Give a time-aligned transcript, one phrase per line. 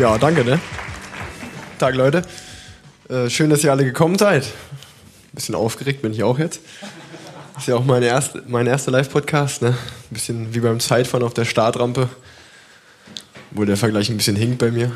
[0.00, 0.58] Ja, danke, ne?
[1.78, 2.22] Tag, Leute.
[3.10, 4.50] Äh, schön, dass ihr alle gekommen seid.
[5.34, 6.60] Bisschen aufgeregt bin ich auch jetzt.
[7.58, 9.68] ist ja auch mein, erst, mein erster Live-Podcast, ne?
[9.68, 12.08] Ein bisschen wie beim Zeitfahren auf der Startrampe.
[13.50, 14.90] Wo der Vergleich ein bisschen hinkt bei mir,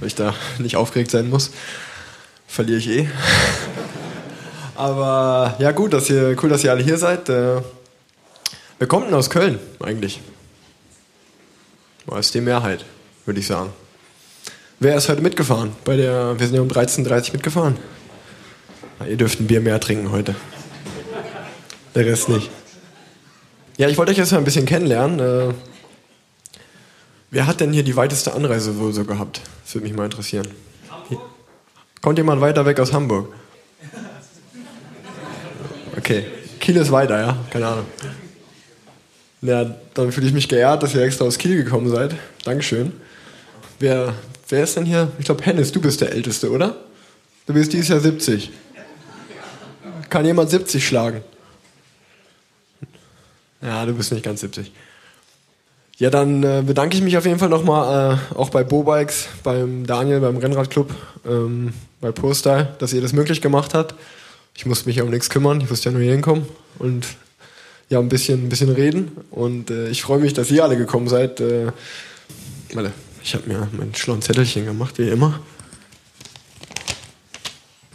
[0.00, 1.50] weil ich da nicht aufgeregt sein muss.
[2.46, 3.08] Verliere ich eh.
[4.76, 7.28] Aber ja, gut, dass ihr, cool, dass ihr alle hier seid.
[7.28, 7.60] Äh,
[8.78, 10.22] wer kommt denn aus Köln eigentlich?
[12.18, 12.86] Ist die Mehrheit,
[13.26, 13.74] würde ich sagen.
[14.80, 15.72] Wer ist heute mitgefahren?
[15.84, 17.76] Bei der, wir sind ja um 13.30 Uhr mitgefahren.
[19.00, 20.36] Na, ihr dürft ein Bier mehr trinken heute.
[21.96, 22.48] Der Rest nicht.
[23.76, 25.18] Ja, ich wollte euch erstmal ein bisschen kennenlernen.
[25.18, 25.54] Äh,
[27.32, 29.40] wer hat denn hier die weiteste Anreise wohl so gehabt?
[29.64, 30.46] Das würde mich mal interessieren.
[31.08, 31.18] Hier.
[32.00, 33.34] Kommt jemand weiter weg aus Hamburg?
[35.96, 36.24] Okay.
[36.60, 37.36] Kiel ist weiter, ja?
[37.50, 37.86] Keine Ahnung.
[39.42, 42.14] Ja, dann fühle ich mich geehrt, dass ihr extra aus Kiel gekommen seid.
[42.44, 42.92] Dankeschön.
[43.80, 44.14] Wer,
[44.48, 45.10] wer ist denn hier?
[45.18, 46.76] Ich glaube, Hennes, du bist der Älteste, oder?
[47.46, 48.50] Du bist dieses Jahr 70.
[50.10, 51.22] Kann jemand 70 schlagen?
[53.60, 54.72] Ja, du bist nicht ganz 70.
[55.98, 59.84] Ja, dann äh, bedanke ich mich auf jeden Fall nochmal äh, auch bei Bobikes, beim
[59.84, 60.94] Daniel, beim Rennradclub,
[61.26, 63.96] ähm, bei ProStyle, dass ihr das möglich gemacht habt.
[64.54, 66.46] Ich musste mich ja um nichts kümmern, ich musste ja nur hier hinkommen
[66.78, 67.06] und
[67.88, 69.10] ja, ein bisschen, ein bisschen reden.
[69.30, 71.40] Und äh, ich freue mich, dass ihr alle gekommen seid.
[71.40, 71.72] Äh,
[72.74, 72.92] warte,
[73.28, 75.38] ich habe mir mein schlauen Zettelchen gemacht, wie immer.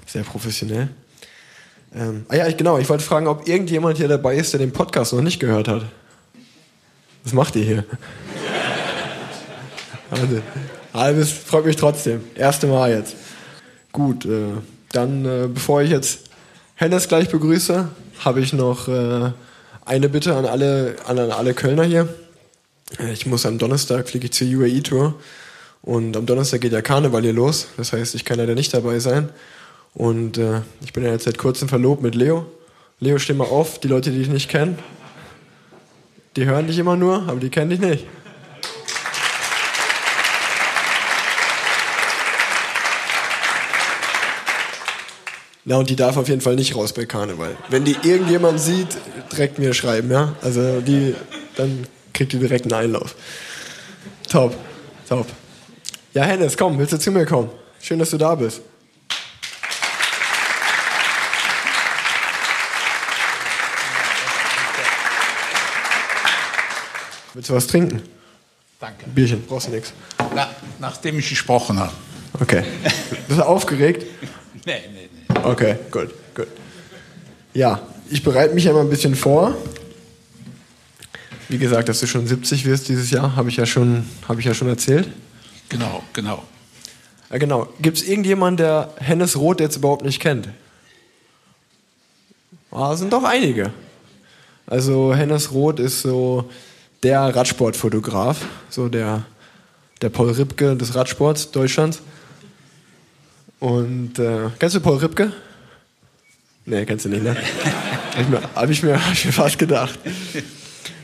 [0.05, 0.89] Sehr professionell.
[1.95, 4.71] Ähm, ah ja, ich, genau, ich wollte fragen, ob irgendjemand hier dabei ist, der den
[4.71, 5.85] Podcast noch nicht gehört hat.
[7.23, 7.85] Was macht ihr hier?
[10.11, 10.41] also,
[10.93, 12.23] halbes freut mich trotzdem.
[12.35, 13.15] Erste Mal jetzt.
[13.91, 14.51] Gut, äh,
[14.91, 16.29] dann, äh, bevor ich jetzt
[16.75, 17.89] Hennes gleich begrüße,
[18.19, 19.31] habe ich noch äh,
[19.83, 22.07] eine Bitte an alle, an alle Kölner hier.
[22.99, 25.15] Äh, ich muss am Donnerstag fliege ich zur UAE Tour
[25.81, 27.67] und am Donnerstag geht ja Karneval hier los.
[27.77, 29.29] Das heißt, ich kann leider nicht dabei sein.
[29.93, 32.45] Und äh, ich bin ja jetzt seit kurzem verlobt mit Leo.
[32.99, 34.79] Leo, steh mal auf, die Leute, die dich nicht kennen.
[36.35, 38.07] Die hören dich immer nur, aber die kennen dich nicht.
[45.65, 47.55] Na, und die darf auf jeden Fall nicht raus bei Karneval.
[47.69, 48.97] Wenn die irgendjemand sieht,
[49.31, 50.35] direkt mir schreiben, ja?
[50.41, 51.15] Also die,
[51.55, 53.15] dann kriegt die direkt einen Einlauf.
[54.29, 54.55] Top,
[55.09, 55.27] top.
[56.13, 57.49] Ja, Hennes, komm, willst du zu mir kommen?
[57.81, 58.61] Schön, dass du da bist.
[67.33, 68.01] Willst du was trinken?
[68.79, 69.05] Danke.
[69.07, 69.91] Bierchen, brauchst du nichts.
[70.35, 70.49] Na,
[70.79, 71.91] nachdem ich gesprochen habe.
[72.39, 72.63] Okay.
[73.27, 74.05] Bist du aufgeregt?
[74.65, 75.39] Nee, nee, nee.
[75.43, 76.47] Okay, gut, gut.
[77.53, 79.57] Ja, ich bereite mich ja mal ein bisschen vor.
[81.53, 84.45] Wie gesagt, dass du schon 70 wirst dieses Jahr, habe ich, ja schon, hab ich
[84.45, 85.07] ja schon erzählt.
[85.69, 86.41] Genau, genau.
[87.29, 87.67] Ja, genau.
[87.79, 90.49] Gibt es irgendjemanden, der Hennes Roth jetzt überhaupt nicht kennt?
[92.71, 93.71] Ah, sind doch einige.
[94.65, 96.49] Also Hennes Roth ist so
[97.03, 99.23] der Radsportfotograf, so der,
[100.01, 102.01] der Paul Ripke des Radsports Deutschlands.
[103.59, 105.31] Und äh, kennst du Paul Ripke?
[106.65, 107.37] Nee, kennst du nicht, ne?
[108.55, 109.99] Habe ich, mir, hab ich mir fast gedacht.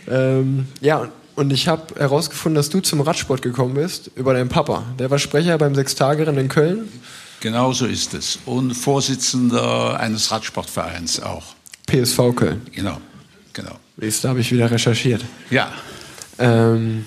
[0.09, 4.84] Ähm, ja, und ich habe herausgefunden, dass du zum Radsport gekommen bist über deinen Papa.
[4.97, 6.90] Der war Sprecher beim Sechstagerennen in Köln.
[7.40, 8.40] Genau so ist es.
[8.46, 11.56] Und Vorsitzender eines Radsportvereins auch.
[11.88, 12.62] PSV Köln.
[12.74, 13.00] Genau,
[13.53, 13.80] genau.
[13.96, 15.24] Da habe ich wieder recherchiert.
[15.50, 15.72] Ja.
[16.38, 17.06] Ähm,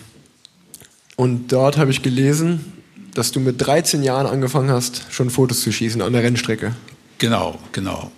[1.17, 2.73] und dort habe ich gelesen,
[3.15, 6.75] dass du mit 13 Jahren angefangen hast, schon Fotos zu schießen an der Rennstrecke.
[7.19, 8.11] Genau, genau.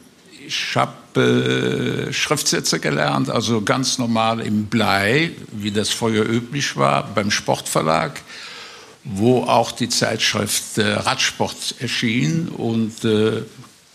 [0.46, 7.06] Ich habe äh, Schriftsätze gelernt, also ganz normal im Blei, wie das vorher üblich war,
[7.14, 8.20] beim Sportverlag,
[9.04, 13.42] wo auch die Zeitschrift äh, Radsport erschien und äh,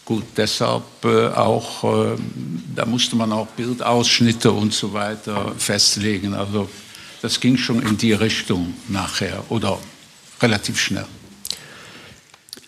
[0.06, 2.18] gut, deshalb äh, auch, äh,
[2.76, 6.34] da musste man auch Bildausschnitte und so weiter festlegen.
[6.34, 6.70] Also
[7.22, 9.78] das ging schon in die Richtung nachher oder
[10.42, 11.06] relativ schnell.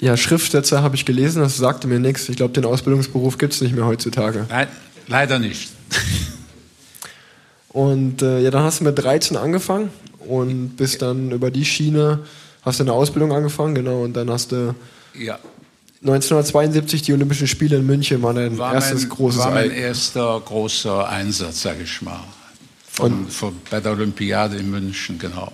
[0.02, 2.28] Ja, Schriftsätze habe ich gelesen, das sagte mir nichts.
[2.28, 4.48] Ich glaube, den Ausbildungsberuf gibt es nicht mehr heutzutage.
[4.50, 4.68] Nein,
[5.08, 5.70] leider nicht.
[7.70, 9.92] und äh, ja, dann hast du mit 13 angefangen
[10.28, 12.20] und bist dann über die Schiene,
[12.64, 14.74] hast du eine Ausbildung angefangen, genau, und dann hast du
[15.14, 15.38] ja.
[16.02, 19.76] 1972 die Olympischen Spiele in München war dein war erstes mein, großes war mein Ei.
[19.76, 22.24] erster großer Einsatz, sage ich mal.
[22.92, 25.52] Von, von, bei der Olympiade in München, genau.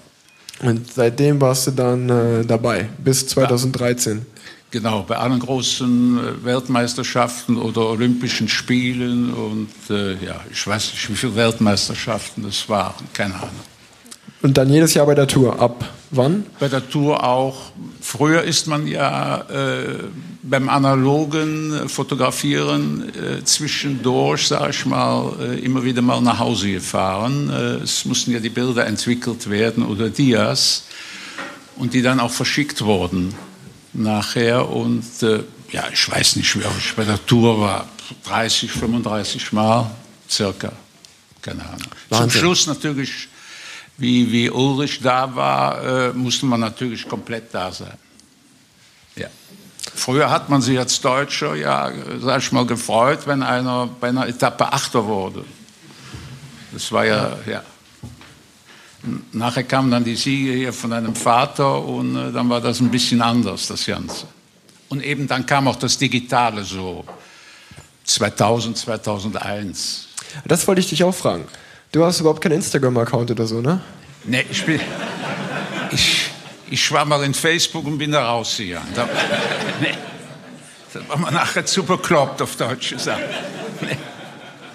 [0.61, 4.25] Und seitdem warst du dann äh, dabei, bis 2013.
[4.69, 11.09] Genau, bei allen großen äh, Weltmeisterschaften oder Olympischen Spielen und äh, ja, ich weiß nicht,
[11.09, 13.49] wie viele Weltmeisterschaften das waren, keine Ahnung.
[14.41, 16.45] Und dann jedes Jahr bei der Tour ab Wann?
[16.59, 17.71] Bei der Tour auch.
[17.99, 20.05] Früher ist man ja äh,
[20.41, 27.49] beim analogen Fotografieren äh, zwischendurch, sage ich mal, äh, immer wieder mal nach Hause gefahren.
[27.49, 30.85] Äh, es mussten ja die Bilder entwickelt werden oder Dias
[31.75, 33.33] und die dann auch verschickt wurden
[33.97, 34.69] nachher.
[34.69, 37.87] Und äh, ja, ich weiß nicht, wie oft ich bei der Tour war,
[38.25, 39.89] 30, 35 Mal
[40.29, 40.71] circa.
[41.41, 41.79] Keine Ahnung.
[42.09, 42.29] Wahnsinn.
[42.29, 43.29] Zum Schluss natürlich
[43.97, 47.97] wie, wie Ulrich da war, äh, musste man natürlich komplett da sein.
[49.15, 49.27] Ja.
[49.95, 51.91] Früher hat man sich als Deutscher ja,
[52.21, 55.43] sag ich mal, gefreut, wenn einer bei einer Etappe Achter wurde.
[56.71, 57.63] Das war ja, ja.
[59.31, 62.89] Nachher kamen dann die Siege hier von einem Vater und äh, dann war das ein
[62.89, 64.25] bisschen anders, das Ganze.
[64.89, 67.05] Und eben dann kam auch das Digitale so,
[68.05, 70.07] 2000, 2001.
[70.45, 71.45] Das wollte ich dich auch fragen.
[71.91, 73.81] Du hast überhaupt keinen Instagram-Account oder so, ne?
[74.23, 74.79] Nee, ich bin.
[75.91, 76.29] Ich,
[76.69, 78.87] ich war mal in Facebook und bin da rausgegangen.
[78.93, 79.07] Da,
[79.81, 79.93] nee,
[80.93, 83.21] da war man nachher zu bekloppt, auf Deutsch gesagt.
[83.81, 83.97] Nee,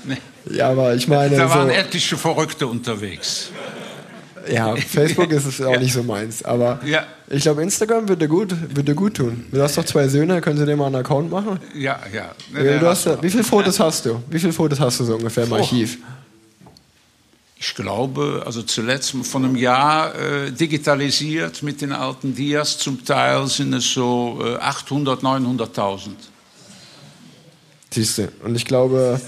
[0.04, 0.56] nee.
[0.56, 1.36] Ja, aber ich meine.
[1.36, 3.50] Da waren so etliche Verrückte unterwegs.
[4.50, 5.78] Ja, Facebook ist es auch ja.
[5.78, 6.42] nicht so meins.
[6.44, 7.04] Aber ja.
[7.28, 9.44] ich glaube, Instagram würde gut, würde gut tun.
[9.52, 11.58] Du hast doch zwei Söhne, können sie dir mal einen Account machen?
[11.74, 12.32] Ja, ja.
[12.52, 14.22] Nee, du hast, wie viele Fotos hast du?
[14.28, 15.98] Wie viele Fotos hast du so ungefähr im Archiv?
[16.00, 16.06] Oh
[17.62, 22.76] ich glaube, also zuletzt von einem Jahr äh, digitalisiert mit den alten Dias.
[22.76, 26.10] Zum Teil sind es so äh, 800, 900.000.
[27.92, 29.20] Siehst du, und ich glaube,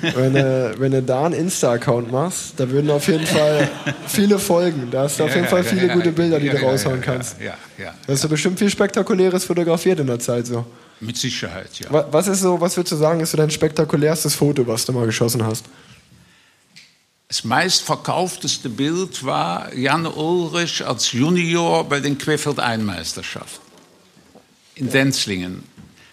[0.00, 3.70] wenn du, wenn du da einen Insta-Account machst, da würden auf jeden Fall
[4.08, 4.88] viele folgen.
[4.90, 7.40] Da hast du auf jeden Fall viele gute Bilder, die du raushauen kannst.
[7.40, 10.66] Ja, ja, Da hast du bestimmt viel Spektakuläres fotografiert in der Zeit so.
[10.98, 12.06] Mit Sicherheit, ja.
[12.10, 15.06] Was ist so, was würdest du sagen, ist so dein spektakulärstes Foto, was du mal
[15.06, 15.64] geschossen hast?
[17.28, 23.62] Das meistverkaufteste Bild war Jan Ulrich als Junior bei den Querfeld-Einmeisterschaften
[24.74, 25.62] in Denzlingen.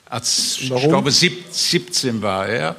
[0.09, 2.75] Als, ich glaube, 17 war er.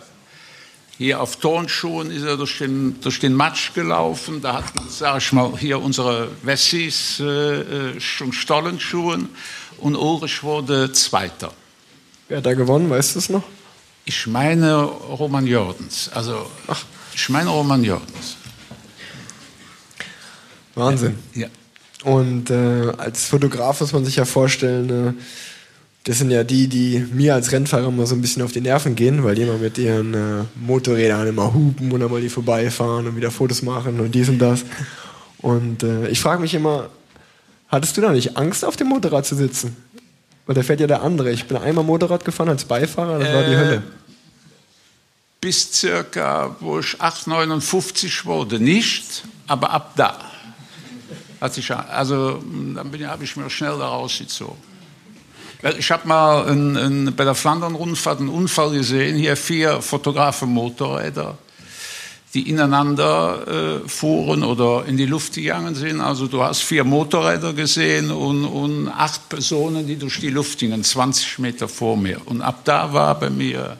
[0.98, 4.42] Hier auf Turnschuhen ist er durch den, durch den Matsch gelaufen.
[4.42, 9.28] Da hatten, sag ich mal, hier unsere Wessis äh, äh schon Stollenschuhen.
[9.78, 11.52] Und Ulrich wurde Zweiter.
[12.28, 13.44] Wer hat da gewonnen, weißt du es noch?
[14.04, 16.10] Ich meine Roman Jordens.
[16.12, 16.84] Also, Ach.
[17.14, 18.36] Ich meine Roman Jordens.
[20.74, 21.18] Wahnsinn.
[21.34, 21.48] Ja.
[22.04, 25.22] Und äh, als Fotograf muss man sich ja vorstellen, äh,
[26.04, 28.96] das sind ja die, die mir als Rennfahrer mal so ein bisschen auf die Nerven
[28.96, 33.06] gehen, weil die immer mit ihren äh, Motorrädern immer hupen und dann mal die vorbeifahren
[33.06, 34.64] und wieder Fotos machen und dies und das.
[35.38, 36.88] Und äh, ich frage mich immer,
[37.68, 39.76] hattest du da nicht Angst, auf dem Motorrad zu sitzen?
[40.46, 41.30] Weil da fährt ja der andere.
[41.30, 43.82] Ich bin einmal Motorrad gefahren als Beifahrer, das war die Hölle
[45.40, 50.18] bis circa, wo ich 8,59 wurde, nicht, aber ab da.
[51.40, 52.42] Hat sich, also
[52.74, 54.69] dann habe ich mir schnell da rausgezogen.
[55.78, 61.36] Ich habe mal in, in, bei der Flandern-Rundfahrt einen Unfall gesehen, hier vier Fotografen-Motorräder,
[62.32, 66.00] die ineinander äh, fuhren oder in die Luft gegangen sind.
[66.00, 70.82] Also du hast vier Motorräder gesehen und, und acht Personen, die durch die Luft gingen,
[70.82, 72.20] 20 Meter vor mir.
[72.24, 73.76] Und ab da war bei mir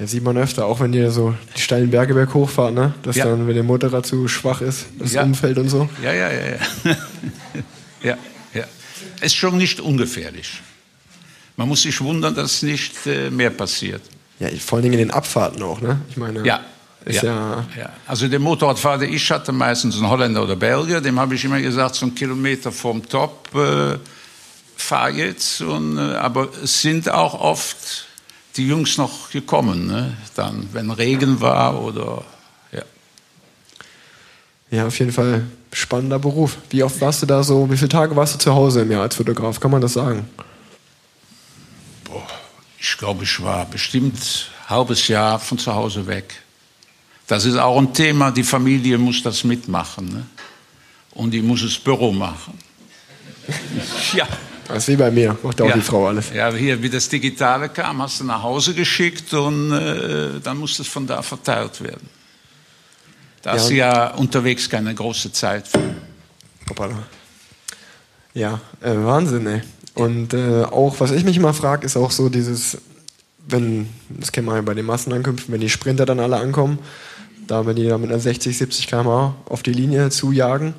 [0.00, 2.94] ja, sieht man öfter, auch wenn ihr so die steilen Berge berg hochfahrt, ne?
[3.02, 3.26] Dass ja.
[3.26, 5.22] dann, wenn der Motorrad zu schwach ist, das ja.
[5.22, 5.90] umfällt und so.
[6.02, 6.40] Ja, ja, ja.
[6.84, 6.96] ja,
[8.02, 8.18] ja.
[9.20, 10.60] Ist schon nicht ungefährlich.
[11.56, 14.02] Man muss sich wundern, dass nicht äh, mehr passiert.
[14.38, 16.00] Ja, vor allen Dingen in den Abfahrten auch, ne?
[16.08, 16.44] Ich meine.
[16.46, 16.60] Ja.
[17.04, 17.90] Ist ja, ja.
[18.06, 21.60] Also der Motorradfahrer, den ich hatte, meistens ein Holländer oder Belgier, dem habe ich immer
[21.60, 23.98] gesagt, so einen Kilometer vom Top äh,
[24.76, 25.62] fahr jetzt.
[25.62, 28.06] Und, äh, aber es sind auch oft
[28.56, 30.16] die Jungs noch gekommen, ne?
[30.34, 32.24] dann, wenn Regen war oder
[32.72, 32.82] ja.
[34.70, 36.58] Ja, auf jeden Fall spannender Beruf.
[36.70, 39.02] Wie oft warst du da so, wie viele Tage warst du zu Hause im Jahr
[39.02, 39.60] als Fotograf?
[39.60, 40.28] Kann man das sagen?
[42.04, 42.26] Boah,
[42.78, 46.42] ich glaube, ich war bestimmt ein halbes Jahr von zu Hause weg.
[47.26, 50.06] Das ist auch ein Thema, die Familie muss das mitmachen.
[50.06, 50.26] Ne?
[51.12, 52.58] Und die muss das Büro machen.
[54.14, 54.26] ja.
[54.66, 55.74] Das ist wie bei mir, macht auch ja.
[55.74, 56.30] die Frau alles.
[56.32, 60.82] Ja, hier, wie das Digitale kam, hast du nach Hause geschickt und äh, dann musste
[60.82, 62.08] es von da verteilt werden.
[63.42, 63.68] Da ja.
[63.68, 65.80] du ja unterwegs keine große Zeit für.
[66.68, 67.02] Hoppala.
[68.34, 69.62] Ja, äh, Wahnsinn, ey.
[69.94, 72.78] Und äh, auch, was ich mich immer frage, ist auch so dieses,
[73.48, 76.78] wenn, das kennen wir ja bei den Massenankünften, wenn die Sprinter dann alle ankommen,
[77.46, 80.74] da wenn die da mit einer 60, 70 km auf die Linie zujagen,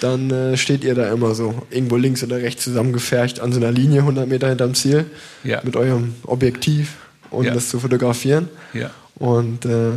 [0.00, 3.70] dann äh, steht ihr da immer so irgendwo links oder rechts zusammengefercht an so einer
[3.70, 5.04] Linie 100 Meter hinterm Ziel
[5.44, 5.60] ja.
[5.62, 6.96] mit eurem Objektiv,
[7.30, 7.54] um ja.
[7.54, 8.48] das zu fotografieren.
[8.72, 8.90] Ja.
[9.16, 9.92] Und äh,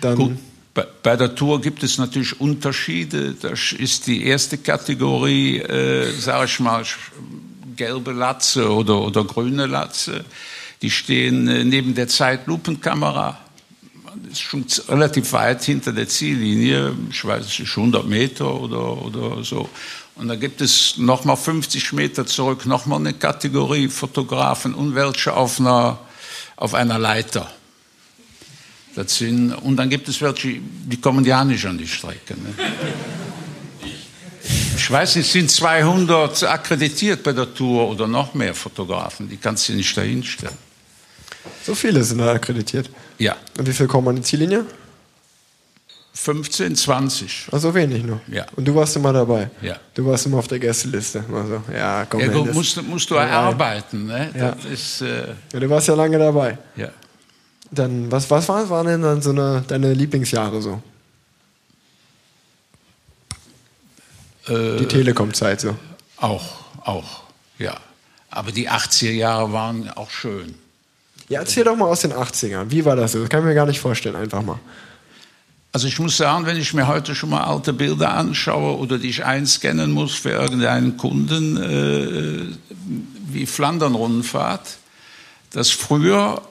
[0.00, 0.16] dann.
[0.16, 0.36] Gut.
[0.74, 3.34] Bei, der Tour gibt es natürlich Unterschiede.
[3.34, 6.82] Das ist die erste Kategorie, äh, sage ich mal,
[7.76, 10.24] gelbe Latze oder, oder grüne Latze.
[10.80, 13.38] Die stehen äh, neben der Zeitlupenkamera.
[14.24, 16.94] Das ist schon relativ weit hinter der Ziellinie.
[17.10, 19.68] Ich weiß, ist 100 Meter oder, oder so.
[20.14, 25.60] Und da gibt es nochmal 50 Meter zurück nochmal eine Kategorie Fotografen und welche auf
[25.60, 25.98] einer,
[26.56, 27.50] auf einer Leiter.
[28.94, 32.34] Das sind, und dann gibt es welche, die kommen ja nicht an die Strecke.
[32.34, 32.54] Ne?
[34.76, 39.28] Ich weiß nicht, es sind 200 akkreditiert bei der Tour oder noch mehr Fotografen.
[39.28, 40.56] Die kannst du nicht dahinstellen.
[41.64, 42.90] So viele sind da akkreditiert?
[43.18, 43.36] Ja.
[43.58, 44.66] Und wie viele kommen an die Ziellinie?
[46.14, 47.48] 15, 20.
[47.50, 48.20] Also wenig nur.
[48.30, 48.44] Ja.
[48.54, 49.50] Und du warst immer dabei.
[49.62, 49.76] Ja.
[49.94, 51.24] Du warst immer auf der Gästeliste.
[51.32, 54.06] Also, ja, komm, ja, gut, musst, musst du erarbeiten.
[54.06, 54.30] Ne?
[54.36, 54.56] Ja.
[54.70, 56.58] Ist, äh, ja, du warst ja lange dabei.
[56.76, 56.88] ja.
[57.72, 60.82] Dann, was, was waren, waren denn dann so eine, deine Lieblingsjahre so?
[64.46, 65.76] Äh, Die Telekom-Zeit so.
[66.18, 66.44] Auch,
[66.84, 67.22] auch,
[67.58, 67.76] ja.
[68.30, 70.54] Aber die 80er Jahre waren auch schön.
[71.28, 72.70] Ja, erzähl doch mal aus den 80ern.
[72.70, 73.12] Wie war das?
[73.12, 74.58] Das kann ich mir gar nicht vorstellen, einfach mal.
[75.72, 79.08] Also ich muss sagen, wenn ich mir heute schon mal alte Bilder anschaue oder die
[79.08, 82.54] ich einscannen muss für irgendeinen Kunden, äh,
[83.28, 84.76] wie Flandern-Rundfahrt,
[85.52, 86.42] dass früher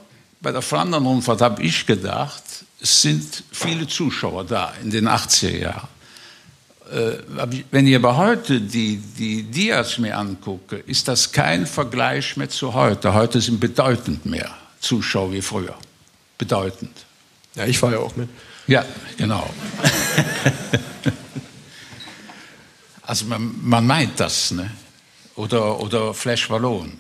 [0.42, 2.44] bei der Flandern-Rundfahrt habe ich gedacht,
[2.82, 5.88] es sind viele Zuschauer da in den 80er Jahren.
[6.92, 7.20] Äh,
[7.70, 12.74] wenn ich aber heute die, die Dias mir angucke, ist das kein Vergleich mehr zu
[12.74, 13.14] heute.
[13.14, 15.76] Heute sind bedeutend mehr Zuschauer wie früher.
[16.38, 17.06] Bedeutend.
[17.56, 18.30] Ja, ich war ja auch mit.
[18.68, 18.84] Ja,
[19.18, 19.48] genau.
[23.04, 24.72] also man, man meint das, ne?
[25.36, 26.94] Oder, oder Flash Wallon.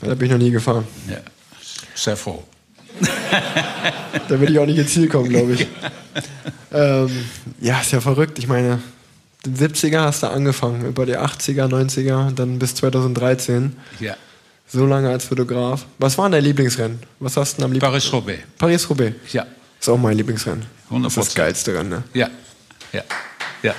[0.00, 0.86] Da bin ich noch nie gefahren.
[1.08, 1.18] Ja,
[1.94, 2.44] sehr froh.
[4.28, 5.66] Da will ich auch nicht ins Ziel kommen, glaube ich.
[6.72, 7.10] ähm,
[7.60, 8.38] ja, ist ja verrückt.
[8.38, 8.80] Ich meine,
[9.44, 13.76] den 70er hast du angefangen, über die 80er, 90er, dann bis 2013.
[14.00, 14.16] Ja.
[14.66, 15.86] So lange als Fotograf.
[15.98, 16.98] Was war dein Lieblingsrennen?
[17.20, 17.86] Was hast du denn am liebsten?
[17.88, 18.42] Paris-Roubaix.
[18.58, 19.32] Paris-Roubaix.
[19.32, 19.46] Ja.
[19.78, 20.64] Ist auch mein Lieblingsrennen.
[20.90, 21.02] 100%.
[21.02, 22.02] Das ist das geilste Rennen, ne?
[22.14, 22.28] Ja.
[22.92, 23.02] Ja.
[23.62, 23.74] Ja.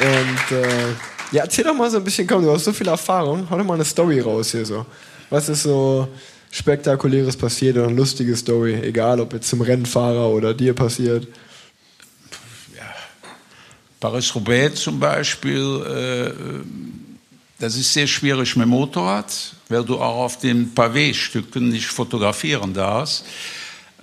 [0.00, 0.88] Und äh,
[1.32, 3.64] ja, erzähl doch mal so ein bisschen, komm, du hast so viel Erfahrung, hau doch
[3.64, 4.86] mal eine Story raus hier so.
[5.30, 6.08] Was ist so
[6.50, 11.26] spektakuläres passiert oder eine lustige Story, egal ob jetzt zum Rennfahrer oder dir passiert.
[14.00, 16.32] Paris-Roubaix zum Beispiel, äh,
[17.58, 23.26] das ist sehr schwierig mit Motorrad, weil du auch auf den Pavé-Stücken nicht fotografieren darfst.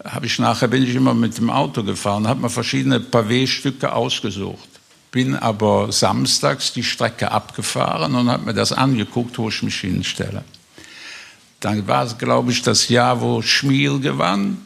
[0.04, 4.70] Hab ich nachher bin ich immer mit dem Auto gefahren, habe mir verschiedene Pavé-Stücke ausgesucht.
[5.12, 10.44] Bin aber samstags die Strecke abgefahren und habe mir das angeguckt, wo ich mich hinstelle.
[11.60, 14.66] Dann war es, glaube ich, das Jahr, wo Schmiel gewann.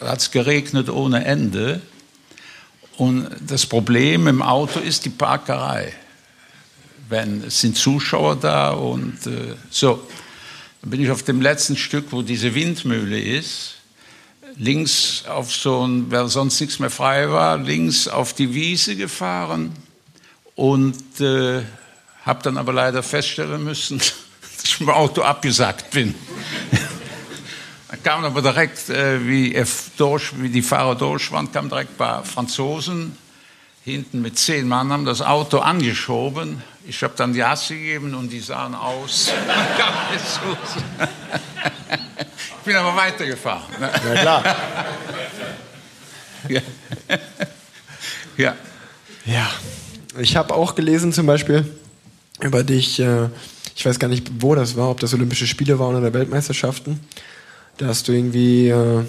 [0.00, 1.80] Hat es geregnet ohne Ende.
[2.96, 5.92] Und das Problem im Auto ist die Parkerei.
[7.08, 10.06] Wenn, es sind Zuschauer da und äh, so.
[10.80, 13.74] Dann bin ich auf dem letzten Stück, wo diese Windmühle ist,
[14.56, 19.72] links auf so ein, weil sonst nichts mehr frei war, links auf die Wiese gefahren
[20.54, 21.62] und äh,
[22.24, 24.00] habe dann aber leider feststellen müssen,
[24.64, 26.14] ich mit dem Auto abgesackt bin.
[27.88, 29.66] Dann kam aber direkt, äh, wie, er
[29.96, 33.16] durch, wie die Fahrer durch waren, kamen direkt ein paar Franzosen
[33.84, 36.62] hinten mit zehn Mann, haben das Auto angeschoben.
[36.86, 39.30] Ich habe dann die Hasse gegeben und die sahen aus.
[42.36, 43.62] ich bin aber weitergefahren.
[43.78, 43.90] ne?
[44.06, 44.56] Ja klar.
[46.48, 46.60] Ja.
[48.36, 48.54] ja.
[49.24, 49.50] ja.
[50.18, 51.74] Ich habe auch gelesen zum Beispiel
[52.40, 53.28] über dich, äh,
[53.74, 57.00] ich weiß gar nicht, wo das war, ob das Olympische Spiele waren oder Weltmeisterschaften.
[57.78, 59.02] Da hast du irgendwie, äh,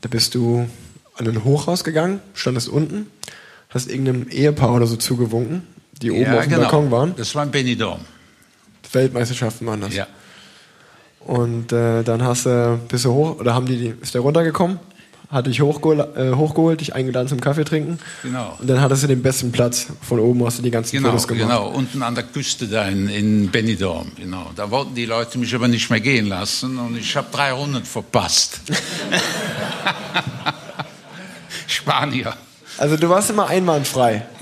[0.00, 0.68] da bist du
[1.16, 3.06] an ein Hochhaus gegangen, standest unten,
[3.68, 5.62] hast irgendeinem Ehepaar oder so zugewunken,
[6.00, 6.62] die oben ja, auf dem genau.
[6.62, 7.14] Balkon waren.
[7.16, 8.00] Das war in Benidorm.
[8.92, 9.94] Weltmeisterschaften waren das.
[9.94, 10.06] Ja.
[11.20, 14.78] Und äh, dann hast du, bist du hoch, oder haben die- ist der runtergekommen,
[15.32, 17.98] hat dich hochgeholt, äh, hochgeholt, dich eingeladen zum Kaffee trinken.
[18.22, 18.54] Genau.
[18.60, 19.86] Und dann hattest du den besten Platz.
[20.02, 21.48] Von oben hast du die ganzen Genau, Fotos gemacht.
[21.48, 24.12] genau, unten an der Küste da in, in Benidorm.
[24.16, 24.50] Genau.
[24.54, 27.82] Da wollten die Leute mich aber nicht mehr gehen lassen und ich habe drei Runden
[27.84, 28.60] verpasst.
[31.66, 32.34] Spanier.
[32.78, 34.26] Also du warst immer einwandfrei.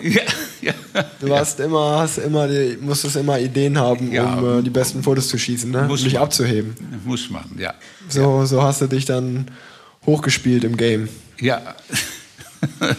[0.63, 1.05] Ja, ja.
[1.21, 4.35] Du warst immer, hast immer, die, musstest immer Ideen haben, Ja.
[4.35, 5.83] um äh, die besten Fotos zu schießen, ne?
[5.83, 6.23] um Muss dich man.
[6.25, 6.75] abzuheben.
[7.07, 7.73] Muss man, ja.
[8.11, 9.47] So, so hast du dich dann
[10.07, 11.09] hochgespielt im Game.
[11.39, 11.75] Ja.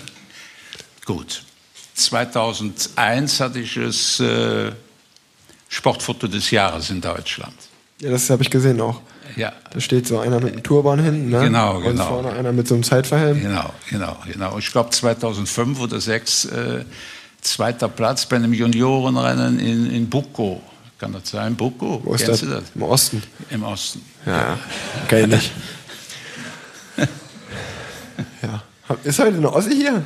[1.06, 1.44] Gut.
[1.94, 4.72] 2001 hatte ich das äh,
[5.70, 7.56] Sportfoto des Jahres in Deutschland.
[8.00, 9.02] Ja, das habe ich gesehen auch.
[9.36, 9.54] Ja.
[9.72, 11.42] Da steht so einer mit einem Turban hinten, ne?
[11.42, 12.08] Genau, Und genau.
[12.08, 13.42] vorne einer mit so einem Zeitverhelm.
[13.42, 14.58] Genau, genau, genau.
[14.58, 16.86] Ich glaube 2005 oder 2006 äh,
[17.42, 20.62] zweiter Platz bei einem Juniorenrennen in, in Bucco.
[21.00, 21.56] Kann das sein?
[21.56, 22.02] Bucco?
[22.04, 22.42] Wo ist das?
[22.42, 22.64] das?
[22.76, 23.24] Im Osten.
[23.50, 24.02] Im Osten.
[24.26, 24.60] Ja, ja.
[25.08, 25.52] Kenn ich nicht.
[28.42, 28.64] ja.
[29.04, 30.04] Ist heute eine Ossi hier?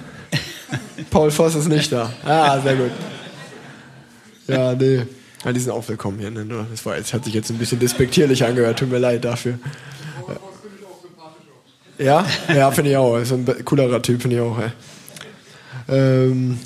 [1.10, 2.12] Paul Voss ist nicht da.
[2.26, 2.92] Ah, sehr gut.
[4.48, 5.06] Ja, nee.
[5.44, 6.32] Ja, die sind auch willkommen hier.
[6.32, 6.46] Ne?
[6.46, 8.80] Nur Das war, jetzt hat sich jetzt ein bisschen despektierlich angehört.
[8.80, 9.60] Tut mir leid dafür.
[11.98, 13.18] Ja, ja, finde ich auch.
[13.18, 14.58] Ist ein coolerer Typ, finde ich auch.
[14.60, 14.72] Ey.
[15.88, 16.60] Ähm.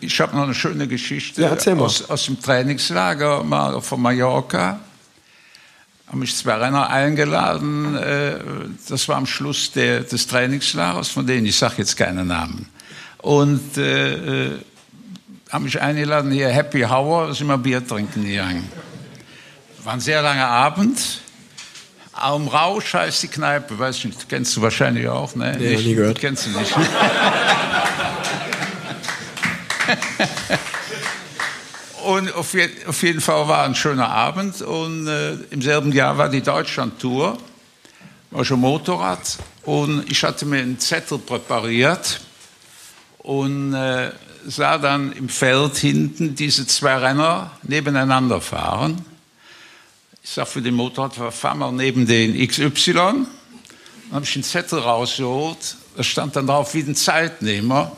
[0.00, 4.80] Ich habe noch eine schöne Geschichte Ja, aus, aus dem Trainingslager mal von Mallorca.
[6.12, 7.96] Haben mich zwei Renner eingeladen.
[7.96, 8.34] äh,
[8.86, 12.68] Das war am Schluss der, des Trainingslagers, von denen ich sage jetzt keine Namen.
[13.22, 14.58] Und äh, äh,
[15.48, 18.68] haben mich eingeladen hier Happy Hour, sind wir Bier trinken gegangen.
[19.84, 20.98] War ein sehr langer Abend.
[22.12, 25.56] Am Rausch heißt die Kneipe, weiß ich nicht, kennst du wahrscheinlich auch, ne?
[25.58, 26.20] Nee, noch nie gehört.
[26.20, 26.74] Kennst du nicht.
[32.04, 34.60] Und auf, je, auf jeden Fall war ein schöner Abend.
[34.62, 37.38] Und äh, im selben Jahr war die Deutschland-Tour,
[38.30, 39.38] war schon Motorrad.
[39.64, 42.20] Und ich hatte mir einen Zettel präpariert
[43.18, 44.10] und äh,
[44.46, 49.04] sah dann im Feld hinten diese zwei Renner nebeneinander fahren.
[50.24, 52.92] Ich sag für den Motorradfahrer, fahr mal neben den XY.
[52.92, 53.26] Dann
[54.12, 55.76] habe ich einen Zettel rausgeholt.
[55.96, 57.96] Da stand dann drauf wie ein Zeitnehmer.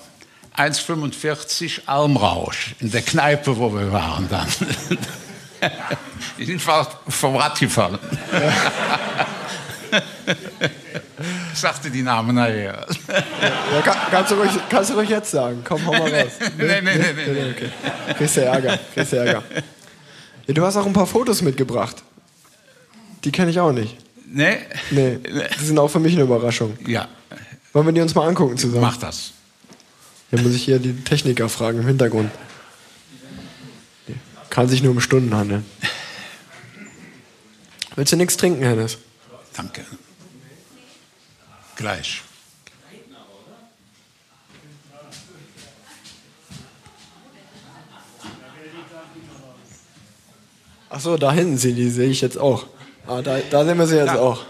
[0.56, 4.46] 1,45 Almrausch in der Kneipe, wo wir waren dann.
[6.36, 7.98] Ich bin fast vom Rad gefallen.
[11.54, 12.86] Ich sagte die Namen nachher.
[13.08, 15.62] ja, kann, kannst, du ruhig, kannst du ruhig jetzt sagen.
[15.64, 16.32] Komm, hau mal raus.
[16.58, 17.50] Nee, nee, nee, nee, nee.
[17.52, 17.70] Okay.
[18.18, 18.78] Kriegst du Ärger.
[18.92, 19.42] Kriegst du Ärger.
[20.46, 22.02] Ja, du hast auch ein paar Fotos mitgebracht.
[23.24, 23.96] Die kenne ich auch nicht.
[24.26, 24.58] Nee?
[24.90, 25.18] Nee,
[25.58, 26.76] die sind auch für mich eine Überraschung.
[26.86, 27.08] Ja,
[27.72, 28.82] Wollen wir die uns mal angucken zusammen?
[28.82, 29.32] mach das.
[30.30, 32.30] Hier muss ich hier die Techniker fragen im Hintergrund.
[34.50, 35.64] Kann sich nur um Stunden handeln.
[37.96, 38.98] Willst du nichts trinken, Hennes?
[39.56, 39.84] Danke.
[41.76, 42.22] Gleich.
[50.88, 52.66] Achso, da hinten sind die, sehe ich jetzt auch.
[53.06, 54.18] Ah, da, da sehen wir sie jetzt Ja.
[54.20, 54.42] auch.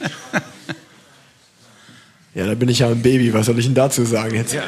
[2.38, 3.34] Ja, da bin ich ja ein Baby.
[3.34, 4.54] Was soll ich denn dazu sagen jetzt?
[4.54, 4.62] Ja.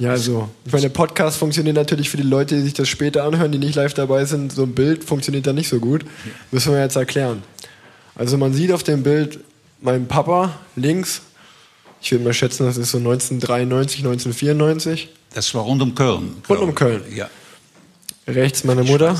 [0.00, 3.52] Ja, also, ich meine, Podcast funktioniert natürlich für die Leute, die sich das später anhören,
[3.52, 4.50] die nicht live dabei sind.
[4.50, 6.04] So ein Bild funktioniert da nicht so gut.
[6.50, 7.44] Müssen wir jetzt erklären.
[8.16, 9.38] Also, man sieht auf dem Bild
[9.82, 11.20] meinen Papa links.
[12.02, 15.10] Ich würde mal schätzen, das ist so 1993, 1994.
[15.32, 16.42] Das war rund um Köln.
[16.44, 16.74] glaub um.
[16.74, 17.02] Köln.
[17.14, 17.30] Ja.
[18.26, 19.16] Rechts meine Mutter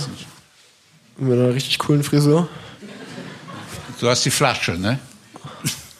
[1.19, 2.49] mit einer richtig coolen Frisur.
[4.01, 4.99] Du hast die Flasche, ne?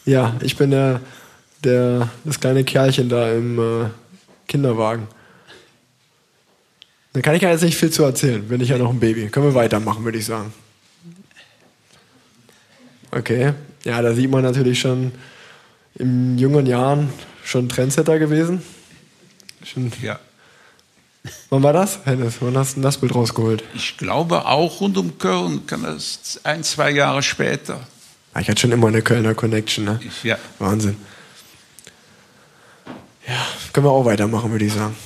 [0.05, 1.01] Ja, ich bin der,
[1.65, 3.89] der das kleine Kerlchen da im äh,
[4.49, 5.07] Kinderwagen.
[7.13, 9.29] Da kann ich ja jetzt nicht viel zu erzählen, bin ich ja noch ein Baby.
[9.29, 10.53] Können wir weitermachen, würde ich sagen.
[13.11, 13.53] Okay,
[13.85, 15.13] ja, da sieht man natürlich schon
[15.97, 17.13] in jungen Jahren
[17.45, 18.63] schon Trendsetter gewesen.
[19.65, 20.21] Schon, Ja.
[21.51, 21.99] wann war das?
[22.05, 23.65] Hennes, wann hast du denn das Bild rausgeholt?
[23.75, 27.81] Ich glaube auch rund um Köln, kann das ein, zwei Jahre später.
[28.33, 30.01] Ah, Ich hatte schon immer eine Kölner Connection, ne?
[30.23, 30.39] Ja.
[30.59, 30.97] Wahnsinn.
[33.27, 34.97] Ja, können wir auch weitermachen, würde ich sagen.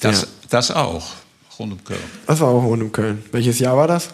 [0.00, 0.26] Das, Ja.
[0.50, 1.10] das auch,
[1.58, 2.00] rund um Köln.
[2.26, 3.24] Das war auch rund um Köln.
[3.32, 4.10] Welches Jahr war das?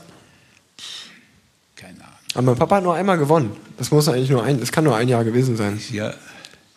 [1.77, 2.09] Keine Ahnung.
[2.35, 3.57] Aber mein Papa hat nur einmal gewonnen.
[3.79, 5.81] Das muss eigentlich nur ein, das kann nur ein Jahr gewesen sein.
[5.93, 6.15] Ja.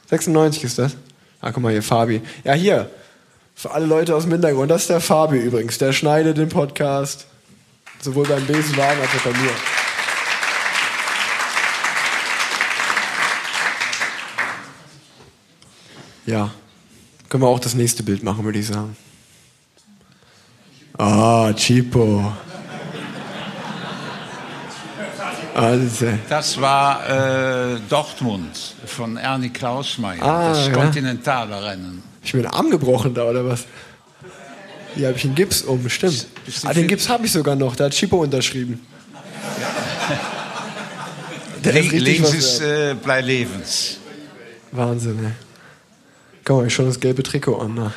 [0.09, 0.95] 96 ist das.
[1.41, 2.21] Ah, guck mal hier, Fabi.
[2.43, 2.89] Ja, hier.
[3.55, 4.71] Für alle Leute aus dem Hintergrund.
[4.71, 5.77] Das ist der Fabi übrigens.
[5.77, 7.25] Der schneidet den Podcast.
[8.01, 9.51] Sowohl beim Besenwagen als auch bei mir.
[16.25, 16.51] Ja.
[17.29, 18.95] Können wir auch das nächste Bild machen, würde ich sagen.
[20.97, 22.31] Ah, Chipo.
[25.53, 30.73] Also, Das war äh, Dortmund von Ernie Klausmeier, Ah, das ja.
[30.73, 32.01] kontinentale Rennen.
[32.23, 33.65] ich den Arm gebrochen da, oder was?
[34.95, 36.25] Hier habe ich einen Gips um, stimmt.
[36.63, 36.87] Ah, den?
[36.87, 38.79] Gips habe ich sogar noch, da hat Chipo unterschrieben.
[41.63, 43.97] Der Link, richtig links ist äh, Bleilebens.
[44.71, 45.31] Wahnsinn, ey.
[46.43, 47.73] Guck mal, ich schon das gelbe Trikot an.
[47.75, 47.91] Ne?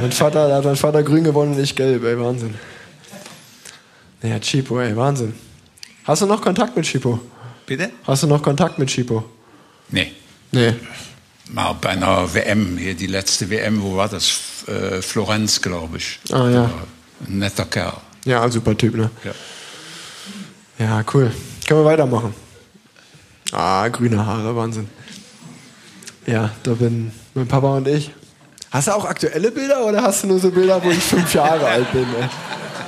[0.00, 2.54] mein Vater, da hat mein Vater grün gewonnen und ich gelb, ey, Wahnsinn.
[4.22, 5.34] Naja, Chipo, ey, Wahnsinn.
[6.04, 7.20] Hast du noch Kontakt mit Chipo?
[7.66, 7.90] Bitte?
[8.06, 9.24] Hast du noch Kontakt mit Chipo?
[9.88, 10.12] Nee.
[10.52, 10.74] Nee.
[11.50, 14.64] Mal bei einer WM, hier die letzte WM, wo war das?
[14.66, 16.18] Äh, Florenz, glaube ich.
[16.32, 16.70] Ah ja.
[17.26, 17.94] Ein netter Kerl.
[18.24, 19.10] Ja, super Typ, ne?
[19.24, 19.32] Ja.
[20.78, 21.32] Ja, cool.
[21.66, 22.34] Können wir weitermachen.
[23.52, 24.88] Ah, grüne Haare, Wahnsinn.
[26.26, 28.10] Ja, da bin mein Papa und ich.
[28.70, 31.66] Hast du auch aktuelle Bilder oder hast du nur so Bilder, wo ich fünf Jahre
[31.68, 32.04] alt bin?
[32.20, 32.28] Ey?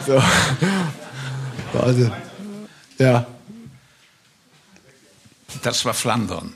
[0.07, 0.23] So.
[1.73, 2.13] Wahnsinn.
[2.99, 3.27] Ja,
[5.63, 6.53] Das war Flandern.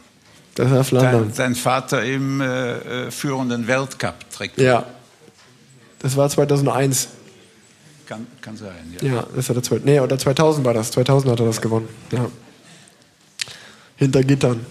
[0.56, 1.28] das war Flandern.
[1.28, 4.58] Dein, dein Vater im äh, äh, führenden Weltcup trägt.
[4.60, 4.84] Ja.
[6.00, 7.08] Das war 2001.
[8.06, 9.08] Kann, kann sein, ja.
[9.14, 9.84] Ja, das war der zweite.
[9.84, 10.90] Nee, oder 2000 war das.
[10.90, 11.88] 2000 hat er das gewonnen.
[12.10, 12.26] Ja.
[13.96, 14.66] Hinter Gittern.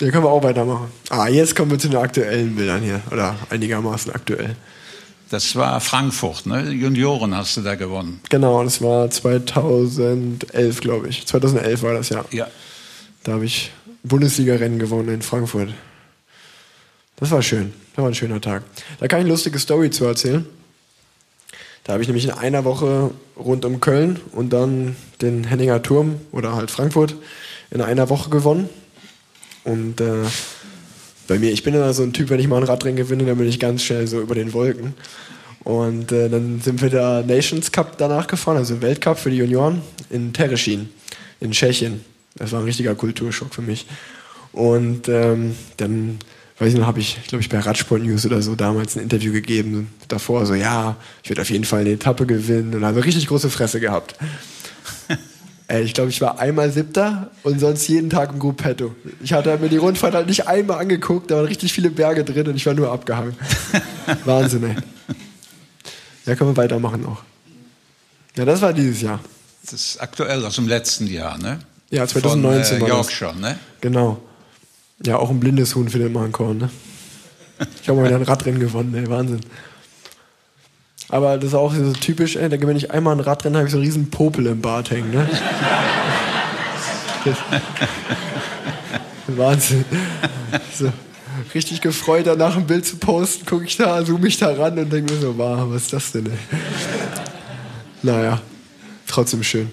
[0.00, 0.88] Ja, können wir auch weitermachen.
[1.08, 3.00] Ah, jetzt kommen wir zu den aktuellen Bildern hier.
[3.12, 4.56] Oder einigermaßen aktuell.
[5.30, 6.70] Das war Frankfurt, ne?
[6.70, 8.20] Junioren hast du da gewonnen.
[8.28, 11.26] Genau, das war 2011, glaube ich.
[11.26, 12.24] 2011 war das, ja.
[12.30, 12.48] Ja.
[13.22, 15.70] Da habe ich Bundesliga-Rennen gewonnen in Frankfurt.
[17.16, 17.72] Das war schön.
[17.94, 18.64] Das war ein schöner Tag.
[18.98, 20.44] Da kann ich eine lustige Story zu erzählen.
[21.84, 26.16] Da habe ich nämlich in einer Woche rund um Köln und dann den Henninger Turm
[26.32, 27.14] oder halt Frankfurt
[27.70, 28.68] in einer Woche gewonnen.
[29.64, 30.24] Und äh,
[31.26, 33.38] bei mir, ich bin immer so ein Typ, wenn ich mal ein Radrennen gewinne, dann
[33.38, 34.94] bin ich ganz schnell so über den Wolken.
[35.64, 39.80] Und äh, dann sind wir da Nations Cup danach gefahren, also Weltcup für die Junioren
[40.10, 40.90] in Tereschin
[41.40, 42.04] in Tschechien.
[42.36, 43.86] Das war ein richtiger Kulturschock für mich.
[44.52, 46.18] Und ähm, dann,
[46.58, 49.32] weiß ich noch, habe ich, glaube ich, bei Radsport News oder so damals ein Interview
[49.32, 49.88] gegeben.
[50.08, 52.74] Davor so, ja, ich werde auf jeden Fall eine Etappe gewinnen.
[52.74, 54.16] Und also richtig große Fresse gehabt.
[55.66, 58.94] Ey, ich glaube, ich war einmal Siebter und sonst jeden Tag im Gruppetto.
[59.22, 62.48] Ich hatte mir die Rundfahrt halt nicht einmal angeguckt, da waren richtig viele Berge drin
[62.48, 63.34] und ich war nur abgehangen.
[64.24, 64.76] Wahnsinn, ey.
[66.26, 67.22] Ja, können wir weitermachen noch.
[68.36, 69.20] Ja, das war dieses Jahr.
[69.62, 71.60] Das ist aktuell aus dem letzten Jahr, ne?
[71.90, 72.96] Ja, 2019 Von, äh, war das.
[72.96, 73.58] Yorkshire, ne?
[73.80, 74.20] Genau.
[75.04, 76.70] Ja, auch ein blindes Huhn findet man ein Korn, ne?
[77.80, 79.40] Ich habe mal wieder ein Radrennen gewonnen, ey, Wahnsinn.
[81.14, 83.70] Aber das ist auch so typisch, ey, da gewinne ich einmal ein Radrennen, habe ich
[83.70, 85.28] so einen riesen Popel im Bart hängen, ne?
[89.28, 89.84] Wahnsinn.
[90.74, 90.92] So,
[91.54, 94.92] richtig gefreut, danach ein Bild zu posten, gucke ich da, zoome ich da ran und
[94.92, 96.58] denke mir so, wow, was ist das denn, ey?
[98.02, 98.40] Naja,
[99.06, 99.70] trotzdem schön.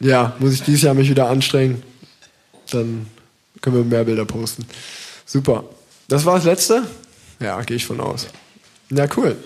[0.00, 1.82] Ja, muss ich dieses Jahr mich wieder anstrengen.
[2.70, 3.06] Dann
[3.62, 4.66] können wir mehr Bilder posten.
[5.24, 5.64] Super.
[6.08, 6.82] Das war das letzte?
[7.40, 8.26] Ja, gehe ich von aus.
[8.90, 9.36] Ja, cool.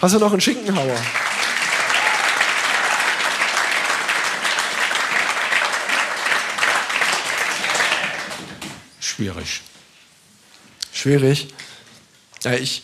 [0.00, 0.96] Hast du noch einen Schinkenhauer?
[9.00, 9.60] Schwierig.
[10.92, 11.48] Schwierig.
[12.42, 12.82] Ja, ich,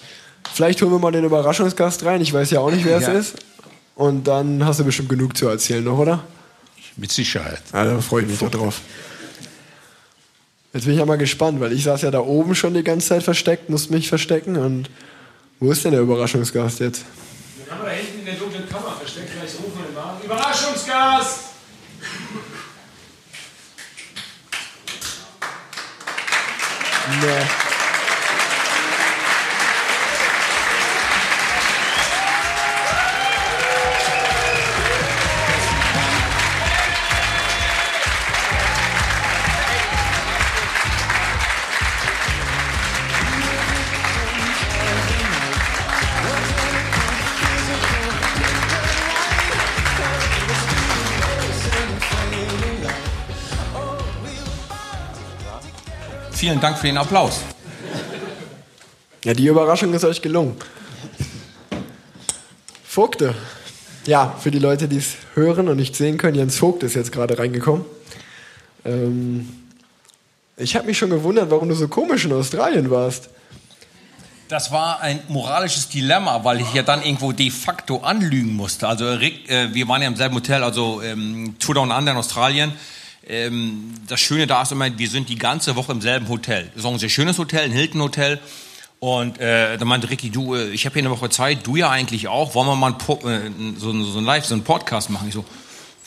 [0.52, 2.20] vielleicht holen wir mal den Überraschungsgast rein.
[2.20, 3.12] Ich weiß ja auch nicht, wer es Ja.
[3.12, 3.34] ist.
[3.94, 6.24] Und dann hast du bestimmt genug zu erzählen noch, oder?
[6.96, 7.62] Mit Sicherheit.
[7.72, 8.80] Ja, da freue ich mich doch drauf.
[10.72, 13.08] Jetzt bin ich ja mal gespannt, weil ich saß ja da oben schon die ganze
[13.08, 14.56] Zeit versteckt, musste mich verstecken.
[14.56, 14.88] Und
[15.60, 17.04] wo ist denn der Überraschungsgast jetzt?
[17.58, 20.18] Den haben wir da hinten in der dunklen Kammer versteckt, vielleicht rufen wir mal.
[20.24, 21.50] Überraschungsgast!
[27.20, 27.69] Nee.
[56.40, 57.42] Vielen Dank für den Applaus.
[59.26, 60.56] Ja, die Überraschung ist euch gelungen.
[62.82, 63.34] Vogte.
[64.06, 67.12] Ja, für die Leute, die es hören und nicht sehen können, Jens Vogt ist jetzt
[67.12, 67.84] gerade reingekommen.
[68.86, 69.50] Ähm,
[70.56, 73.28] ich habe mich schon gewundert, warum du so komisch in Australien warst.
[74.48, 78.88] Das war ein moralisches Dilemma, weil ich ja dann irgendwo de facto anlügen musste.
[78.88, 82.16] Also Rick, äh, wir waren ja im selben Hotel, also ähm, Tour Down Under in
[82.16, 82.72] Australien.
[83.26, 86.64] Ähm, das Schöne da ist immer, wir sind die ganze Woche im selben Hotel.
[86.68, 88.40] Das ist auch ein sehr schönes Hotel, ein Hilton Hotel.
[88.98, 91.90] Und äh, da meinte Ricky, du, äh, ich habe hier eine Woche Zeit, du ja
[91.90, 92.54] eigentlich auch.
[92.54, 95.28] Wollen wir mal ein äh, so, so ein Live, so ein Podcast machen?
[95.28, 95.44] Ich so,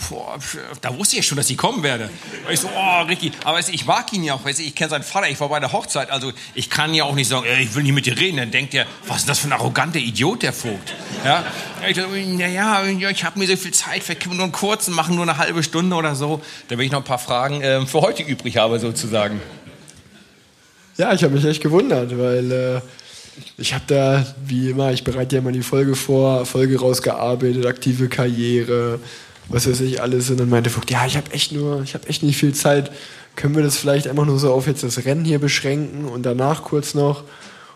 [0.09, 0.37] boah,
[0.81, 2.09] da wusste ich schon, dass ich kommen werde.
[2.49, 4.75] Ich so, oh, Ricky, aber weißt du, ich mag ihn ja auch, weißt du, ich
[4.75, 7.45] kenne seinen Vater, ich war bei der Hochzeit, also ich kann ja auch nicht sagen,
[7.45, 8.37] äh, ich will nicht mit dir reden.
[8.37, 10.93] Dann denkt er, was ist das für ein arroganter Idiot, der Vogt?
[11.23, 11.43] Ja,
[11.87, 15.15] ich so, naja, ich habe mir so viel Zeit, wir können nur einen kurzen machen,
[15.15, 16.41] nur eine halbe Stunde oder so.
[16.67, 19.41] Da will ich noch ein paar Fragen ähm, für heute übrig habe, sozusagen.
[20.97, 22.81] Ja, ich habe mich echt gewundert, weil äh,
[23.57, 28.07] ich habe da, wie immer, ich bereite ja immer die Folge vor, Folge rausgearbeitet, aktive
[28.07, 28.99] Karriere,
[29.49, 30.29] was weiß ich alles.
[30.29, 32.91] Und dann meinte Vogt, ja, ich habe echt nur, ich habe echt nicht viel Zeit.
[33.35, 36.63] Können wir das vielleicht einfach nur so auf jetzt das Rennen hier beschränken und danach
[36.63, 37.23] kurz noch?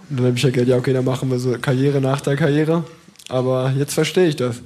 [0.09, 2.35] Und dann habe ich ja gesagt, ja, okay, dann machen wir so Karriere nach der
[2.35, 2.83] Karriere.
[3.29, 4.57] Aber jetzt verstehe ich das.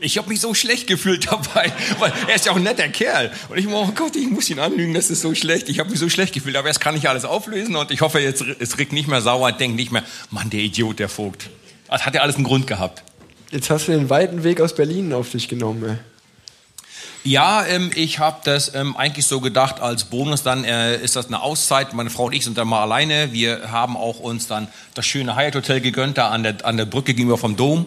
[0.00, 3.32] Ich habe mich so schlecht gefühlt dabei, weil er ist ja auch ein netter Kerl.
[3.48, 5.68] Und ich mo, oh Gott, ich muss ihn anlügen, das ist so schlecht.
[5.68, 8.20] Ich habe mich so schlecht gefühlt, aber jetzt kann ich alles auflösen und ich hoffe,
[8.20, 11.50] jetzt ist Rick nicht mehr sauer und denkt nicht mehr, Mann, der Idiot, der Vogt.
[11.88, 13.02] Das hat ja alles einen Grund gehabt.
[13.50, 15.82] Jetzt hast du den weiten Weg aus Berlin auf dich genommen.
[15.84, 15.96] Ey.
[17.28, 21.26] Ja, ähm, ich habe das ähm, eigentlich so gedacht, als Bonus dann äh, ist das
[21.26, 21.92] eine Auszeit.
[21.92, 23.34] Meine Frau und ich sind dann mal alleine.
[23.34, 26.86] Wir haben auch uns dann das schöne Hyatt Hotel gegönnt, da an der, an der
[26.86, 27.84] Brücke gegenüber vom Dom.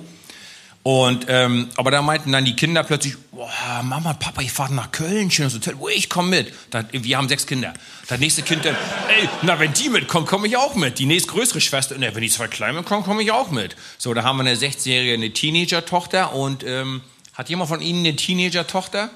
[0.83, 4.91] Und ähm, aber da meinten dann die Kinder plötzlich, boah, Mama, Papa, ich fahre nach
[4.91, 5.73] Köln, schönes Hotel.
[5.79, 6.53] Wo ich komme mit.
[6.69, 7.73] Da, wir haben sechs Kinder.
[8.09, 8.75] Das nächste Kind dann,
[9.07, 10.99] ey, na wenn die mitkommen, komme ich auch mit.
[10.99, 13.75] Die nächstgrößere Schwester, na, wenn die zwei Kleinen kommen, komme ich auch mit.
[13.97, 17.01] So, da haben wir eine 16-jährige, eine Teenager-Tochter und ähm,
[17.33, 19.09] hat jemand von Ihnen eine Teenager-Tochter?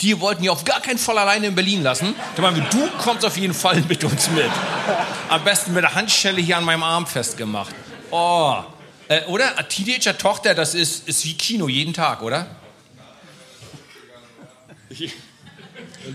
[0.00, 2.14] Die wollten ja auf gar keinen Fall alleine in Berlin lassen.
[2.34, 4.50] Da meinen wir, du kommst auf jeden Fall mit uns mit.
[5.28, 7.74] Am besten mit der Handschelle hier an meinem Arm festgemacht.
[8.10, 8.56] Oh,
[9.08, 9.56] äh, oder?
[9.68, 12.46] Teenager-Tochter, das ist, ist wie Kino jeden Tag, oder?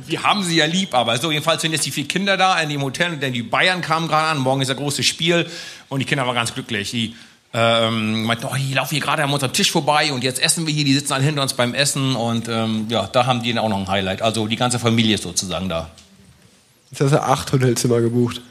[0.07, 2.69] Wir haben sie ja lieb, aber so, jedenfalls sind jetzt die vier Kinder da in
[2.69, 5.49] dem Hotel, denn die Bayern kamen gerade an, morgen ist das große Spiel
[5.89, 6.91] und die Kinder waren ganz glücklich.
[6.91, 7.15] Die
[7.57, 10.73] ähm, meinten, oh, die laufen hier gerade an unserem Tisch vorbei und jetzt essen wir
[10.73, 13.69] hier, die sitzen alle hinter uns beim Essen und ähm, ja, da haben die auch
[13.69, 14.21] noch ein Highlight.
[14.21, 15.89] Also die ganze Familie ist sozusagen da.
[16.91, 18.41] Jetzt hast du acht Hotelzimmer gebucht,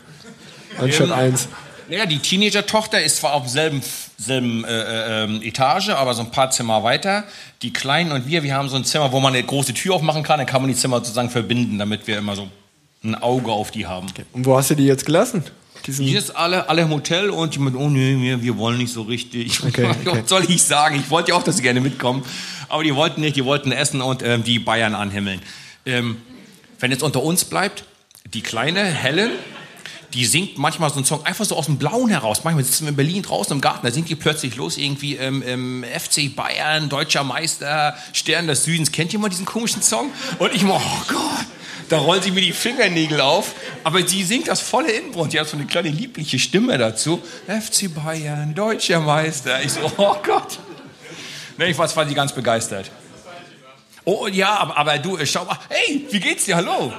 [0.79, 1.49] anstatt Ähm, eins.
[1.91, 3.83] Ja, die Teenager-Tochter ist zwar auf selben,
[4.17, 7.25] selben äh, äh, Etage, aber so ein paar Zimmer weiter.
[7.61, 10.23] Die Kleinen und wir, wir haben so ein Zimmer, wo man eine große Tür aufmachen
[10.23, 12.49] kann, dann kann man die Zimmer sozusagen verbinden, damit wir immer so
[13.03, 14.07] ein Auge auf die haben.
[14.33, 15.45] Und wo hast du die jetzt gelassen?
[15.87, 18.79] Diesen, Die ist alle, alle im Hotel und die mit, oh nee, wir, wir wollen
[18.79, 19.63] nicht so richtig.
[19.63, 20.23] Okay, okay.
[20.23, 20.97] Was soll ich sagen?
[20.97, 22.25] Ich wollte ja auch, dass sie gerne mitkommen.
[22.69, 25.41] Aber die wollten nicht, die wollten essen und ähm, die Bayern anhimmeln.
[25.85, 26.17] Ähm,
[26.81, 27.85] wenn jetzt unter uns bleibt,
[28.33, 29.33] die kleine Helen,
[30.15, 32.45] die singt manchmal so einen Song einfach so aus dem Blauen heraus.
[32.45, 35.43] Manchmal sitzen wir in Berlin draußen im Garten, da singt die plötzlich los, irgendwie ähm,
[35.47, 38.93] ähm, FC Bayern, deutscher Meister, Stern des Südens.
[38.93, 40.11] Kennt ihr mal diesen komischen Song?
[40.39, 41.47] Und ich immer, oh Gott,
[41.89, 43.55] da rollen sich mir die Fingernägel auf.
[43.83, 45.35] Aber sie singt das volle Inbrunst.
[45.35, 47.23] Die hat so eine kleine liebliche Stimme dazu.
[47.47, 49.63] FC Bayern, deutscher Meister.
[49.63, 50.59] Ich so, oh Gott.
[51.57, 52.91] Ne, ich war, war sie ganz begeistert.
[54.05, 55.59] Oh ja, aber, aber du, äh, schau mal.
[55.69, 56.57] Hey, wie geht's dir?
[56.57, 56.93] Hallo.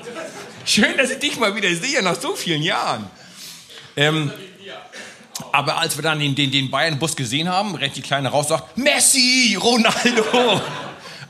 [0.65, 3.07] Schön, dass ich dich mal wieder sehe nach so vielen Jahren.
[3.95, 4.31] Ähm,
[5.51, 8.57] aber als wir dann den, den, den Bayern-Bus gesehen haben, rennt die Kleine raus und
[8.57, 10.61] sagt, Messi, Ronaldo.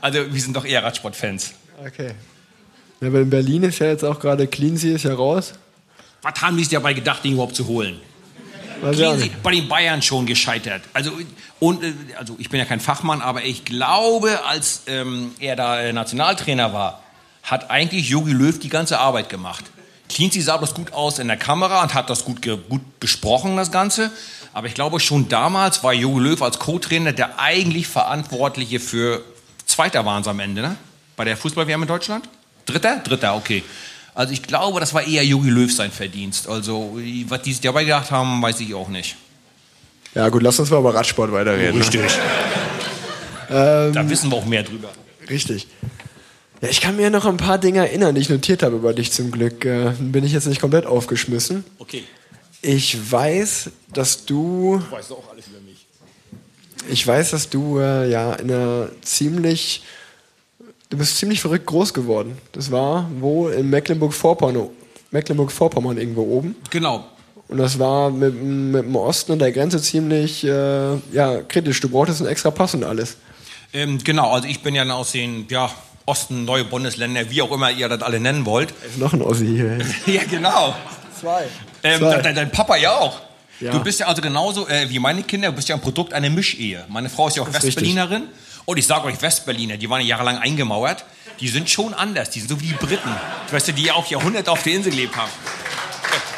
[0.00, 1.52] Also wir sind doch eher Radsportfans.
[1.84, 2.14] okay.
[3.00, 5.52] Ja, aber in Berlin ist ja jetzt auch gerade Cleansea ist ja raus.
[6.22, 8.00] Was haben die sich dabei gedacht, den überhaupt zu holen?
[8.80, 10.82] Cleansea bei den Bayern schon gescheitert.
[10.92, 11.12] Also,
[11.58, 15.80] und, äh, also ich bin ja kein Fachmann, aber ich glaube, als ähm, er da
[15.80, 17.02] äh, Nationaltrainer war,
[17.42, 19.64] hat eigentlich Jogi Löw die ganze Arbeit gemacht.
[20.08, 23.56] Cleansea sah das gut aus in der Kamera und hat das gut, ge gut besprochen,
[23.56, 24.10] das Ganze.
[24.52, 29.22] Aber ich glaube, schon damals war Jogi Löw als Co-Trainer der eigentlich Verantwortliche für
[29.66, 30.76] Zweiter waren am Ende, ne?
[31.16, 32.28] Bei der Fußball-WM in Deutschland?
[32.66, 32.98] Dritter?
[32.98, 33.62] Dritter, okay.
[34.14, 36.48] Also ich glaube, das war eher Jogi Löw sein Verdienst.
[36.48, 36.98] Also,
[37.28, 39.16] was die sich dabei gedacht haben, weiß ich auch nicht.
[40.14, 41.76] Ja gut, lass uns mal über Radsport weiterreden.
[41.80, 42.02] Richtig.
[43.48, 44.88] Ähm, Da wissen wir auch mehr drüber.
[45.30, 45.68] Richtig.
[46.60, 49.12] Ja, ich kann mir noch ein paar Dinge erinnern, die ich notiert habe über dich
[49.12, 49.64] zum Glück.
[49.64, 51.62] Äh, bin ich jetzt nicht komplett aufgeschmissen.
[51.78, 52.02] Okay.
[52.60, 55.86] Ich weiß, dass du, Du weißt auch alles über mich.
[56.90, 59.84] ich weiß, dass du äh, ja in einer ziemlich,
[60.90, 62.38] du bist ziemlich verrückt groß geworden.
[62.52, 64.68] Das war wo in Mecklenburg-Vorpommern,
[65.10, 66.56] Mecklenburg-Vorpommern irgendwo oben.
[66.70, 67.04] Genau.
[67.48, 71.80] Und das war mit, mit dem Osten und der Grenze ziemlich äh, ja, kritisch.
[71.80, 73.16] Du brauchtest einen extra Pass und alles.
[73.72, 75.70] Ähm, genau, also ich bin ja aus den ja,
[76.06, 78.70] Osten, neue Bundesländer, wie auch immer ihr das alle nennen wollt.
[78.70, 79.78] Da ist noch ein Ossi hier.
[80.12, 80.74] ja, genau.
[81.20, 81.44] Zwei.
[81.82, 82.18] Ähm, Zwei.
[82.18, 83.20] dein, dein Papa ja auch.
[83.60, 83.72] Ja.
[83.72, 86.30] Du bist ja also genauso äh, wie meine Kinder, du bist ja ein Produkt einer
[86.30, 86.84] Mischehe.
[86.88, 88.24] Meine Frau ist ja auch Westberlinerin.
[88.66, 91.04] Und ich sage euch, Westberliner, die waren ja jahrelang eingemauert,
[91.40, 92.30] die sind schon anders.
[92.30, 93.14] Die sind so wie die Briten.
[93.50, 95.30] Weißt du, die auch Jahrhunderte auf der Insel gelebt haben.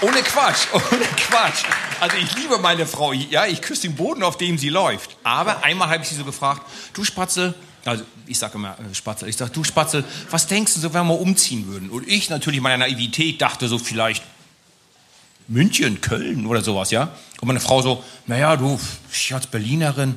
[0.03, 1.65] Äh, Ohne Quatsch, ohne Quatsch.
[2.01, 5.17] Also ich liebe meine Frau, ja, ich küsse den Boden, auf dem sie läuft.
[5.25, 6.63] Aber einmal habe ich sie so gefragt,
[6.93, 10.81] du Spatzel, also ich sage immer äh, Spatzel, ich sage, du Spatzel, was denkst du
[10.81, 11.91] so, wenn wir umziehen würden?
[11.91, 14.23] Und ich natürlich in meiner Naivität dachte so vielleicht
[15.49, 17.11] München, Köln oder sowas, ja.
[17.41, 18.79] Und meine Frau so, naja, du,
[19.11, 20.17] ich als Berlinerin,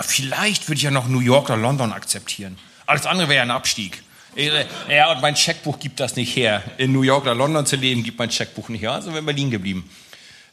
[0.00, 2.58] vielleicht würde ich ja noch New York oder London akzeptieren.
[2.86, 4.02] Alles andere wäre ja ein Abstieg.
[4.34, 6.62] Äh, Ja, und mein Scheckbuch gibt das nicht her.
[6.78, 8.92] In New York oder London zu leben, gibt mein Scheckbuch nicht her.
[8.92, 9.88] Also wäre in Berlin geblieben.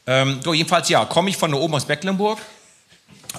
[0.05, 2.39] Ähm, so, jedenfalls, ja, komme ich von da oben aus Mecklenburg.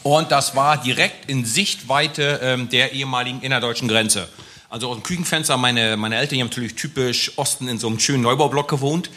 [0.03, 4.29] Und das war direkt in Sichtweite ähm, der ehemaligen innerdeutschen Grenze.
[4.69, 7.99] Also aus dem Küchenfenster, meine, meine Eltern, die haben natürlich typisch Osten in so einem
[7.99, 9.11] schönen Neubaublock gewohnt.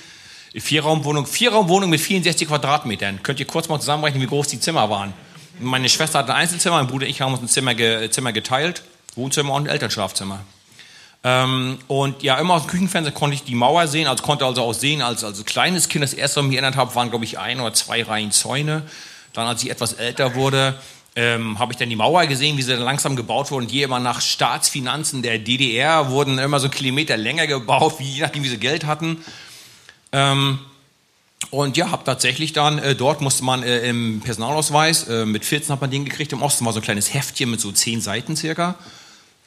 [0.55, 3.21] Vierraumwohnung, Vierraumwohnung mit 64 Quadratmetern.
[3.23, 5.13] Könnt ihr kurz mal zusammenrechnen, wie groß die Zimmer waren?
[5.59, 8.31] Meine Schwester hat ein Einzelzimmer, mein Bruder und ich haben uns ein Zimmer, ge, Zimmer
[8.31, 8.83] geteilt.
[9.15, 10.39] Wohnzimmer und Elternschlafzimmer.
[11.23, 14.61] Ähm, und ja, immer aus dem Küchenfenster konnte ich die Mauer sehen, also konnte also
[14.63, 17.25] auch sehen, als, als kleines Kind, das erste, was ich mich erinnert habe, waren, glaube
[17.25, 18.83] ich, ein oder zwei Reihen Zäune.
[19.31, 20.75] Dann, als ich etwas älter wurde,
[21.15, 23.65] ähm, habe ich dann die Mauer gesehen, wie sie dann langsam gebaut wurde.
[23.65, 28.21] Und je immer nach Staatsfinanzen der DDR wurden immer so Kilometer länger gebaut, wie, je
[28.21, 29.23] nachdem, wie sie Geld hatten.
[30.11, 30.59] Ähm,
[31.51, 35.73] und ja, habe tatsächlich dann, äh, dort musste man äh, im Personalausweis, äh, mit 14
[35.73, 38.35] hat man den gekriegt, im Osten war so ein kleines Heftchen mit so 10 Seiten
[38.35, 38.75] circa.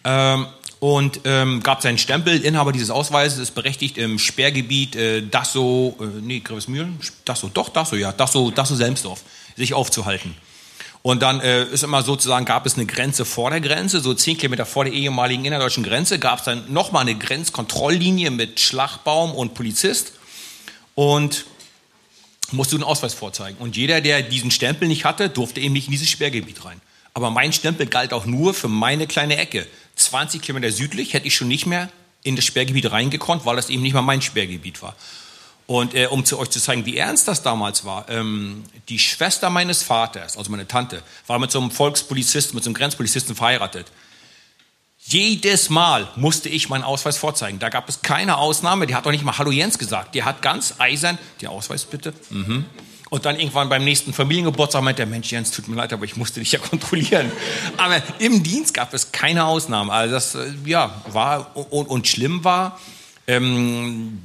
[0.05, 0.47] Ähm,
[0.79, 6.05] und ähm, gab seinen Stempel, Inhaber dieses Ausweises ist berechtigt im Sperrgebiet äh, Dasso, äh,
[6.21, 9.23] nee, Grevesmühlen, Dasso, doch, Dasso, ja, Dasso, Dasso Selmsdorf,
[9.57, 10.35] sich aufzuhalten.
[11.03, 14.37] Und dann äh, ist immer sozusagen, gab es eine Grenze vor der Grenze, so zehn
[14.37, 19.55] Kilometer vor der ehemaligen innerdeutschen Grenze, gab es dann nochmal eine Grenzkontrolllinie mit Schlagbaum und
[19.55, 20.13] Polizist
[20.95, 21.47] und
[22.53, 23.59] musst du einen Ausweis vorzeigen.
[23.59, 26.81] Und jeder, der diesen Stempel nicht hatte, durfte eben nicht in dieses Sperrgebiet rein.
[27.15, 29.67] Aber mein Stempel galt auch nur für meine kleine Ecke.
[29.97, 31.89] 20 Kilometer südlich hätte ich schon nicht mehr
[32.23, 34.95] in das Sperrgebiet reingekonnt, weil das eben nicht mal mein Sperrgebiet war.
[35.67, 39.51] Und äh, um zu euch zu zeigen, wie ernst das damals war, ähm, die Schwester
[39.51, 43.87] meines Vaters, also meine Tante, war mit so einem Volkspolizisten, mit so einem Grenzpolizisten verheiratet.
[45.09, 47.61] Jedes Mal musste ich meinen Ausweis vorzeigen.
[47.61, 48.89] Da gab es keine Ausnahme.
[48.89, 50.17] Der hat doch nicht mal Hallo Jens gesagt.
[50.17, 52.13] Der hat ganz eisern, der Ausweis bitte.
[52.31, 52.65] Mhm.
[53.09, 56.17] Und dann irgendwann beim nächsten Familiengeburtstag meinte der Mensch, Jens, tut mir leid, aber ich
[56.17, 57.31] musste dich ja kontrollieren.
[57.77, 59.93] Aber im Dienst gab es keine Ausnahme.
[59.93, 62.81] Also das, äh, ja, war und, und schlimm war,
[63.29, 64.23] ähm,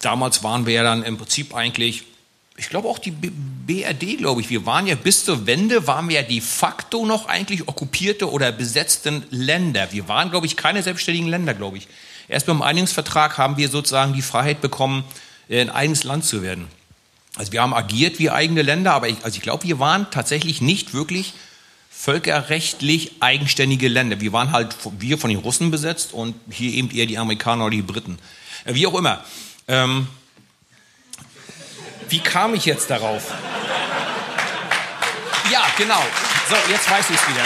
[0.00, 2.04] damals waren wir ja dann im Prinzip eigentlich,
[2.56, 6.16] ich glaube auch die BRD, glaube ich, wir waren ja bis zur Wende, waren wir
[6.16, 9.88] ja de facto noch eigentlich okkupierte oder besetzten Länder.
[9.90, 11.88] Wir waren, glaube ich, keine selbstständigen Länder, glaube ich.
[12.28, 15.04] Erst beim Einigungsvertrag haben wir sozusagen die Freiheit bekommen,
[15.50, 16.68] ein eigenes Land zu werden.
[17.36, 20.60] Also wir haben agiert wie eigene Länder, aber ich, also ich glaube, wir waren tatsächlich
[20.60, 21.34] nicht wirklich
[21.90, 24.20] völkerrechtlich eigenständige Länder.
[24.20, 27.76] Wir waren halt wir von den Russen besetzt und hier eben eher die Amerikaner oder
[27.76, 28.18] die Briten.
[28.64, 29.24] Äh, wie auch immer.
[29.66, 30.06] Ähm,
[32.08, 33.32] wie kam ich jetzt darauf?
[35.50, 36.02] Ja, genau.
[36.48, 37.44] So, jetzt weiß ich es wieder.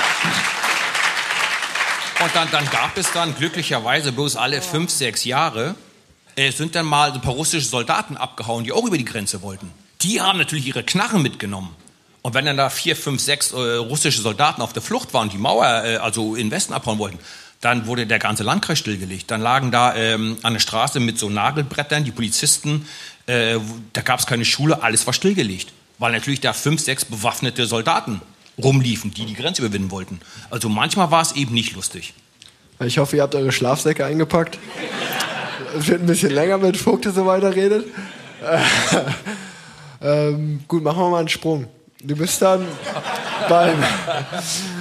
[2.20, 5.76] Und dann, dann, gab es dann glücklicherweise bloß alle fünf, sechs Jahre,
[6.36, 9.70] äh, sind dann mal ein paar russische Soldaten abgehauen, die auch über die Grenze wollten.
[10.02, 11.74] Die haben natürlich ihre Knarren mitgenommen.
[12.22, 15.38] Und wenn dann da vier, fünf, sechs äh, russische Soldaten auf der Flucht waren, die
[15.38, 17.18] Mauer, äh, also in Westen abhauen wollten,
[17.60, 19.30] dann wurde der ganze Landkreis stillgelegt.
[19.30, 22.86] Dann lagen da ähm, an der Straße mit so Nagelbrettern die Polizisten,
[23.28, 23.58] äh,
[23.92, 25.72] da gab es keine Schule, alles war stillgelegt.
[25.98, 28.20] Weil natürlich da fünf, sechs bewaffnete Soldaten
[28.62, 30.20] rumliefen, die die Grenze überwinden wollten.
[30.50, 32.14] Also manchmal war es eben nicht lustig.
[32.80, 34.58] Ich hoffe, ihr habt eure Schlafsäcke eingepackt.
[35.76, 37.86] Es wird ein bisschen länger, wenn Vogt so weiter redet.
[40.02, 41.66] ähm, gut, machen wir mal einen Sprung.
[42.02, 42.64] Du bist dann
[43.48, 43.76] beim.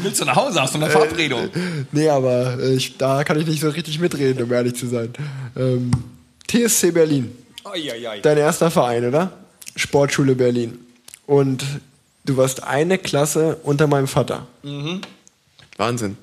[0.03, 0.61] Willst du nach Hause?
[0.61, 1.45] Hast du eine Verabredung?
[1.45, 1.49] Äh,
[1.91, 5.11] nee, aber äh, ich, da kann ich nicht so richtig mitreden, um ehrlich zu sein.
[5.55, 5.89] Ähm,
[6.47, 7.35] TSC Berlin.
[8.21, 9.31] Dein erster Verein, oder?
[9.75, 10.79] Sportschule Berlin.
[11.25, 11.63] Und
[12.25, 14.47] du warst eine Klasse unter meinem Vater.
[14.63, 15.01] Mhm.
[15.77, 16.17] Wahnsinn.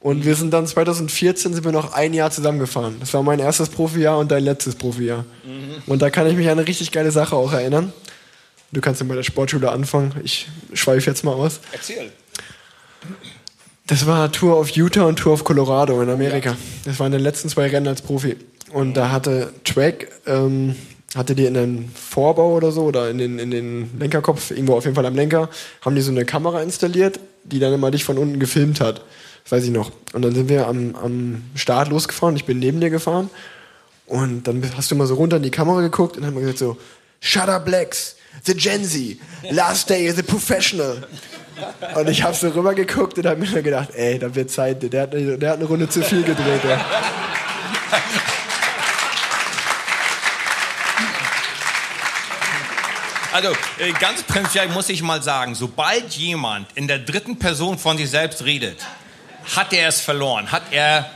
[0.00, 2.96] Und wir sind dann 2014 sind wir noch ein Jahr zusammengefahren.
[3.00, 5.26] Das war mein erstes Profijahr und dein letztes Profijahr.
[5.44, 5.82] Mhm.
[5.86, 7.92] Und da kann ich mich an eine richtig geile Sache auch erinnern.
[8.72, 10.14] Du kannst ja bei der Sportschule anfangen.
[10.24, 11.60] Ich schweife jetzt mal aus.
[11.72, 12.10] Erzähl.
[13.90, 16.56] Das war Tour of Utah und Tour of Colorado in Amerika.
[16.84, 18.36] Das waren die letzten zwei Rennen als Profi.
[18.72, 20.76] Und da hatte Track, ähm,
[21.16, 24.84] hatte die in den Vorbau oder so oder in den, in den Lenkerkopf, irgendwo auf
[24.84, 25.50] jeden Fall am Lenker,
[25.80, 29.02] haben die so eine Kamera installiert, die dann immer dich von unten gefilmt hat.
[29.42, 29.90] Das weiß ich noch.
[30.12, 32.36] Und dann sind wir am, am Start losgefahren.
[32.36, 33.28] Ich bin neben dir gefahren.
[34.06, 36.42] Und dann hast du immer so runter in die Kamera geguckt und dann haben wir
[36.42, 36.76] gesagt so,
[37.18, 39.18] Shut up, Blacks the Gen Z,
[39.50, 40.96] last day is a professional.
[41.94, 45.02] Und ich habe so rüber geguckt und habe mir gedacht, ey, da wird Zeit, der
[45.02, 46.62] hat, eine, der hat eine Runde zu viel gedreht.
[46.64, 46.84] Ja.
[53.32, 57.96] Also äh, ganz prinzipiell muss ich mal sagen, sobald jemand in der dritten Person von
[57.96, 58.84] sich selbst redet,
[59.56, 61.08] hat er es verloren, hat er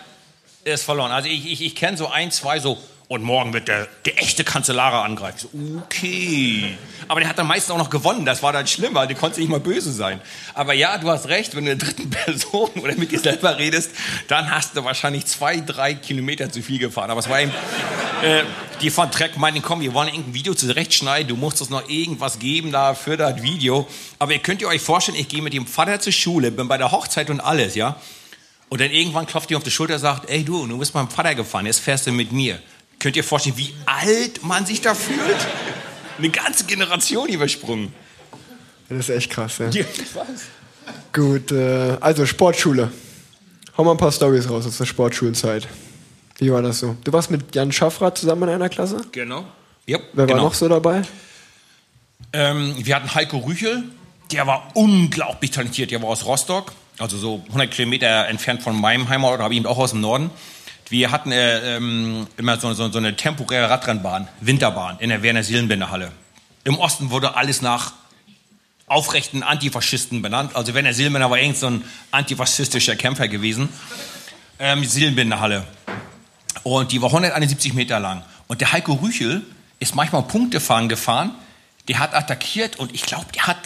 [0.64, 1.10] es verloren.
[1.10, 4.44] Also ich, ich, ich kenne so ein, zwei so und morgen wird der, der echte
[4.44, 5.48] Kanzellare angreifen.
[5.52, 6.76] So, okay.
[7.06, 8.24] Aber der hat dann meistens auch noch gewonnen.
[8.24, 9.06] Das war dann schlimmer.
[9.06, 10.22] Der konnte nicht mal böse sein.
[10.54, 11.54] Aber ja, du hast recht.
[11.54, 13.90] Wenn du in der dritten Person oder mit dir selber redest,
[14.28, 17.10] dann hast du wahrscheinlich zwei, drei Kilometer zu viel gefahren.
[17.10, 17.52] Aber es war eben,
[18.22, 18.42] äh,
[18.80, 21.28] die von Trek meinten, komm, wir wollen irgendein Video zurechtschneiden.
[21.28, 23.86] Du musst uns noch irgendwas geben da für das Video.
[24.18, 26.78] Aber ihr könnt ihr euch vorstellen, ich gehe mit dem Vater zur Schule, bin bei
[26.78, 27.96] der Hochzeit und alles, ja.
[28.70, 31.08] Und dann irgendwann klopft die auf die Schulter und sagt, ey du, du bist meinem
[31.08, 32.58] Vater gefahren, jetzt fährst du mit mir.
[33.04, 35.20] Könnt ihr vorstellen, wie alt man sich da fühlt?
[36.16, 37.92] Eine ganze Generation übersprungen.
[38.88, 39.68] Das ist echt krass, ja.
[41.12, 42.90] Gut, äh, also Sportschule.
[43.76, 45.68] Hau mal ein paar Stories raus aus der Sportschulzeit.
[46.38, 46.96] Wie war das so?
[47.04, 49.02] Du warst mit Jan Schaffrath zusammen in einer Klasse?
[49.12, 49.44] Genau.
[49.84, 50.38] Ja, Wer genau.
[50.38, 51.02] war noch so dabei?
[52.32, 53.84] Ähm, wir hatten Heiko Rüchel,
[54.32, 55.90] der war unglaublich talentiert.
[55.90, 59.76] Der war aus Rostock, also so 100 Kilometer entfernt von meinem Heimatort, aber eben auch
[59.76, 60.30] aus dem Norden.
[60.88, 66.12] Wir hatten äh, ähm, immer so, so, so eine temporäre Radrennbahn, Winterbahn in der Werner-Silbenbinder-Halle.
[66.64, 67.92] Im Osten wurde alles nach
[68.86, 70.54] aufrechten Antifaschisten benannt.
[70.54, 73.68] Also Werner Silbener war irgend so ein antifaschistischer Kämpfer gewesen.
[74.58, 75.64] Ähm, Silbenbinder-Halle.
[76.62, 78.22] Und die war 171 Meter lang.
[78.46, 79.42] Und der Heiko Rüchel
[79.80, 81.32] ist manchmal Punktefahren gefahren.
[81.88, 83.58] Der hat attackiert und ich glaube, der hat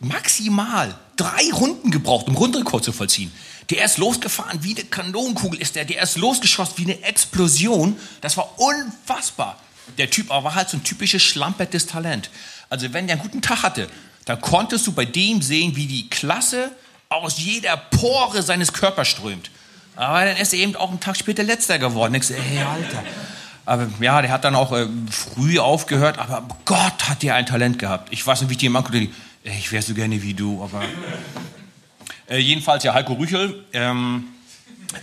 [0.00, 3.32] maximal drei Runden gebraucht, um Rundrekord zu vollziehen.
[3.70, 5.84] Der ist losgefahren wie eine Kanonenkugel ist der.
[5.84, 7.96] Der ist losgeschossen wie eine Explosion.
[8.20, 9.58] Das war unfassbar.
[9.98, 12.30] Der Typ aber war halt so ein typisches schlampertes Talent.
[12.70, 13.88] Also wenn der einen guten Tag hatte,
[14.24, 16.70] dann konntest du bei dem sehen, wie die Klasse
[17.08, 19.50] aus jeder Pore seines Körpers strömt.
[19.96, 22.14] Aber dann ist er eben auch einen Tag später letzter geworden.
[22.14, 23.02] Ich so, ey, Alter.
[23.64, 27.78] Aber ja, der hat dann auch äh, früh aufgehört, aber Gott hat der ein Talent
[27.78, 28.08] gehabt.
[28.12, 28.96] Ich weiß nicht, wie ich konnte.
[28.98, 29.10] Ey,
[29.58, 30.82] Ich wäre so gerne wie du, aber.
[32.28, 33.64] Äh, jedenfalls, ja, Heiko Rüchel.
[33.72, 34.24] Ähm,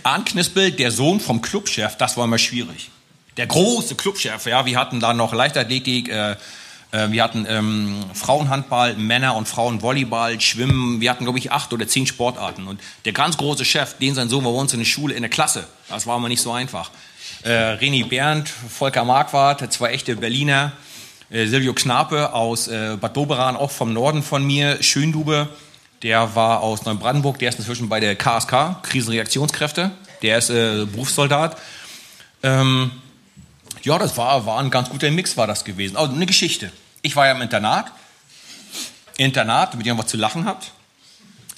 [0.02, 2.90] Arndt Knispel, der Sohn vom Clubchef, das war immer schwierig.
[3.36, 6.36] Der große Clubchef, ja, wir hatten da noch Leichtathletik, äh,
[6.92, 11.86] äh, wir hatten ähm, Frauenhandball, Männer- und Frauenvolleyball, Schwimmen, wir hatten, glaube ich, acht oder
[11.86, 12.66] zehn Sportarten.
[12.66, 15.22] Und der ganz große Chef, den sein Sohn war bei uns in der Schule, in
[15.22, 16.90] der Klasse, das war immer nicht so einfach.
[17.42, 20.72] Äh, René Berndt, Volker Marquardt, zwei echte Berliner,
[21.30, 25.48] äh, Silvio Knape aus äh, Bad Doberan, auch vom Norden von mir, Schöndube,
[26.02, 29.90] der war aus Neubrandenburg, der ist inzwischen bei der KSK, Krisenreaktionskräfte,
[30.22, 31.58] der ist äh, Berufssoldat.
[32.42, 32.90] Ähm,
[33.82, 35.96] ja, das war, war ein ganz guter Mix, war das gewesen.
[35.96, 36.72] Also eine Geschichte.
[37.02, 37.92] Ich war ja im Internat.
[39.16, 40.72] Internat, damit ihr was zu lachen habt.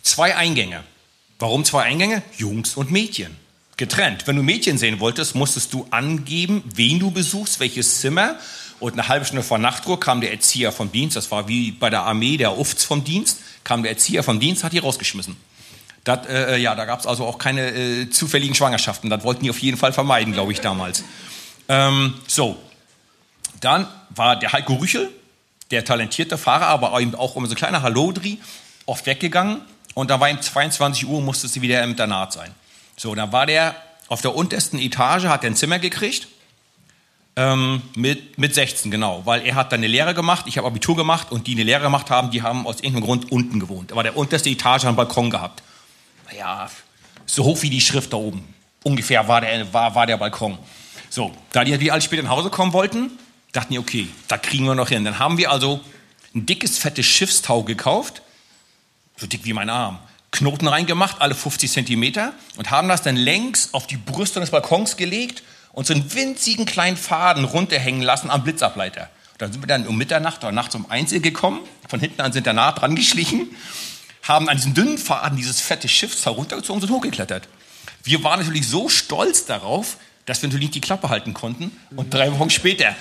[0.03, 0.83] Zwei Eingänge.
[1.39, 2.23] Warum zwei Eingänge?
[2.37, 3.37] Jungs und Mädchen.
[3.77, 4.27] Getrennt.
[4.27, 8.37] Wenn du Mädchen sehen wolltest, musstest du angeben, wen du besuchst, welches Zimmer.
[8.83, 11.89] Und eine halbe Stunde vor Nachtruhe kam der Erzieher vom Dienst, das war wie bei
[11.89, 15.37] der Armee der Ufts vom Dienst, kam der Erzieher vom Dienst, hat die rausgeschmissen.
[16.03, 19.09] Das, äh, ja, da gab es also auch keine äh, zufälligen Schwangerschaften.
[19.09, 21.05] Das wollten die auf jeden Fall vermeiden, glaube ich, damals.
[21.69, 22.57] Ähm, so,
[23.61, 25.11] dann war der Heiko Rüchel,
[25.71, 28.41] der talentierte Fahrer, aber eben auch immer so ein kleiner Hallodri,
[28.87, 29.61] oft weggegangen.
[29.95, 32.53] Und da war ihm 22 Uhr, musste sie wieder im Internat sein.
[32.97, 33.77] So, dann war der
[34.09, 36.27] auf der untersten Etage, hat er ein Zimmer gekriegt.
[37.35, 39.23] Ähm, mit, mit 16, genau.
[39.25, 41.83] Weil er hat dann eine Lehre gemacht, ich habe Abitur gemacht und die eine Lehre
[41.83, 43.93] gemacht haben, die haben aus irgendeinem Grund unten gewohnt.
[43.93, 45.63] Aber der unterste Etage einen Balkon gehabt.
[46.31, 46.71] Naja,
[47.25, 48.53] so hoch wie die Schrift da oben.
[48.85, 50.59] Ungefähr war der, war, war der Balkon.
[51.09, 53.11] So, da die natürlich alle später nach Hause kommen wollten,
[53.53, 55.05] dachten die, okay, da kriegen wir noch hin.
[55.05, 55.81] Dann haben wir also
[56.35, 58.23] ein dickes, fettes Schiffstau gekauft,
[59.17, 59.99] so dick wie mein Arm,
[60.33, 64.97] Knoten reingemacht, alle 50 Zentimeter und haben das dann längs auf die Brüste des Balkons
[64.97, 65.43] gelegt
[65.73, 69.09] und so einen winzigen kleinen Faden runterhängen lassen am Blitzableiter.
[69.33, 72.33] Und dann sind wir dann um Mitternacht oder nachts um eins gekommen, von hinten an
[72.33, 73.49] sind danach dran geschlichen,
[74.23, 77.49] haben an diesem dünnen Faden dieses fette Schiffstau runtergezogen und sind hochgeklettert.
[78.05, 79.97] Wir waren natürlich so stolz darauf,
[80.27, 81.77] dass wir natürlich die Klappe halten konnten.
[81.97, 82.95] Und drei Wochen später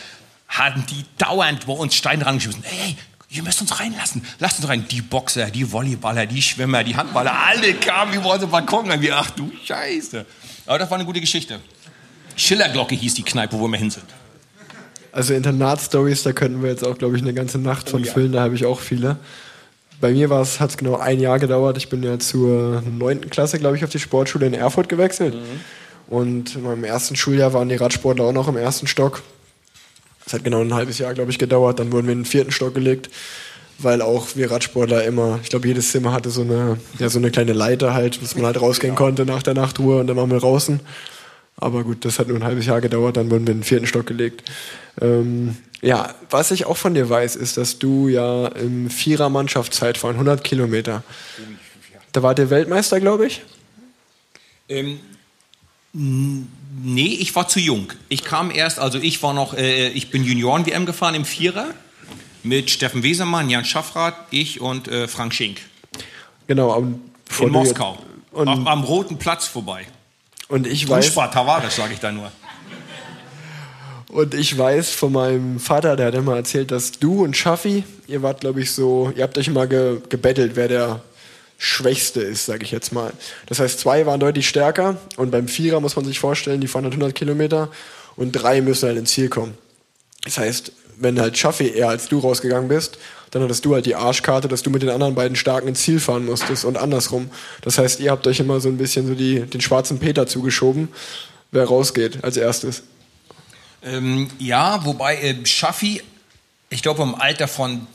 [0.47, 2.63] hatten die dauernd bei uns Steine rangeschmissen.
[2.63, 2.97] Hey,
[3.29, 4.25] ihr müsst uns reinlassen.
[4.39, 4.87] Lasst uns rein.
[4.89, 8.89] Die Boxer, die Volleyballer, die Schwimmer, die Handballer, alle kamen über unseren Balkon.
[8.89, 10.25] Und wir, ach du Scheiße.
[10.65, 11.59] Aber das war eine gute Geschichte.
[12.41, 14.05] Schillerglocke hieß die Kneipe, wo wir hin sind.
[15.11, 18.41] Also Internatsstories, da könnten wir jetzt auch, glaube ich, eine ganze Nacht von füllen, da
[18.41, 19.17] habe ich auch viele.
[19.99, 21.77] Bei mir hat es genau ein Jahr gedauert.
[21.77, 25.35] Ich bin ja zur neunten Klasse, glaube ich, auf die Sportschule in Erfurt gewechselt.
[26.07, 29.21] Und in meinem ersten Schuljahr waren die Radsportler auch noch im ersten Stock.
[30.23, 31.79] Das hat genau ein halbes Jahr, glaube ich, gedauert.
[31.79, 33.11] Dann wurden wir in den vierten Stock gelegt,
[33.77, 37.29] weil auch wir Radsportler immer, ich glaube, jedes Zimmer hatte so eine, ja, so eine
[37.29, 40.39] kleine Leiter halt, dass man halt rausgehen konnte nach der Nachtruhe und dann waren wir
[40.39, 40.79] draußen.
[41.57, 43.85] Aber gut, das hat nur ein halbes Jahr gedauert, dann wurden wir in den vierten
[43.85, 44.49] Stock gelegt.
[44.99, 50.43] Ähm, ja, was ich auch von dir weiß, ist, dass du ja im Vierer-Mannschaftszeitfahren 100
[50.43, 51.03] Kilometer,
[52.11, 53.41] da war der Weltmeister, glaube ich.
[54.69, 54.99] Ähm,
[55.93, 57.91] nee, ich war zu jung.
[58.09, 61.73] Ich kam erst, also ich war noch, äh, ich bin Junioren-WM gefahren im Vierer
[62.43, 65.61] mit Steffen Wesermann, Jan Schaffrath, ich und äh, Frank Schink.
[66.47, 66.83] Genau,
[67.25, 67.97] bevor In Moskau.
[68.31, 69.85] Und, am, am Roten Platz vorbei.
[70.51, 72.31] Und ich weiß, Unspar Tavares, sage ich da nur.
[74.09, 78.21] Und ich weiß von meinem Vater, der hat immer erzählt, dass du und Schaffi, ihr
[78.21, 81.01] wart, glaube ich, so, ihr habt euch immer ge gebettelt, wer der
[81.57, 83.13] schwächste ist, sage ich jetzt mal.
[83.45, 86.83] Das heißt, zwei waren deutlich stärker und beim Vierer muss man sich vorstellen, die fahren
[86.83, 87.69] halt 100 Kilometer
[88.17, 89.57] und drei müssen halt ins Ziel kommen.
[90.25, 92.97] Das heißt, wenn halt Schaffi eher als du rausgegangen bist,
[93.31, 95.99] dann hattest du halt die Arschkarte, dass du mit den anderen beiden Starken ins Ziel
[95.99, 97.31] fahren musstest und andersrum.
[97.61, 100.89] Das heißt, ihr habt euch immer so ein bisschen so die, den schwarzen Peter zugeschoben,
[101.51, 102.83] wer rausgeht als erstes.
[103.83, 106.03] Ähm, ja, wobei äh, Schaffi,
[106.69, 107.87] ich glaube im Alter von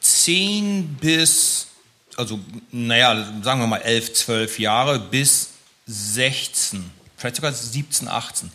[0.00, 1.68] 10 bis,
[2.16, 2.40] also
[2.72, 5.50] naja, sagen wir mal 11, 12 Jahre bis
[5.86, 6.82] 16,
[7.16, 8.50] vielleicht sogar 17, 18,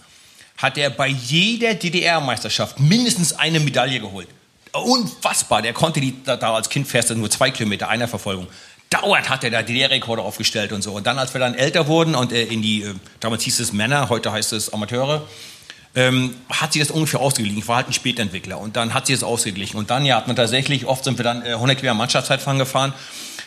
[0.57, 4.27] hat er bei jeder DDR-Meisterschaft mindestens eine Medaille geholt.
[4.83, 8.47] Unfassbar, der konnte die, da, da als Kind fährst du nur zwei Kilometer, einer Verfolgung.
[8.89, 10.93] Dauernd hat er da DDR-Rekorde aufgestellt und so.
[10.93, 13.73] Und dann, als wir dann älter wurden und äh, in die, äh, damals hieß es
[13.73, 15.27] Männer, heute heißt es Amateure,
[15.95, 17.57] ähm, hat sie das ungefähr ausgeglichen.
[17.57, 19.77] Ich war halt ein Spätentwickler und dann hat sie das ausgeglichen.
[19.77, 22.93] Und dann ja, hat man tatsächlich, oft sind wir dann äh, 100 Kilometer Mannschaftszeitfahren gefahren.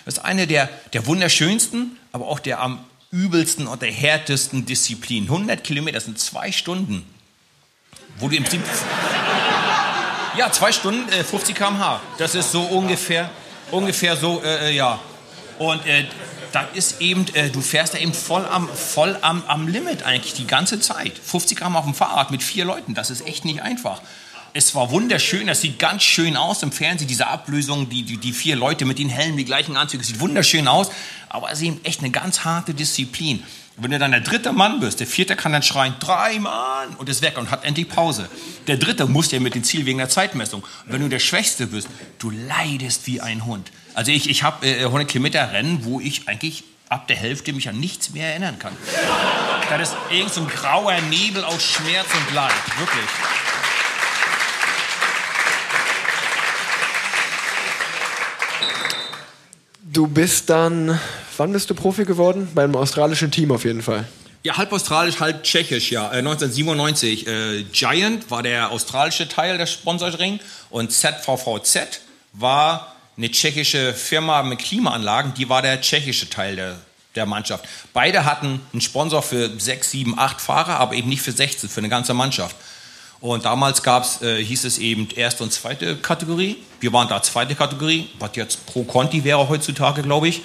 [0.05, 5.29] Das ist eine der, der wunderschönsten, aber auch der am übelsten und der härtesten Disziplinen.
[5.29, 7.05] 100 Kilometer sind zwei Stunden,
[8.19, 8.63] wo du im Prinzip...
[10.37, 12.01] Ja, zwei Stunden, äh, 50 km/h.
[12.19, 13.31] Das ist so ungefähr,
[13.71, 15.01] ungefähr so, äh, äh ja.
[15.59, 16.05] Und äh,
[16.53, 20.35] das ist eben, äh, du fährst da eben voll am, voll am, am Limit eigentlich
[20.35, 21.13] die ganze Zeit.
[21.19, 24.01] 50 Gramm auf dem Fahrrad mit vier Leuten, das ist echt nicht einfach.
[24.53, 28.33] Es war wunderschön, das sieht ganz schön aus im Fernsehen, diese Ablösung, die, die, die
[28.33, 30.91] vier Leute mit den Helmen, die gleichen Anzüge, sieht wunderschön aus,
[31.29, 33.45] aber es ist eben echt eine ganz harte Disziplin.
[33.77, 37.09] wenn du dann der dritte Mann bist, der vierte kann dann schreien, drei Mann, und
[37.09, 38.29] ist weg und hat endlich Pause.
[38.67, 40.63] Der dritte muss ja mit dem Ziel wegen der Zeitmessung.
[40.63, 41.89] Und wenn du der Schwächste bist,
[42.19, 43.71] du leidest wie ein Hund.
[43.95, 47.69] Also ich, ich habe äh, 100 Kilometer Rennen, wo ich eigentlich ab der Hälfte mich
[47.69, 48.77] an nichts mehr erinnern kann.
[49.71, 53.09] Das ist irgend so ein grauer Nebel aus Schmerz und Leid, wirklich.
[59.93, 61.01] Du bist dann,
[61.37, 62.49] wann bist du Profi geworden?
[62.55, 64.07] Beim australischen Team auf jeden Fall.
[64.45, 66.05] Ja, halb australisch, halb tschechisch, ja.
[66.13, 67.27] Äh, 1997.
[67.27, 70.39] Äh, Giant war der australische Teil des Sponsoring
[70.71, 72.03] und ZVVZ
[72.35, 76.77] war eine tschechische Firma mit Klimaanlagen, die war der tschechische Teil der,
[77.17, 77.65] der Mannschaft.
[77.93, 81.81] Beide hatten einen Sponsor für sechs, sieben, acht Fahrer, aber eben nicht für 16, für
[81.81, 82.55] eine ganze Mannschaft.
[83.21, 86.57] Und damals gab's, äh, hieß es eben erste und zweite Kategorie.
[86.81, 90.43] Wir waren da zweite Kategorie, was jetzt Pro Conti wäre heutzutage, glaube ich.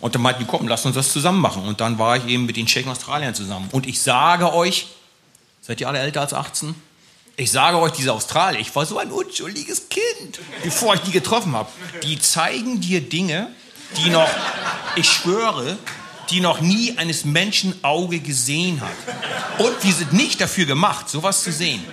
[0.00, 1.64] Und dann meinten die, komm, lass uns das zusammen machen.
[1.64, 3.68] Und dann war ich eben mit den Tschechen Australiern zusammen.
[3.72, 4.88] Und ich sage euch,
[5.60, 6.74] seid ihr alle älter als 18?
[7.36, 11.54] Ich sage euch, diese Australier, ich war so ein unschuldiges Kind, bevor ich die getroffen
[11.54, 11.68] habe.
[12.02, 13.48] Die zeigen dir Dinge,
[13.98, 14.28] die noch,
[14.96, 15.76] ich schwöre,
[16.30, 19.58] die noch nie eines Menschen Auge gesehen hat.
[19.58, 21.84] Und die sind nicht dafür gemacht, sowas zu sehen.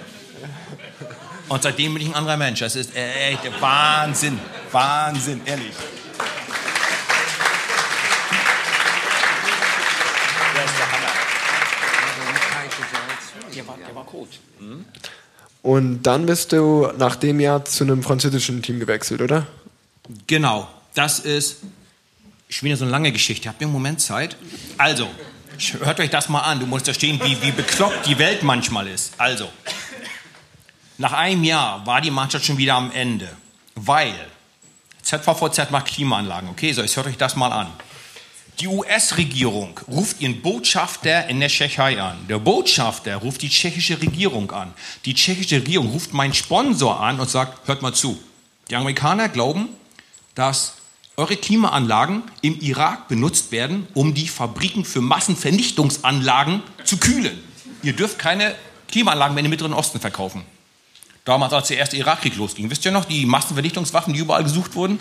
[1.49, 2.59] Und seitdem bin ich ein anderer Mensch.
[2.59, 4.39] Das ist echt Wahnsinn.
[4.71, 5.73] Wahnsinn, ehrlich.
[13.55, 14.05] Der war, der war.
[15.61, 19.45] Und dann bist du nach dem Jahr zu einem französischen Team gewechselt, oder?
[20.27, 20.67] Genau.
[20.93, 21.57] Das ist
[22.49, 23.47] schon wieder so eine lange Geschichte.
[23.49, 24.35] Habt ihr einen Moment Zeit?
[24.77, 25.07] Also,
[25.81, 26.59] hört euch das mal an.
[26.59, 29.13] Du musst verstehen, wie, wie bekloppt die Welt manchmal ist.
[29.17, 29.49] Also,
[31.01, 33.27] nach einem Jahr war die Mannschaft schon wieder am Ende,
[33.73, 34.13] weil
[35.01, 36.49] ZVVZ macht Klimaanlagen.
[36.49, 37.67] Okay, so, jetzt hört euch das mal an.
[38.59, 42.27] Die US-Regierung ruft ihren Botschafter in der Tschechei an.
[42.29, 44.75] Der Botschafter ruft die tschechische Regierung an.
[45.05, 48.21] Die tschechische Regierung ruft meinen Sponsor an und sagt, hört mal zu.
[48.69, 49.69] Die Amerikaner glauben,
[50.35, 50.75] dass
[51.17, 57.43] eure Klimaanlagen im Irak benutzt werden, um die Fabriken für Massenvernichtungsanlagen zu kühlen.
[57.81, 58.53] Ihr dürft keine
[58.87, 60.43] Klimaanlagen mehr im Mittleren Osten verkaufen.
[61.25, 62.69] Damals, als der erste Irakkrieg losging.
[62.69, 64.99] Wisst ihr noch, die Massenvernichtungswaffen, die überall gesucht wurden?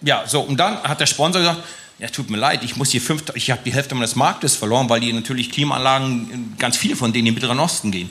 [0.00, 1.62] Ja, so, und dann hat der Sponsor gesagt,
[1.98, 4.88] ja, tut mir leid, ich muss hier fünf, ich habe die Hälfte meines Marktes verloren,
[4.88, 8.10] weil die natürlich Klimaanlagen, ganz viele von denen in den Mittleren Osten gehen.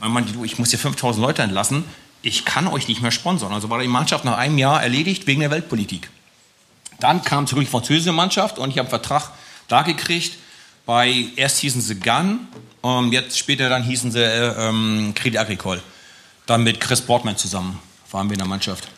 [0.00, 1.84] Man meinte, du, ich muss hier 5000 Leute entlassen,
[2.22, 3.52] ich kann euch nicht mehr sponsern.
[3.52, 6.08] Also war die Mannschaft nach einem Jahr erledigt wegen der Weltpolitik.
[7.00, 9.32] Dann kam zurück die französische Mannschaft und ich habe einen Vertrag
[9.68, 10.38] da gekriegt.
[10.86, 12.46] Bei, erst hießen sie Gunn,
[12.84, 15.80] ähm, jetzt später dann hießen sie äh, ähm, Crédit Agricole.
[16.46, 17.78] Dann mit Chris Boardman zusammen
[18.10, 18.88] waren wir in der Mannschaft.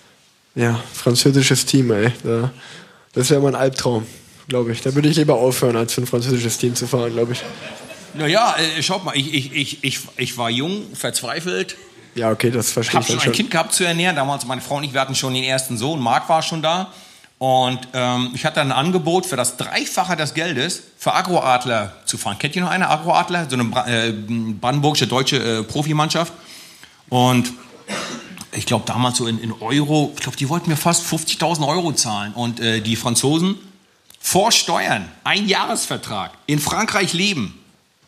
[0.54, 2.12] Ja, französisches Team, ey.
[3.12, 4.06] Das wäre mein Albtraum,
[4.48, 4.80] glaube ich.
[4.80, 7.42] Da würde ich lieber aufhören, als für ein französisches Team zu fahren, glaube ich.
[8.14, 11.76] Naja, äh, schaut mal, ich, ich, ich, ich, ich war jung, verzweifelt.
[12.14, 13.06] Ja, okay, das verstehe ich.
[13.06, 14.14] Ich habe schon ein Kind gehabt zu ernähren.
[14.14, 16.00] Damals meine Frau und ich, wir hatten schon den ersten Sohn.
[16.00, 16.92] Marc war schon da.
[17.38, 22.38] Und ähm, ich hatte ein Angebot für das Dreifache des Geldes für Agroadler zu fahren.
[22.38, 23.48] Kennt ihr noch eine Agroadler?
[23.50, 26.32] So eine äh, brandenburgische deutsche äh, Profimannschaft.
[27.08, 27.52] Und
[28.52, 31.92] ich glaube damals so in, in Euro, ich glaube, die wollten mir fast 50.000 Euro
[31.92, 32.32] zahlen.
[32.34, 33.56] Und äh, die Franzosen
[34.20, 37.58] Vor Steuern, ein Jahresvertrag, in Frankreich leben,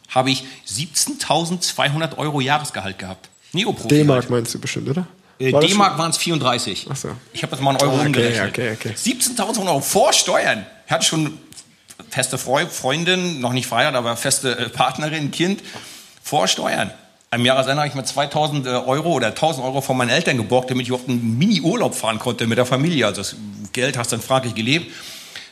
[0.08, 3.28] habe ich 17.200 Euro Jahresgehalt gehabt.
[3.52, 3.88] Neoprofi.
[3.88, 5.06] D-Mark meinst du bestimmt, oder?
[5.38, 6.86] Äh, War D-Mark waren es 34.
[6.90, 7.10] Ach so.
[7.32, 8.48] Ich habe das mal einen Euro Ah, okay, umgerechnet.
[8.50, 8.94] okay, okay.
[8.96, 10.64] 17.000 Euro vor Steuern.
[10.86, 11.38] Er hatte schon
[12.10, 15.62] feste Freu Freundin, noch nicht verheiratet, aber feste äh, Partnerin, Kind.
[16.22, 16.90] Vor Steuern.
[17.36, 20.86] Am Jahresende habe ich mir 2.000 Euro oder 1.000 Euro von meinen Eltern geborgt, damit
[20.86, 23.04] ich auf einen Mini-Urlaub fahren konnte mit der Familie.
[23.04, 23.36] Also das
[23.74, 24.90] Geld hast du in Frankreich gelebt.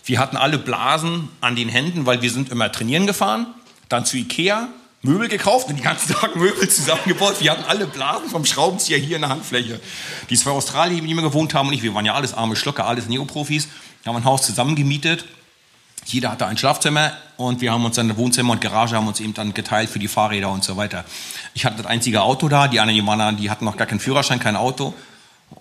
[0.07, 3.49] Wir hatten alle Blasen an den Händen, weil wir sind immer trainieren gefahren.
[3.91, 4.69] Dann zu Ikea,
[5.03, 7.43] Möbel gekauft und die ganzen Tag Möbel zusammengebaut.
[7.43, 9.79] Wir hatten alle Blasen vom Schraubenzieher hier in der Handfläche.
[10.31, 12.87] Die zwei Australier, die wir gewohnt haben und ich, wir waren ja alles arme Schlucker,
[12.87, 13.69] alles Neoprofis.
[14.07, 15.27] Haben ein Haus zusammengemietet.
[16.07, 19.35] Jeder hatte ein Schlafzimmer und wir haben uns dann Wohnzimmer und Garage haben uns eben
[19.35, 21.05] dann geteilt für die Fahrräder und so weiter.
[21.55, 24.01] Ich hatte das einzige Auto da, die anderen, die, waren, die hatten noch gar keinen
[24.01, 24.93] Führerschein, kein Auto.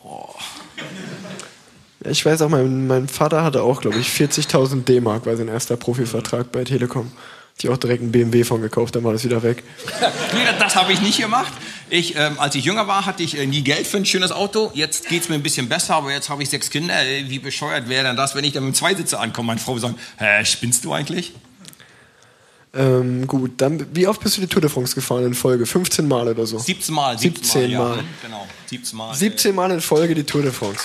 [0.03, 0.25] Ja,
[2.11, 5.77] Ich weiß auch, mein, mein Vater hatte auch, glaube ich, 40.000 D-Mark, war sein erster
[5.77, 7.11] Profivertrag bei Telekom.
[7.61, 9.63] Die auch direkt einen BMW von gekauft, dann war das wieder weg.
[10.33, 11.53] Nee, das, habe ich nicht gemacht.
[11.91, 14.71] Ich, ähm, als ich jünger war, hatte ich äh, nie Geld für ein schönes Auto.
[14.73, 16.99] Jetzt geht's mir ein bisschen besser, aber jetzt habe ich sechs Kinder.
[17.05, 19.47] Äh, Wie bescheuert wäre denn das, wenn ich dann mit dem Zweisitzer ankomme?
[19.47, 21.33] Meine Frau sagt, hä, spinnst du eigentlich?
[22.75, 25.65] Ähm, gut, dann, wie oft bist du die Tour de France gefahren in Folge?
[25.65, 26.57] 15 Mal oder so?
[26.57, 27.19] 17 Mal.
[27.19, 27.79] 17 ja.
[27.79, 27.97] Mal.
[27.99, 29.13] Hm, Genau, 17 Mal.
[29.13, 30.83] 17 Mal in Folge die Tour de France.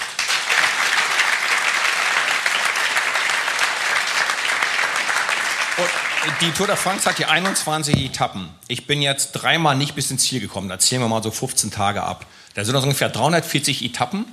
[6.27, 8.49] Und die Tour de France hat ja 21 Etappen.
[8.67, 10.69] Ich bin jetzt dreimal nicht bis ins Ziel gekommen.
[10.69, 12.27] Da zählen wir mal so 15 Tage ab.
[12.55, 14.27] Da sind das ungefähr 340 Etappen.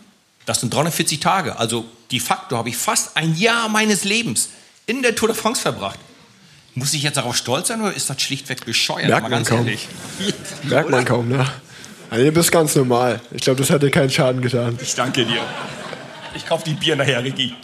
[0.45, 1.57] Das sind 340 Tage.
[1.57, 4.49] Also de facto habe ich fast ein Jahr meines Lebens
[4.87, 5.99] in der Tour de France verbracht.
[6.75, 9.07] Muss ich jetzt darauf stolz sein oder ist das schlichtweg bescheuert?
[9.07, 9.59] Merkt man ganz kaum.
[9.59, 9.87] ehrlich.
[10.63, 11.47] Merkt man kaum, ne?
[12.09, 13.21] Also, du bist ganz normal.
[13.31, 14.77] Ich glaube, das hat dir keinen Schaden getan.
[14.81, 15.41] Ich danke dir.
[16.35, 17.55] Ich kaufe die Bier nachher, Ricky.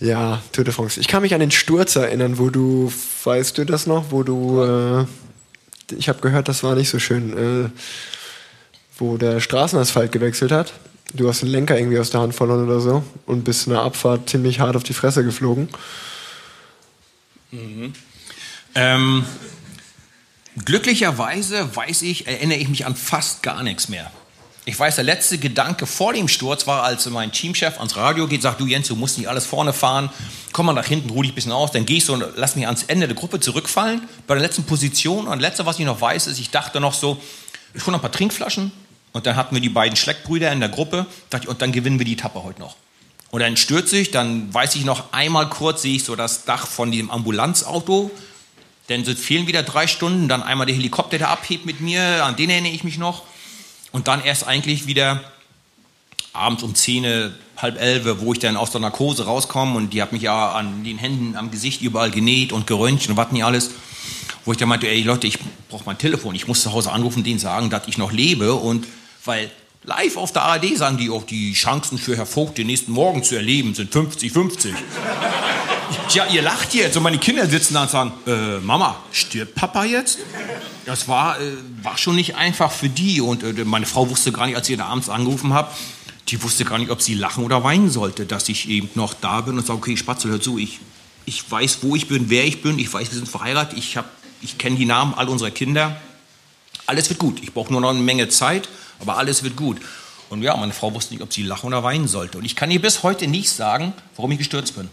[0.00, 0.98] Ja, Tour de France.
[0.98, 2.90] Ich kann mich an den Sturz erinnern, wo du,
[3.24, 5.04] weißt du das noch, wo du, äh,
[5.94, 7.68] ich habe gehört, das war nicht so schön, äh,
[8.98, 10.72] wo der Straßenasphalt gewechselt hat.
[11.12, 13.82] Du hast den Lenker irgendwie aus der Hand verloren oder so und bist in der
[13.82, 15.68] Abfahrt ziemlich hart auf die Fresse geflogen.
[18.74, 19.24] Ähm,
[20.64, 24.10] glücklicherweise weiß ich, erinnere ich mich an fast gar nichts mehr.
[24.66, 28.42] Ich weiß, der letzte Gedanke vor dem Sturz war, als mein Teamchef ans Radio geht,
[28.42, 30.10] sagt, du Jens, du musst nicht alles vorne fahren,
[30.52, 32.66] komm mal nach hinten, ruh dich ein bisschen aus, dann gehst du und lass mich
[32.66, 35.26] ans Ende der Gruppe zurückfallen, bei der letzten Position.
[35.26, 37.20] Und letzte, was ich noch weiß, ist, ich dachte noch so,
[37.72, 38.70] ich hole noch ein paar Trinkflaschen
[39.12, 41.98] und dann hatten wir die beiden Schleckbrüder in der Gruppe dachte ich, und dann gewinnen
[41.98, 42.76] wir die Etappe heute noch.
[43.30, 46.66] Und dann stürze ich, dann weiß ich noch einmal kurz, sehe ich so das Dach
[46.66, 48.10] von diesem Ambulanzauto.
[48.88, 52.50] Dann fehlen wieder drei Stunden, dann einmal der Helikopter, der abhebt mit mir, an den
[52.50, 53.22] erinnere ich mich noch.
[53.92, 55.20] Und dann erst eigentlich wieder
[56.32, 60.12] abends um 10, halb elf, wo ich dann aus der Narkose rauskomme und die hat
[60.12, 63.70] mich ja an den Händen, am Gesicht überall genäht und geröntgt und was nicht alles.
[64.44, 67.22] Wo ich dann meinte, ey Leute, ich brauche mein Telefon, ich muss zu Hause anrufen,
[67.24, 68.86] denen sagen, dass ich noch lebe und
[69.24, 69.50] weil
[69.84, 73.22] live auf der ARD sagen die auch, die Chancen für Herr Vogt den nächsten Morgen
[73.22, 74.68] zu erleben sind 50-50.
[76.14, 79.84] Ja, ihr lacht jetzt und meine Kinder sitzen da und sagen, äh, Mama, stirbt Papa
[79.84, 80.18] jetzt?
[80.86, 81.52] Das war, äh,
[81.82, 84.76] war schon nicht einfach für die und äh, meine Frau wusste gar nicht, als ich
[84.76, 85.70] da abends angerufen habe,
[86.28, 89.40] die wusste gar nicht, ob sie lachen oder weinen sollte, dass ich eben noch da
[89.40, 90.78] bin und sage, okay, Spatzel, hör zu, ich,
[91.26, 94.10] ich weiß, wo ich bin, wer ich bin, ich weiß, wir sind verheiratet, ich, hab-
[94.42, 96.00] ich kenne die Namen all unserer Kinder.
[96.86, 97.40] Alles wird gut.
[97.42, 98.68] Ich brauche nur noch eine Menge Zeit,
[99.00, 99.78] aber alles wird gut.
[100.28, 102.38] Und ja, meine Frau wusste nicht, ob sie lachen oder weinen sollte.
[102.38, 104.88] Und ich kann ihr bis heute nicht sagen, warum ich gestürzt bin.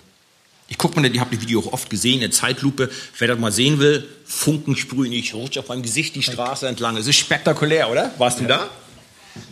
[0.70, 2.90] Ich gucke mir, die habe das Video auch oft gesehen, in Zeitlupe.
[3.20, 6.98] Wer das mal sehen will, Funken sprühen, ich rutsche auf meinem Gesicht die Straße entlang.
[6.98, 8.12] Es ist spektakulär, oder?
[8.18, 8.68] Warst du da?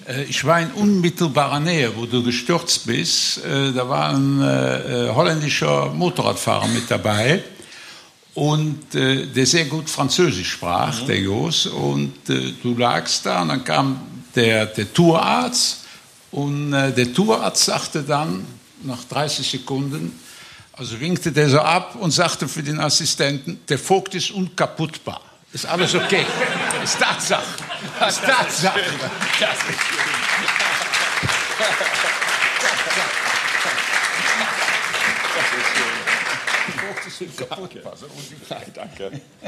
[0.08, 3.46] Äh, Ich war in unmittelbarer Nähe, wo du gestürzt bist.
[3.46, 7.44] Äh, Da war ein äh, holländischer Motorradfahrer mit dabei
[8.34, 11.68] und äh, der sehr gut Französisch sprach, der Jos.
[11.68, 14.02] Und äh, du lagst da und dann kam
[14.36, 15.86] der, der Tourarzt
[16.32, 18.46] und äh, der Tourarzt sagte dann
[18.84, 20.20] nach 30 Sekunden,
[20.74, 25.22] also winkte der so ab und sagte für den Assistenten, der Vogt ist unkaputtbar.
[25.54, 26.26] Ist alles okay.
[26.84, 27.44] Ist Tatsache.
[28.06, 28.82] Ist Tatsache.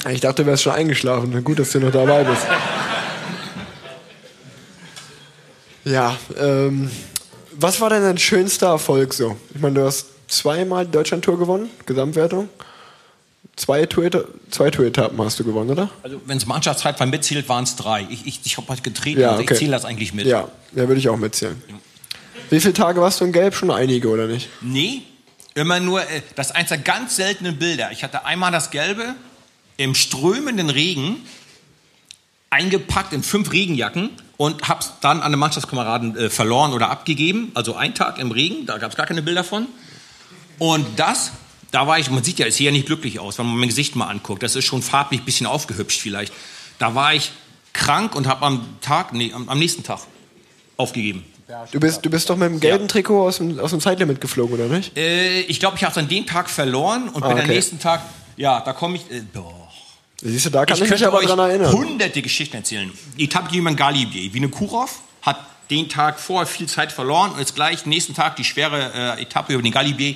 [0.09, 1.43] Ich dachte, du wärst schon eingeschlafen.
[1.43, 2.43] Gut, dass du noch dabei bist.
[5.89, 6.89] Ja, ähm,
[7.53, 9.37] was war denn dein schönster Erfolg so?
[9.53, 12.49] Ich meine, du hast zweimal die Deutschland-Tour gewonnen, Gesamtwertung.
[13.55, 15.89] Zwei Tour- zwei Tour-Etappen hast du gewonnen, oder?
[16.03, 18.05] Also, wenn es Mannschaftszeitfahren mitzählt, waren es drei.
[18.09, 19.53] Ich, ich, ich habe halt getreten, Ja, also okay.
[19.53, 20.27] ich zähle das eigentlich mit.
[20.27, 21.59] Ja, ja, würde ich auch mitzählen.
[22.49, 23.55] Wie viele Tage warst du in Gelb?
[23.55, 24.49] Schon einige, oder nicht?
[24.61, 25.01] Nee,
[25.55, 27.91] Immer nur, äh, das ist eins der ganz seltenen Bilder.
[27.91, 29.15] Ich hatte einmal das Gelbe
[29.77, 31.15] im strömenden Regen
[32.51, 37.51] eingepackt in fünf Regenjacken und hab's dann an den Mannschaftskameraden äh, verloren oder abgegeben.
[37.55, 39.67] Also ein Tag im Regen, da gab's gar keine Bilder von.
[40.59, 41.31] Und das,
[41.71, 43.69] da war ich, man sieht ja, ich sehe ja nicht glücklich aus, wenn man mein
[43.69, 44.43] Gesicht mal anguckt.
[44.43, 46.33] Das ist schon farblich ein bisschen aufgehübscht vielleicht.
[46.79, 47.31] Da war ich
[47.73, 49.99] krank und habe am Tag, nee, am, am nächsten Tag
[50.77, 51.23] aufgegeben.
[51.71, 54.55] Du bist, du bist doch mit dem gelben Trikot aus dem, aus dem Zeitlimit geflogen,
[54.55, 54.97] oder nicht?
[54.97, 57.53] Äh, ich glaube, ich habe es an dem Tag verloren und Ah, bin am okay.
[57.53, 58.01] nächsten Tag,
[58.35, 59.66] ja, da komme ich, äh, boah.
[60.21, 61.71] Siehst du, da kann ich, ich mich könnte aber euch dran erinnern.
[61.71, 62.91] hunderte Geschichten erzählen.
[63.17, 64.33] Über den Galibier.
[64.33, 65.39] Vinokurov hat
[65.69, 69.53] den Tag vorher viel Zeit verloren und jetzt gleich nächsten Tag die schwere äh, Etappe
[69.53, 70.15] über den Galibier.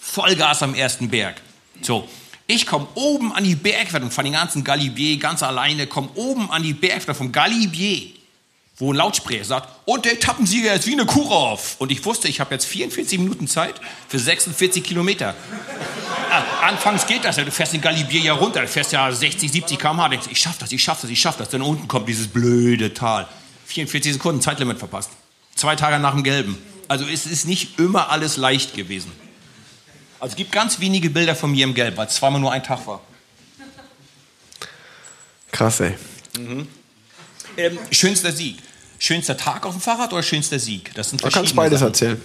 [0.00, 1.40] Vollgas am ersten Berg.
[1.80, 2.08] So,
[2.46, 6.62] ich komme oben an die Bergwertung von den ganzen Galibier, ganz alleine, komme oben an
[6.62, 8.10] die Bergwertung vom Galibier,
[8.76, 11.76] wo ein Lautsprecher sagt, und der Etappensieger ist Vinokurov.
[11.78, 13.74] Und ich wusste, ich habe jetzt 44 Minuten Zeit
[14.08, 15.34] für 46 Kilometer.
[16.62, 19.78] Anfangs geht das ja, du fährst den Galibier ja runter, du fährst ja 60, 70
[19.78, 21.48] km/h, denkst, ich schaff das, ich schaff das, ich schaff das.
[21.48, 23.26] Dann unten kommt dieses blöde Tal.
[23.66, 25.10] 44 Sekunden Zeitlimit verpasst.
[25.56, 26.56] Zwei Tage nach dem Gelben.
[26.86, 29.10] Also es ist nicht immer alles leicht gewesen.
[30.20, 32.62] Also es gibt ganz wenige Bilder von mir im Gelb, weil es zweimal nur ein
[32.62, 33.00] Tag war.
[35.50, 35.94] Krass, ey.
[37.56, 38.58] Ähm, schönster Sieg.
[39.00, 40.94] Schönster Tag auf dem Fahrrad oder schönster Sieg?
[40.94, 41.92] Das sind Du kannst verschiedene beides Sachen.
[41.92, 42.22] erzählen.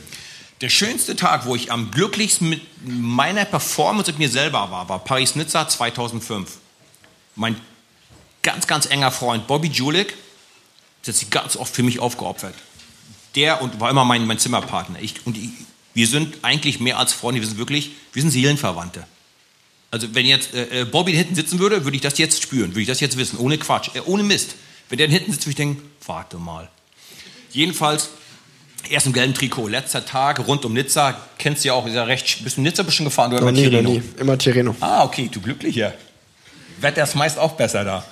[0.62, 5.00] Der schönste Tag, wo ich am glücklichsten mit meiner Performance mit mir selber war, war
[5.00, 6.58] Paris-Nizza 2005.
[7.36, 7.60] Mein
[8.42, 10.16] ganz, ganz enger Freund Bobby Julik
[11.06, 12.56] hat sich ganz oft für mich aufgeopfert.
[13.36, 15.00] Der und war immer mein, mein Zimmerpartner.
[15.00, 15.50] Ich, und ich,
[15.94, 19.06] wir sind eigentlich mehr als Freunde, wir sind wirklich, wir sind Seelenverwandte.
[19.92, 22.82] Also wenn jetzt äh, äh, Bobby hinten sitzen würde, würde ich das jetzt spüren, würde
[22.82, 24.56] ich das jetzt wissen, ohne Quatsch, äh, ohne Mist.
[24.90, 26.70] Wenn der hinten sitzt, würde ich denken, warte mal.
[27.52, 28.10] Jedenfalls,
[28.92, 32.04] erst im gelben Trikot, letzter Tag rund um Nizza, kennst du ja auch, ist ja
[32.04, 33.90] recht, bist du Nizza bestimmt gefahren oder Noch immer Tirreno?
[33.90, 34.04] nie.
[34.18, 34.76] Immer Tireno.
[34.80, 35.94] Ah, okay, du glücklicher.
[36.80, 38.06] Wetter ist meist auch besser da.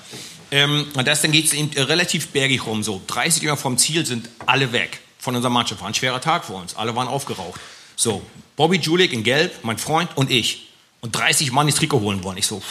[0.51, 2.84] Ähm, und das, dann geht es eben äh, relativ bergig rum.
[2.84, 5.82] So 30 Meter vom Ziel sind alle weg von unserer Mannschaft.
[5.82, 6.76] War ein schwerer Tag für uns.
[6.76, 7.59] Alle waren aufgeraucht.
[7.95, 8.21] So,
[8.55, 10.67] Bobby Julik in Gelb, mein Freund und ich.
[11.01, 12.38] Und 30 Mann das Trikot holen wollen.
[12.38, 12.61] Ich so,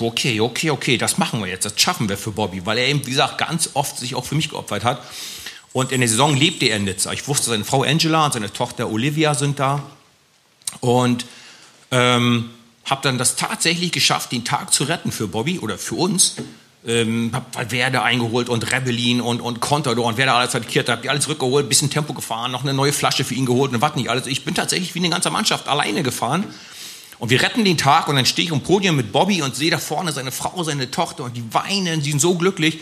[0.00, 1.64] okay, okay, okay, das machen wir jetzt.
[1.64, 4.34] Das schaffen wir für Bobby, weil er eben, wie gesagt, ganz oft sich auch für
[4.34, 5.02] mich geopfert hat.
[5.72, 7.12] Und in der Saison lebte er in Nizza.
[7.12, 9.82] Ich wusste, seine Frau Angela und seine Tochter Olivia sind da.
[10.80, 11.26] Und
[11.90, 12.50] ähm,
[12.84, 16.36] habe dann das tatsächlich geschafft, den Tag zu retten für Bobby oder für uns.
[16.86, 21.02] Ähm, hab Valverde eingeholt und Rebellin und, und Contador und wer alles attackiert hat, hab
[21.02, 23.96] die alles rückgeholt, bisschen Tempo gefahren, noch eine neue Flasche für ihn geholt und was
[23.96, 24.26] nicht alles.
[24.26, 26.44] Ich bin tatsächlich wie eine ganze Mannschaft alleine gefahren.
[27.18, 29.72] Und wir retten den Tag und dann stehe ich am Podium mit Bobby und sehe
[29.72, 32.78] da vorne seine Frau, seine Tochter und die weinen, die sind so glücklich.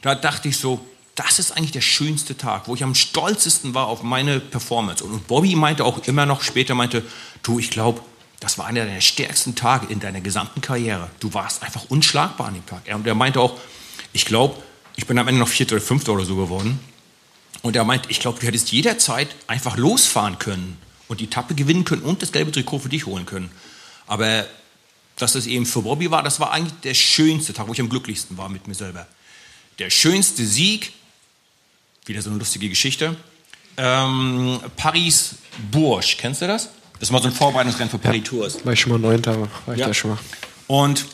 [0.00, 0.80] Da dachte ich so,
[1.14, 5.04] das ist eigentlich der schönste Tag, wo ich am stolzesten war auf meine Performance.
[5.04, 7.04] Und, Bobby meinte auch immer noch später, meinte,
[7.42, 8.00] du, ich glaube,
[8.40, 11.08] das war einer der stärksten Tage in deiner gesamten Karriere.
[11.20, 12.82] Du warst einfach unschlagbar an dem Tag.
[12.92, 13.58] Und er meinte auch,
[14.12, 14.60] ich glaube,
[14.96, 16.80] ich bin am Ende noch Vierter oder Fünfter oder so geworden.
[17.62, 21.84] Und er meint, ich glaube, du hättest jederzeit einfach losfahren können und die Etappe gewinnen
[21.84, 23.50] können und das gelbe Trikot für dich holen können.
[24.06, 24.46] Aber
[25.16, 27.88] dass es eben für Bobby war, das war eigentlich der schönste Tag, wo ich am
[27.88, 29.06] glücklichsten war mit mir selber.
[29.78, 30.92] Der schönste Sieg,
[32.06, 33.16] wieder so eine lustige Geschichte,
[33.76, 36.68] ähm, Paris-Bourges, kennst du das?
[36.94, 38.64] Das ist mal so ein Vorbereitungsrennen für Paris Tours.
[38.64, 39.88] War ich schon mal neunter, war ich Ja.
[39.88, 40.18] da schon mal.
[40.68, 41.06] Und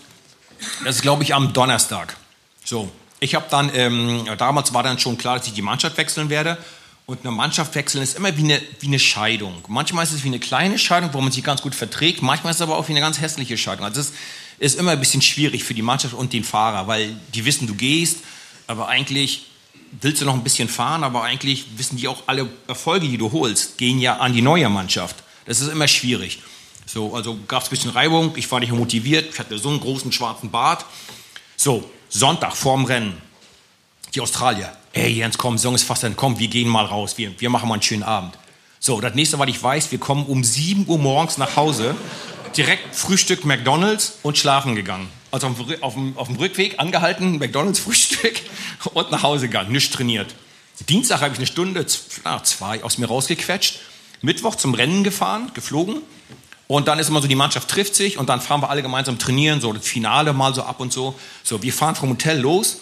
[0.85, 2.17] das ist, glaube ich, am Donnerstag.
[2.65, 6.29] So, ich habe dann, ähm, damals war dann schon klar, dass ich die Mannschaft wechseln
[6.29, 6.59] werde.
[7.07, 9.65] Und eine Mannschaft wechseln ist immer wie eine, wie eine Scheidung.
[9.67, 12.23] Manchmal ist es wie eine kleine Scheidung, wo man sich ganz gut verträgt.
[12.23, 13.85] Manchmal ist es aber auch wie eine ganz hässliche Scheidung.
[13.85, 14.13] Also es
[14.61, 17.75] ist immer ein bisschen schwierig für die Mannschaft und den Fahrer, weil die wissen, du
[17.75, 18.19] gehst,
[18.69, 19.47] aber eigentlich
[20.01, 23.33] willst du noch ein bisschen fahren, aber eigentlich wissen die auch alle Erfolge, die du
[23.33, 25.17] holst, gehen ja an die neue Mannschaft.
[25.47, 26.41] Das ist immer schwierig.
[26.87, 29.81] So, also gab es ein bisschen Reibung, ich war nicht motiviert, ich hatte so einen
[29.81, 30.85] großen schwarzen Bart.
[31.57, 33.21] So, Sonntag vorm Rennen,
[34.15, 34.73] die Australier.
[34.93, 37.69] Ey Jens, komm, Song ist fast dann, komm, wir gehen mal raus, wir, wir machen
[37.69, 38.37] mal einen schönen Abend.
[38.81, 41.95] So, das nächste, was ich weiß, wir kommen um 7 Uhr morgens nach Hause,
[42.57, 45.09] direkt Frühstück McDonalds und schlafen gegangen.
[45.31, 48.41] Also auf dem, auf auf dem Rückweg angehalten, McDonalds Frühstück
[48.95, 50.35] und nach Hause gegangen, nicht trainiert.
[50.89, 53.81] Dienstag habe ich eine Stunde, zwei, aus mir rausgequetscht.
[54.23, 56.03] Mittwoch zum Rennen gefahren, geflogen.
[56.67, 59.19] Und dann ist immer so, die Mannschaft trifft sich und dann fahren wir alle gemeinsam
[59.19, 61.19] trainieren, so das Finale mal so ab und so.
[61.43, 62.79] So, wir fahren vom Hotel los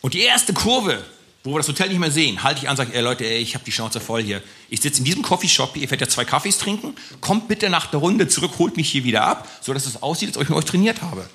[0.00, 1.04] und die erste Kurve,
[1.44, 3.38] wo wir das Hotel nicht mehr sehen, halte ich an und sage, ey Leute, ey,
[3.38, 4.42] ich habe die Schnauze voll hier.
[4.68, 8.00] Ich sitze in diesem Coffeeshop, ihr werdet ja zwei Kaffees trinken, kommt bitte nach der
[8.00, 10.58] Runde zurück, holt mich hier wieder ab, so dass es aussieht, als ob ich mit
[10.58, 11.28] euch trainiert habe.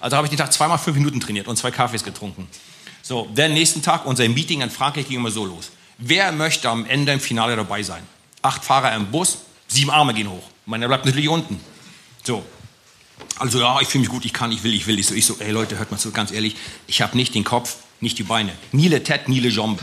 [0.00, 2.46] Also habe ich den Tag zweimal fünf Minuten trainiert und zwei Kaffees getrunken.
[3.02, 5.70] So, der nächsten Tag, unser Meeting in Frankreich ging immer so los.
[5.98, 8.02] Wer möchte am Ende im Finale dabei sein?
[8.42, 9.38] Acht Fahrer im Bus,
[9.68, 10.42] sieben Arme gehen hoch.
[10.66, 11.60] Meiner bleibt natürlich unten.
[12.24, 12.44] So.
[13.38, 14.98] Also ja, ich fühle mich gut, ich kann, ich will, ich will.
[14.98, 17.44] Ich so, ich so, ey Leute, hört mal so ganz ehrlich, ich habe nicht den
[17.44, 18.52] Kopf, nicht die Beine.
[18.72, 19.82] Ni le tête, ni le jambe,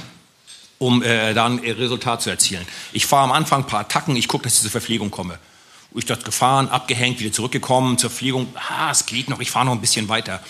[0.77, 2.65] um äh, dann ein Resultat zu erzielen.
[2.91, 5.39] Ich fahre am Anfang ein paar Attacken, ich gucke, dass ich zur Verpflegung komme.
[5.95, 8.47] Ich dort gefahren, abgehängt, wieder zurückgekommen zur Verpflegung.
[8.55, 10.41] Ah, es geht noch, ich fahre noch ein bisschen weiter.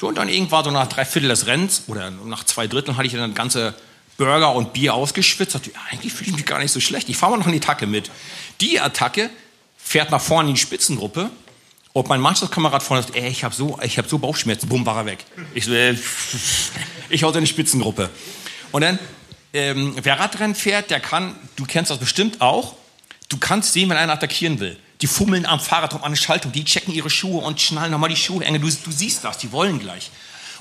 [0.00, 3.06] So, und dann irgendwann so nach drei Viertel des Rennens oder nach zwei Dritteln hatte
[3.06, 3.74] ich dann ganze
[4.16, 5.54] Burger und Bier ausgeschwitzt.
[5.54, 7.08] Dachte, eigentlich fühle ich mich gar nicht so schlecht.
[7.08, 8.10] Ich fahre mal noch eine Attacke mit.
[8.60, 9.30] Die Attacke
[9.76, 11.30] fährt nach vorne in die Spitzengruppe
[11.92, 15.06] und mein Mannschaftskamerad vorne sagt, ey, ich habe so, hab so Bauchschmerzen, bumm, war er
[15.06, 15.24] weg.
[15.54, 15.96] Ich so, äh,
[17.08, 18.10] ich hau in die Spitzengruppe.
[18.72, 18.98] Und dann,
[19.54, 22.76] ähm, wer Radrennen fährt, der kann, du kennst das bestimmt auch,
[23.30, 24.78] du kannst sehen, wenn einer attackieren will.
[25.02, 28.16] Die fummeln am Fahrrad um eine Schaltung, die checken ihre Schuhe und schnallen nochmal die
[28.16, 28.60] Schuhe enge.
[28.60, 30.10] Du, du siehst das, die wollen gleich.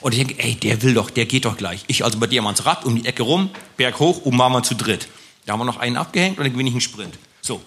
[0.02, 1.84] Und ich denke, ey, der will doch, der geht doch gleich.
[1.88, 4.52] Ich also bei dir mal ins Rad, um die Ecke rum, Berg hoch, um waren
[4.52, 5.08] wir zu dritt.
[5.46, 7.18] Da haben wir noch einen abgehängt und dann gewinne ich einen Sprint.
[7.42, 7.62] So.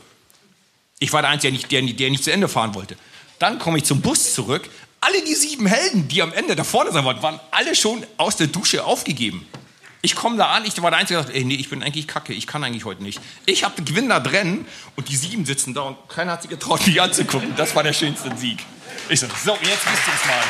[0.99, 2.97] Ich war der Einzige, der nicht, der, der nicht zu Ende fahren wollte.
[3.39, 4.69] Dann komme ich zum Bus zurück.
[5.01, 8.37] Alle die sieben Helden, die am Ende da vorne sein wollten, waren alle schon aus
[8.37, 9.47] der Dusche aufgegeben.
[10.01, 12.07] Ich komme da an, ich war der Einzige, der sagt, ey, nee, ich bin eigentlich
[12.07, 13.20] kacke, ich kann eigentlich heute nicht.
[13.46, 16.51] Ich habe den Gewinn da drin und die sieben sitzen da und keiner hat sich
[16.51, 17.55] getraut, mich anzugucken.
[17.57, 18.59] Das war der schönste Sieg.
[19.09, 20.44] Ich so, so, jetzt wisst ihr es mal.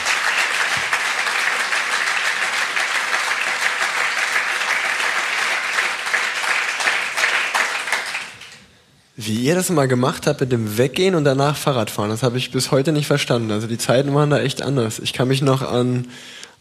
[9.17, 12.51] Wie ihr das mal gemacht habt mit dem Weggehen und danach Fahrradfahren, das habe ich
[12.51, 13.51] bis heute nicht verstanden.
[13.51, 14.99] Also die Zeiten waren da echt anders.
[14.99, 16.07] Ich kann mich noch an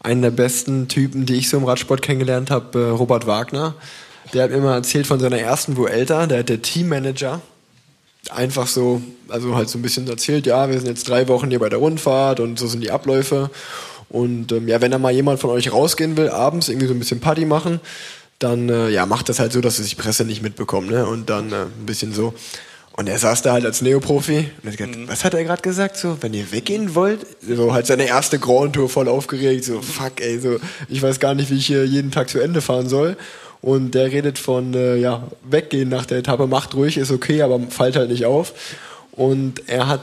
[0.00, 3.74] einen der besten Typen, die ich so im Radsport kennengelernt habe, äh, Robert Wagner.
[4.32, 7.40] Der hat mir mal erzählt von seiner ersten Vuelta, der hat der Teammanager
[8.30, 11.58] einfach so, also halt so ein bisschen erzählt, ja, wir sind jetzt drei Wochen hier
[11.58, 13.50] bei der Rundfahrt und so sind die Abläufe.
[14.10, 16.98] Und ähm, ja, wenn da mal jemand von euch rausgehen will, abends irgendwie so ein
[16.98, 17.80] bisschen Party machen,
[18.38, 21.06] dann äh, ja, macht das halt so, dass es die Presse nicht mitbekommt, ne?
[21.06, 22.34] Und dann äh, ein bisschen so.
[22.98, 24.50] Und er saß da halt als Neoprofi.
[24.60, 25.08] Und hat gesagt, mhm.
[25.08, 25.96] was hat er gerade gesagt?
[25.96, 30.20] So, wenn ihr weggehen wollt, so halt seine erste Grand Tour voll aufgeregt, so fuck,
[30.20, 30.56] ey, so
[30.88, 33.16] ich weiß gar nicht, wie ich hier jeden Tag zu Ende fahren soll.
[33.60, 37.60] Und der redet von äh, ja weggehen nach der Etappe, macht ruhig, ist okay, aber
[37.70, 38.52] fällt halt nicht auf.
[39.12, 40.00] Und er hat,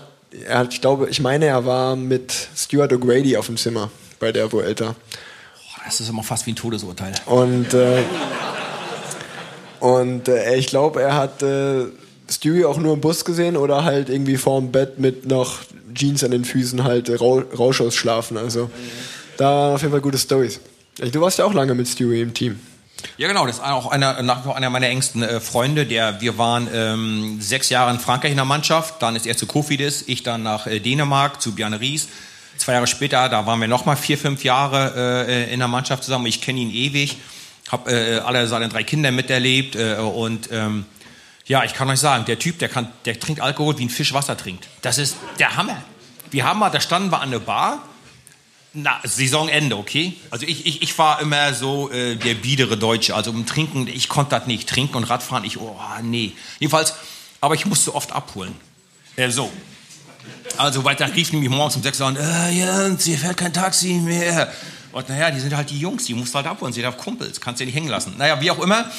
[0.48, 3.91] er hat, ich glaube, ich meine, er war mit Stuart O'Grady auf dem Zimmer
[4.22, 4.96] bei der Vuelta.
[5.84, 7.12] Das ist immer fast wie ein Todesurteil.
[7.26, 8.04] Und, äh,
[9.82, 11.88] und äh, ich glaube, er hat äh,
[12.30, 15.59] Stewie auch nur im Bus gesehen oder halt irgendwie vorm Bett mit noch
[15.93, 18.38] Jeans an den Füßen halt äh, Rausch schlafen.
[18.38, 18.69] Also
[19.38, 20.59] da auf jeden Fall gute Stories.
[21.11, 22.59] Du warst ja auch lange mit Stewie im Team.
[23.17, 25.86] Ja, genau, das ist auch einer, nach wie vor einer meiner engsten äh, Freunde.
[25.86, 29.45] Der, wir waren ähm, sechs Jahre in Frankreich in der Mannschaft, dann ist er zu
[29.45, 32.07] Kofidis, ich dann nach äh, Dänemark zu Bjarne Ries.
[32.57, 36.03] Zwei Jahre später, da waren wir noch mal vier, fünf Jahre äh, in der Mannschaft
[36.03, 36.26] zusammen.
[36.26, 37.17] Ich kenne ihn ewig,
[37.69, 40.86] habe äh, alle seine drei Kinder miterlebt äh, und ähm,
[41.46, 44.14] ja, ich kann euch sagen, der Typ, der kann, der trinkt Alkohol wie ein Fisch
[44.14, 44.68] Wasser trinkt.
[44.82, 45.82] Das ist der Hammer.
[46.32, 47.84] Wir haben mal, da standen wir an der Bar.
[48.74, 50.18] Na, Saisonende, okay?
[50.32, 53.16] Also ich, ich, ich war immer so äh, der biedere Deutsche.
[53.16, 54.68] Also um Trinken, ich konnte das nicht.
[54.68, 56.34] Trinken und Radfahren, ich, oh nee.
[56.60, 56.96] Jedenfalls,
[57.39, 58.54] aber ich musste oft abholen.
[59.16, 59.50] Äh, so,
[60.58, 64.52] also weiter rief nämlich morgens um sechs an, äh, Jens, hier fährt kein Taxi mehr.
[64.91, 66.98] Und naja, die sind halt die Jungs, die musst du halt abholen, sie sind auf
[66.98, 68.16] Kumpels, kannst du nicht hängen lassen.
[68.18, 68.89] Naja, wie auch immer,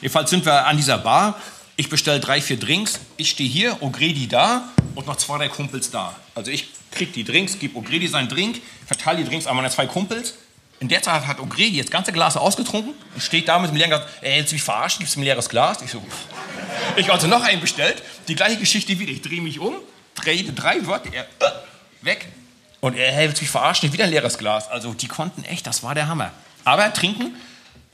[0.00, 1.40] jedenfalls sind wir an dieser Bar.
[1.78, 5.90] Ich bestelle drei, vier Drinks, ich stehe hier, O'Grady da und noch zwei, drei Kumpels
[5.90, 6.16] da.
[6.34, 9.86] Also ich krieg die Drinks, gebe O'Grady seinen Drink, verteile die Drinks an meine zwei
[9.86, 10.34] Kumpels.
[10.80, 13.90] In der Zeit hat O'Grady das ganze Glas ausgetrunken und steht da mit dem leeren
[13.90, 15.82] Glas, ey, willst mich verarschen, gibst du mir ein leeres Glas?
[15.82, 16.96] Ich so, pff.
[16.96, 19.74] ich also noch einen bestellt, die gleiche Geschichte wieder, ich drehe mich um,
[20.14, 21.52] drei, drei Wörter, er, äh,
[22.00, 22.26] weg.
[22.80, 24.68] Und er hält sich verarschen, wieder ein leeres Glas.
[24.68, 26.32] Also die konnten echt, das war der Hammer.
[26.64, 27.34] Aber trinken,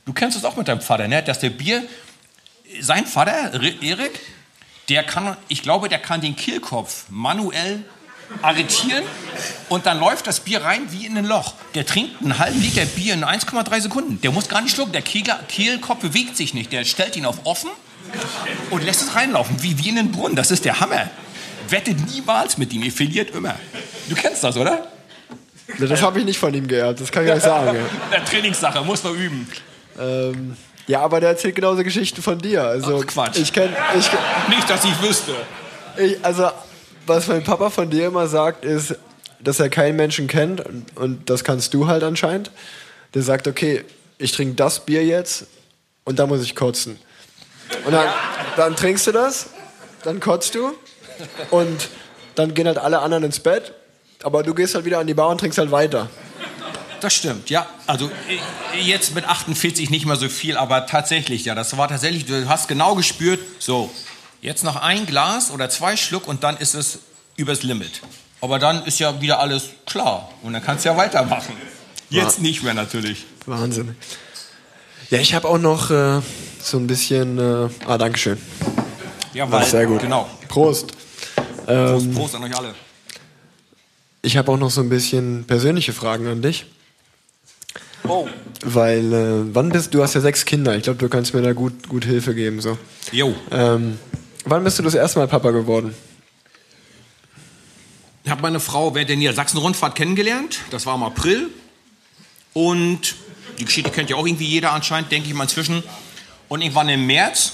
[0.05, 1.21] du kennst es auch mit deinem Vater, ne?
[1.21, 1.83] dass der Bier,
[2.81, 4.19] sein Vater, Erik,
[4.89, 7.83] der kann, ich glaube, der kann den Kehlkopf manuell
[8.41, 9.03] arretieren
[9.69, 11.53] und dann läuft das Bier rein wie in ein Loch.
[11.75, 14.19] Der trinkt einen halben Liter Bier in 1,3 Sekunden.
[14.21, 14.91] Der muss gar nicht schlucken.
[14.91, 16.71] Der Kehlkopf bewegt sich nicht.
[16.71, 17.69] Der stellt ihn auf offen
[18.71, 20.35] und lässt es reinlaufen, wie, wie in den Brunnen.
[20.35, 21.09] Das ist der Hammer
[21.69, 23.55] wettet niemals mit ihm, ihr verliert immer.
[24.09, 24.87] Du kennst das, oder?
[25.79, 27.77] Das habe ich nicht von ihm geerbt, das kann ich euch sagen.
[28.11, 29.47] Der Trainingssache, muss noch üben.
[29.99, 30.55] Ähm,
[30.87, 32.63] ja, aber der erzählt genauso Geschichten von dir.
[32.63, 33.37] Also, Ach, Quatsch.
[33.37, 34.09] Ich kenn, ich,
[34.49, 35.33] nicht, dass ich wüsste.
[35.97, 36.49] Ich, also,
[37.05, 38.95] was mein Papa von dir immer sagt, ist,
[39.39, 42.51] dass er keinen Menschen kennt und, und das kannst du halt anscheinend.
[43.13, 43.83] Der sagt, okay,
[44.17, 45.47] ich trinke das Bier jetzt
[46.05, 46.97] und da muss ich kotzen.
[47.85, 48.07] Und dann,
[48.57, 49.49] dann trinkst du das,
[50.03, 50.73] dann kotzt du
[51.51, 51.89] und
[52.35, 53.73] dann gehen halt alle anderen ins Bett,
[54.23, 56.09] aber du gehst halt wieder an die Bar und trinkst halt weiter.
[57.03, 57.67] Das stimmt, ja.
[57.85, 58.09] Also
[58.81, 62.67] jetzt mit 48 nicht mehr so viel, aber tatsächlich, ja, das war tatsächlich, du hast
[62.67, 63.91] genau gespürt, so,
[64.43, 66.99] Jetzt noch ein Glas oder zwei Schluck und dann ist es
[67.37, 68.01] übers Limit.
[68.41, 71.55] Aber dann ist ja wieder alles klar und dann kannst du ja weitermachen.
[72.09, 73.25] Jetzt nicht mehr natürlich.
[73.45, 73.95] Wahnsinn.
[75.11, 76.19] Ja, ich habe auch noch äh,
[76.61, 77.37] so ein bisschen.
[77.37, 78.37] Äh, ah, Dankeschön.
[79.33, 80.01] Ja, ist sehr gut.
[80.01, 80.29] Genau.
[80.49, 80.91] Prost.
[81.65, 82.75] Ähm, Prost an euch alle.
[84.23, 86.65] ich habe auch noch so ein bisschen persönliche Fragen an dich.
[88.07, 88.27] Oh.
[88.63, 90.03] Weil, äh, wann bist du?
[90.03, 90.75] hast ja sechs Kinder.
[90.75, 92.61] Ich glaube, du kannst mir da gut, gut Hilfe geben.
[92.61, 92.77] So.
[93.11, 93.35] Jo.
[93.51, 93.99] Ähm,
[94.45, 95.93] wann bist du das erste Mal Papa geworden?
[98.23, 100.59] Ich habe meine Frau während der Niedersachsen-Rundfahrt kennengelernt.
[100.71, 101.49] Das war im April.
[102.53, 103.15] Und
[103.59, 105.83] die Geschichte kennt ja auch irgendwie jeder anscheinend, denke ich mal inzwischen.
[106.47, 107.53] Und irgendwann im März,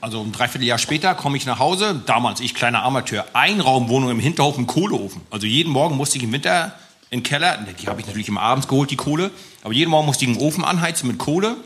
[0.00, 2.02] also ein Dreivierteljahr später, komme ich nach Hause.
[2.06, 5.22] Damals, ich kleiner Amateur, Einraumwohnung im Hinterhof, ein Kohleofen.
[5.30, 6.78] Also jeden Morgen musste ich im Winter
[7.10, 9.30] in den Keller, die habe ich natürlich immer abends geholt, die Kohle.
[9.62, 11.56] Aber jeden Morgen musste ich einen Ofen anheizen mit Kohle.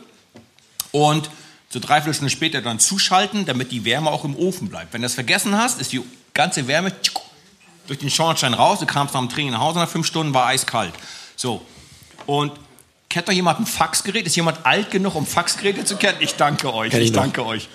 [0.93, 1.31] Und
[1.71, 4.93] so dreiviertel Stunde später dann zuschalten, damit die Wärme auch im Ofen bleibt.
[4.93, 6.03] Wenn du das vergessen hast, ist die
[6.35, 6.93] ganze Wärme
[7.87, 8.81] durch den Schornstein raus.
[8.81, 10.93] Du kamst nach dem Training nach Hause nach fünf Stunden, war eiskalt.
[11.37, 11.63] So.
[12.27, 12.53] Und
[13.09, 14.27] kennt doch jemand ein Faxgerät?
[14.27, 16.19] Ist jemand alt genug, um Faxgeräte zu kennen?
[16.21, 16.91] Ich danke euch.
[16.91, 17.69] Kenn ich Ich danke euch.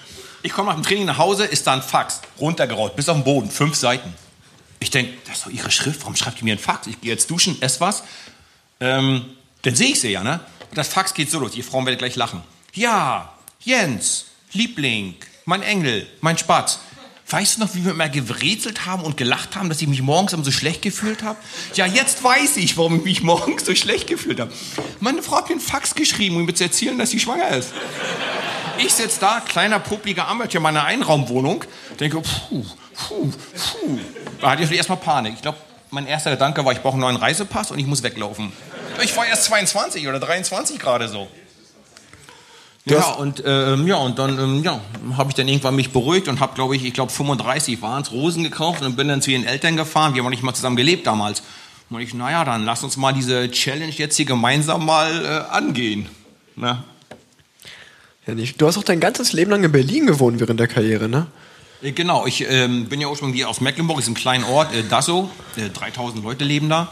[0.44, 2.22] Ich komme nach dem Training nach Hause, ist da ein Fax.
[2.40, 3.50] Runtergerollt, bis auf den Boden.
[3.50, 4.14] Fünf Seiten.
[4.86, 6.02] Ich denke, das ist doch ihre Schrift.
[6.02, 6.86] Warum schreibt die mir ein Fax?
[6.86, 8.04] Ich gehe jetzt duschen, esse was.
[8.80, 9.26] Ähm,
[9.64, 10.42] dann sehe ich sie ja, ne?
[10.76, 11.56] Das Fax geht so los.
[11.56, 12.44] Ihr Frauen werdet gleich lachen.
[12.76, 15.16] Ja, Jens, Liebling,
[15.46, 16.78] mein Engel, mein Spatz.
[17.28, 20.34] Weißt du noch, wie wir immer gerätselt haben und gelacht haben, dass ich mich morgens
[20.34, 21.40] immer so schlecht gefühlt habe?
[21.74, 24.54] Ja, jetzt weiß ich, warum ich mich morgens so schlecht gefühlt habe.
[25.00, 27.74] Meine Frau hat mir einen Fax geschrieben, um mir zu erzählen, dass sie schwanger ist.
[28.78, 31.64] Ich sitze da, kleiner, popliger Amateur in meiner Einraumwohnung,
[32.00, 32.66] denke, puh,
[32.98, 34.00] puh, puh.
[34.42, 35.34] Da hatte ich erstmal Panik.
[35.36, 35.58] Ich glaube,
[35.92, 38.52] mein erster Gedanke war, ich brauche einen neuen Reisepass und ich muss weglaufen.
[39.04, 41.28] Ich war erst 22 oder 23 gerade so.
[42.88, 44.80] Ja, und, ähm, ja, und dann ähm, ja,
[45.18, 48.12] habe ich dann irgendwann mich beruhigt und habe, glaube ich, ich glaube 35 waren es,
[48.12, 50.14] Rosen gekauft und bin dann zu ihren Eltern gefahren.
[50.14, 51.42] Wir haben noch nicht mal zusammen gelebt damals.
[51.90, 56.10] Und ich, naja, dann lass uns mal diese Challenge jetzt hier gemeinsam mal äh, angehen.
[56.56, 56.84] Na?
[58.28, 58.62] Ja, nicht.
[58.62, 61.28] Du hast auch dein ganzes Leben lang in Berlin gewohnt während der Karriere, ne?
[61.82, 65.30] Äh, Genau, ich ähm, bin ja ursprünglich aus Mecklenburg, ist ein kleiner Ort, äh, Dassow,
[65.56, 66.92] äh, 3000 Leute leben da.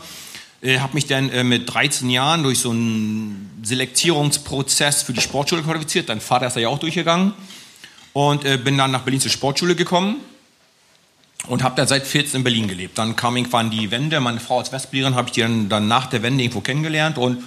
[0.61, 5.61] Äh, habe mich dann äh, mit 13 Jahren durch so einen Selektierungsprozess für die Sportschule
[5.61, 6.09] qualifiziert.
[6.09, 7.33] Dein Vater ist da ja auch durchgegangen.
[8.13, 10.17] Und äh, bin dann nach Berlin zur Sportschule gekommen
[11.47, 12.97] und habe dann seit 14 in Berlin gelebt.
[12.97, 14.19] Dann kam irgendwann die Wende.
[14.19, 17.43] Meine Frau als Westberlin habe ich die dann, dann nach der Wende irgendwo kennengelernt und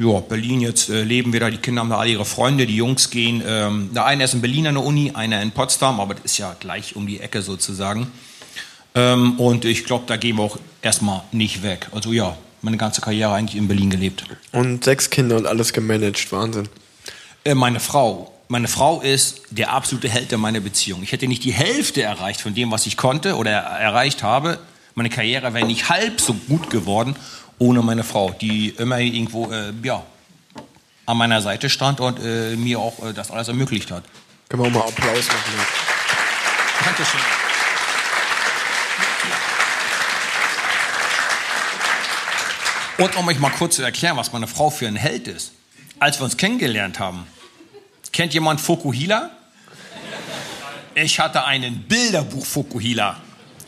[0.00, 2.76] ja, Berlin, jetzt äh, leben wir da, die Kinder haben da alle ihre Freunde, die
[2.76, 6.14] Jungs gehen, ähm, der eine ist in Berlin an der Uni, einer in Potsdam, aber
[6.14, 8.10] das ist ja gleich um die Ecke sozusagen.
[8.94, 11.88] Ähm, und ich glaube, da gehen wir auch erstmal nicht weg.
[11.92, 14.24] Also ja, meine ganze Karriere eigentlich in Berlin gelebt.
[14.52, 16.32] Und sechs Kinder und alles gemanagt.
[16.32, 16.70] Wahnsinn.
[17.44, 18.32] Äh, meine Frau.
[18.48, 21.02] Meine Frau ist der absolute Held meiner Beziehung.
[21.02, 24.58] Ich hätte nicht die Hälfte erreicht von dem, was ich konnte oder erreicht habe.
[24.94, 27.14] Meine Karriere wäre nicht halb so gut geworden
[27.60, 30.02] ohne meine Frau, die immer irgendwo äh, ja,
[31.06, 34.02] an meiner Seite stand und äh, mir auch äh, das alles ermöglicht hat.
[34.48, 35.66] Können wir auch mal Applaus machen.
[36.84, 37.20] Dankeschön.
[42.98, 45.52] Und um euch mal kurz zu erklären, was meine Frau für ein Held ist.
[45.98, 47.26] Als wir uns kennengelernt haben,
[48.12, 49.30] kennt jemand Fokuhila?
[50.94, 53.18] Ich hatte einen Bilderbuch Fokuhila.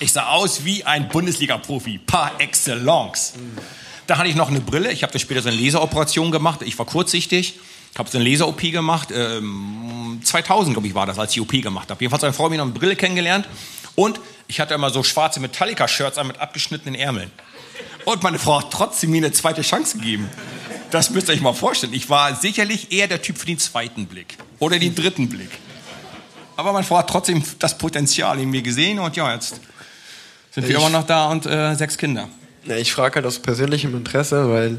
[0.02, 3.34] Ich sah aus wie ein Bundesliga-Profi, par excellence.
[4.08, 4.90] Da hatte ich noch eine Brille.
[4.90, 6.62] Ich habe später so eine Laseroperation gemacht.
[6.62, 7.60] Ich war kurzsichtig.
[7.92, 9.10] Ich habe so eine Laser-OP gemacht.
[9.14, 12.00] Ähm, 2000, glaube ich, war das, als ich die OP gemacht habe.
[12.00, 13.46] Jedenfalls hat meine Frau mir noch eine Brille kennengelernt.
[13.94, 17.30] Und ich hatte immer so schwarze Metallica-Shirts an mit abgeschnittenen Ärmeln.
[18.04, 20.28] Und meine Frau hat trotzdem mir eine zweite Chance gegeben.
[20.90, 21.94] Das müsst ihr euch mal vorstellen.
[21.94, 24.36] Ich war sicherlich eher der Typ für den zweiten Blick.
[24.58, 25.50] Oder den dritten Blick.
[26.56, 28.98] Aber meine Frau hat trotzdem das Potenzial in mir gesehen.
[28.98, 29.60] Und ja, jetzt
[30.52, 32.28] sind wir Ich- immer noch da und äh, sechs Kinder.
[32.64, 34.78] Ja, ich frage halt aus persönlichem Interesse, weil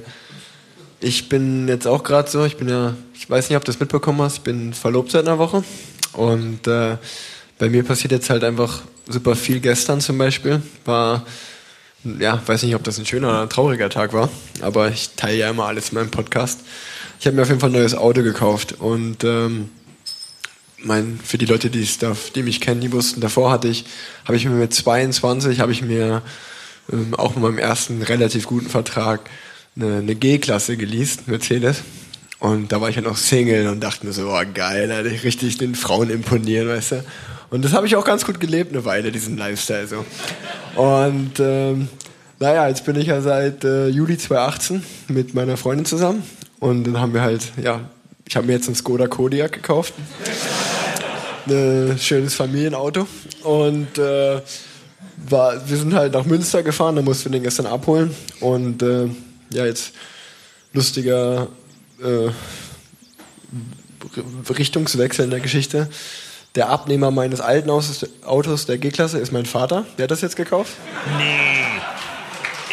[1.02, 3.80] ich bin jetzt auch gerade so, ich bin ja, ich weiß nicht, ob du das
[3.80, 5.64] mitbekommen hast, ich bin verlobt seit einer Woche
[6.14, 6.98] und äh,
[7.60, 9.60] bei mir passiert jetzt halt einfach super viel.
[9.60, 11.26] Gestern zum Beispiel war,
[12.20, 14.30] ja, weiß nicht, ob das ein schöner oder ein trauriger Tag war,
[14.62, 16.62] aber ich teile ja immer alles in meinem Podcast.
[17.20, 19.70] Ich habe mir auf jeden Fall ein neues Auto gekauft und ähm,
[20.84, 23.86] mein, für die Leute, die, da, die mich kennen, die wussten, davor hatte ich,
[24.26, 26.22] habe ich mir mit 22, habe ich mir
[26.92, 29.22] ähm, auch mit meinem ersten relativ guten Vertrag
[29.76, 31.84] eine, eine G-Klasse geleast, Mercedes.
[32.40, 35.24] Und da war ich ja noch Single und dachte mir so, oh geil, da ich
[35.24, 37.04] richtig den Frauen imponieren, weißt du.
[37.50, 40.06] Und das habe ich auch ganz gut gelebt eine Weile, diesen Lifestyle so.
[40.76, 41.88] Und ähm,
[42.40, 46.24] naja, jetzt bin ich ja seit äh, Juli 2018 mit meiner Freundin zusammen.
[46.60, 47.82] Und dann haben wir halt, ja,
[48.28, 49.94] ich habe mir jetzt einen Skoda Kodiaq gekauft.
[51.48, 53.08] ein schönes Familienauto.
[53.44, 54.42] Und äh,
[55.30, 58.16] war, wir sind halt nach Münster gefahren, da mussten wir den gestern abholen.
[58.40, 59.08] Und äh,
[59.52, 59.94] ja, jetzt
[60.74, 61.48] lustiger
[62.02, 62.30] äh,
[64.52, 65.90] Richtungswechsel in der Geschichte.
[66.56, 69.86] Der Abnehmer meines alten Autos, der G-Klasse, ist mein Vater.
[69.98, 70.74] Der hat das jetzt gekauft.
[71.18, 71.64] Nee.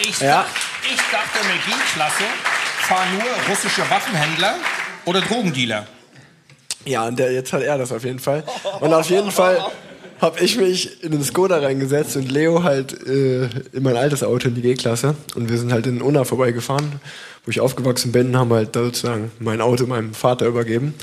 [0.03, 0.45] Ich, ja.
[0.83, 2.25] ich dachte, eine G-Klasse
[2.89, 4.57] fahren nur russische Waffenhändler
[5.11, 5.87] oder Drogendealer.
[6.87, 8.45] Ja, und der, jetzt hat er das auf jeden Fall.
[8.81, 9.59] Und auf jeden Fall
[10.21, 14.49] habe ich mich in den Skoda reingesetzt und Leo halt äh, in mein altes Auto
[14.49, 15.17] in die G-Klasse.
[15.35, 17.01] Und wir sind halt in Unna vorbeigefahren,
[17.45, 20.95] wo ich aufgewachsen bin, haben halt sozusagen mein Auto meinem Vater übergeben.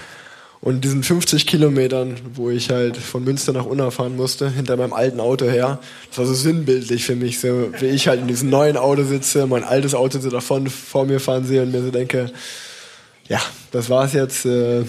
[0.61, 4.93] Und diesen 50 Kilometern, wo ich halt von Münster nach Unna fahren musste, hinter meinem
[4.93, 5.79] alten Auto her,
[6.09, 9.45] das war so sinnbildlich für mich, so wie ich halt in diesem neuen Auto sitze,
[9.45, 12.31] mein altes Auto so davon vor mir fahren sehe und mir so denke,
[13.29, 14.45] ja, das war's jetzt.
[14.45, 14.83] Äh,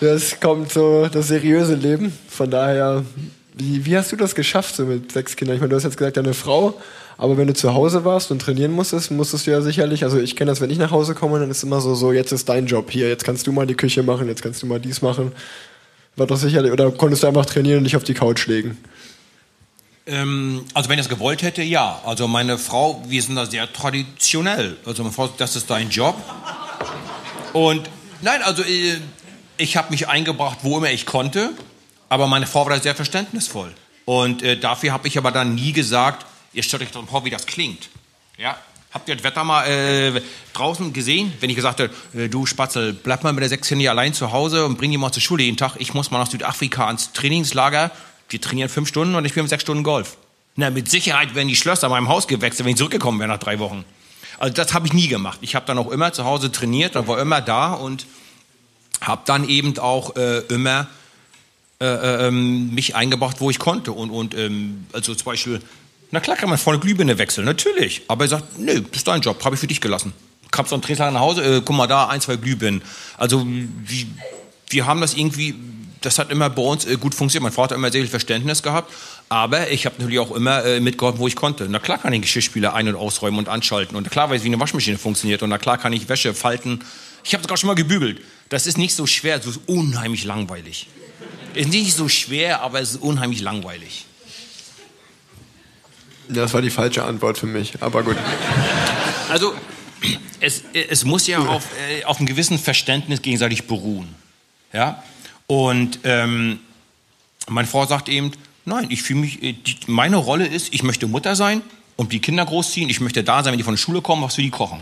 [0.00, 2.16] das kommt so das seriöse Leben.
[2.28, 3.04] Von daher,
[3.54, 5.56] wie, wie hast du das geschafft so mit sechs Kindern?
[5.56, 6.80] Ich meine, du hast jetzt gesagt, deine Frau,
[7.16, 10.36] aber wenn du zu Hause warst und trainieren musstest, musstest du ja sicherlich, also ich
[10.36, 12.66] kenne das, wenn ich nach Hause komme, dann ist immer so, so, jetzt ist dein
[12.66, 15.32] Job hier, jetzt kannst du mal die Küche machen, jetzt kannst du mal dies machen.
[16.14, 18.76] War doch sicherlich, oder konntest du einfach trainieren und dich auf die Couch legen?
[20.06, 22.00] Ähm, also wenn ich es gewollt hätte, ja.
[22.04, 24.76] Also meine Frau, wir sind da sehr traditionell.
[24.86, 26.16] Also meine Frau, das ist dein Job.
[27.52, 27.88] Und
[28.22, 28.98] nein, also äh,
[29.56, 31.50] ich habe mich eingebracht, wo immer ich konnte,
[32.08, 33.72] aber meine Frau war da sehr verständnisvoll.
[34.04, 37.30] Und äh, dafür habe ich aber dann nie gesagt, ihr stellt euch doch vor, wie
[37.30, 37.90] das klingt.
[38.38, 38.56] Ja?
[38.90, 40.22] Habt ihr das Wetter mal äh,
[40.54, 41.32] draußen gesehen?
[41.40, 44.64] Wenn ich gesagt habe, äh, du Spatzel, bleib mal mit der Sechsjährigen allein zu Hause
[44.64, 45.76] und bring die mal zur Schule jeden Tag.
[45.78, 47.90] Ich muss mal nach Südafrika ans Trainingslager.
[48.30, 50.16] Wir trainieren fünf Stunden und ich spiele sechs Stunden Golf.
[50.56, 53.58] Na, mit Sicherheit werden die Schlösser meinem Haus gewechselt, wenn ich zurückgekommen wäre nach drei
[53.58, 53.84] Wochen.
[54.38, 55.38] Also das habe ich nie gemacht.
[55.42, 58.06] Ich habe dann auch immer zu Hause trainiert und war immer da und
[59.00, 60.86] habe dann eben auch äh, immer
[61.80, 63.92] äh, äh, ähm, mich eingebracht, wo ich konnte.
[63.92, 65.60] Und, und ähm, also zum Beispiel,
[66.10, 68.02] na klar kann man vorne Glühbirne wechseln, natürlich.
[68.08, 70.12] Aber er sagt, nö, das ist dein Job, habe ich für dich gelassen.
[70.50, 72.82] Kamst am Trainingslager nach Hause, äh, guck mal da, ein, zwei Glühbirnen.
[73.16, 74.06] Also wir,
[74.70, 75.54] wir haben das irgendwie,
[76.00, 77.44] das hat immer bei uns äh, gut funktioniert.
[77.44, 78.92] Mein Vater hat immer sehr viel Verständnis gehabt.
[79.28, 81.66] Aber ich habe natürlich auch immer äh, mitgeholfen, wo ich konnte.
[81.68, 83.96] Na klar kann ich Geschirrspüler ein- und ausräumen und anschalten.
[83.96, 85.42] Und klar weiß ich, wie eine Waschmaschine funktioniert.
[85.42, 86.82] Und na klar kann ich Wäsche falten.
[87.24, 88.22] Ich habe sogar schon mal gebügelt.
[88.48, 90.88] Das ist nicht so schwer, so unheimlich langweilig.
[91.54, 94.06] Ist nicht so schwer, aber es ist unheimlich langweilig.
[96.28, 98.16] Das war die falsche Antwort für mich, aber gut.
[99.28, 99.54] Also,
[100.40, 104.14] es, es muss ja auf, äh, auf einem gewissen Verständnis gegenseitig beruhen.
[104.72, 105.02] Ja?
[105.46, 106.60] Und ähm,
[107.48, 108.32] meine Frau sagt eben,
[108.68, 109.54] nein, ich fühle mich, äh,
[109.86, 111.62] meine Rolle ist, ich möchte Mutter sein
[111.96, 114.36] und die Kinder großziehen, ich möchte da sein, wenn die von der Schule kommen, was
[114.36, 114.80] für die kochen.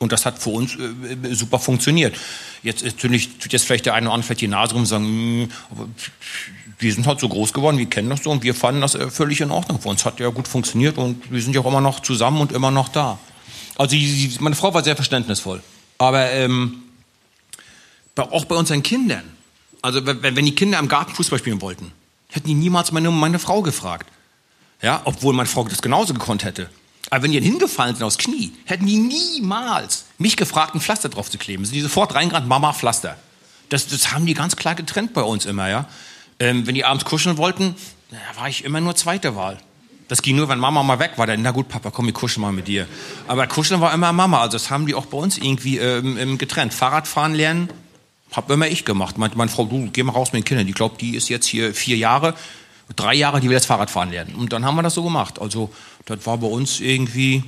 [0.00, 2.16] Und das hat für uns äh, super funktioniert.
[2.62, 5.88] Jetzt natürlich tut jetzt vielleicht der eine oder andere die Nase rum und sagen, aber
[6.78, 9.10] wir sind halt so groß geworden, wir kennen das so und wir fanden das äh,
[9.10, 9.80] völlig in Ordnung.
[9.80, 12.52] Für uns hat ja gut funktioniert und wir sind ja auch immer noch zusammen und
[12.52, 13.18] immer noch da.
[13.76, 15.62] Also die, meine Frau war sehr verständnisvoll.
[15.98, 16.82] Aber ähm,
[18.16, 19.24] auch bei unseren Kindern.
[19.82, 21.92] Also wenn, wenn die Kinder im Garten Fußball spielen wollten,
[22.34, 24.10] hätten die niemals meine, meine Frau gefragt.
[24.82, 26.68] Ja, obwohl meine Frau das genauso gekonnt hätte.
[27.10, 31.30] Aber wenn die hingefallen sind aufs Knie, hätten die niemals mich gefragt, ein Pflaster drauf
[31.30, 31.64] zu kleben.
[31.64, 33.16] Sind die sofort reingerannt, Mama, Pflaster.
[33.68, 35.86] Das, das haben die ganz klar getrennt bei uns immer, ja.
[36.40, 37.76] Ähm, wenn die abends kuscheln wollten,
[38.36, 39.58] war ich immer nur zweite Wahl.
[40.08, 41.28] Das ging nur, wenn Mama mal weg war.
[41.28, 42.88] Dann, na gut, Papa, komm, wir kuscheln mal mit dir.
[43.28, 44.40] Aber kuscheln war immer Mama.
[44.40, 46.74] Also das haben die auch bei uns irgendwie ähm, getrennt.
[46.74, 47.68] Fahrradfahren lernen,
[48.34, 49.18] hab immer ich gemacht.
[49.18, 50.66] Meinte meine Frau, du, geh mal raus mit den Kindern.
[50.66, 52.34] Die glaubt, die ist jetzt hier vier Jahre,
[52.96, 54.34] drei Jahre, die will jetzt Fahrradfahren lernen.
[54.34, 55.40] Und dann haben wir das so gemacht.
[55.40, 55.70] Also
[56.06, 57.44] das war bei uns irgendwie,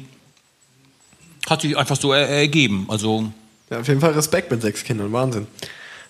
[1.48, 2.86] hat sich einfach so ergeben.
[2.88, 3.30] Also
[3.70, 5.46] ja, auf jeden Fall Respekt mit sechs Kindern, Wahnsinn.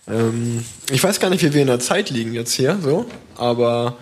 [0.09, 3.97] Ähm, ich weiß gar nicht, wie wir in der Zeit liegen jetzt hier, so, aber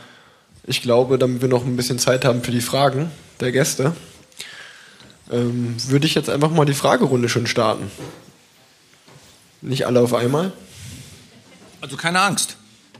[0.66, 3.10] ich glaube, damit wir noch ein bisschen Zeit haben für die Fragen
[3.40, 3.94] der Gäste,
[5.30, 7.90] ähm, würde ich jetzt einfach mal die Fragerunde schon starten.
[9.62, 10.52] Nicht alle auf einmal.
[11.84, 12.56] Also keine Angst.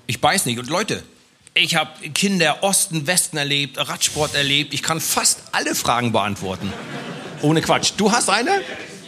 [0.06, 0.58] Ich beiß nicht.
[0.58, 1.02] Und Leute,
[1.54, 4.74] ich habe Kinder Osten, Westen erlebt, Radsport erlebt.
[4.74, 6.70] Ich kann fast alle Fragen beantworten.
[7.40, 7.92] Ohne Quatsch.
[7.96, 8.60] Du hast eine?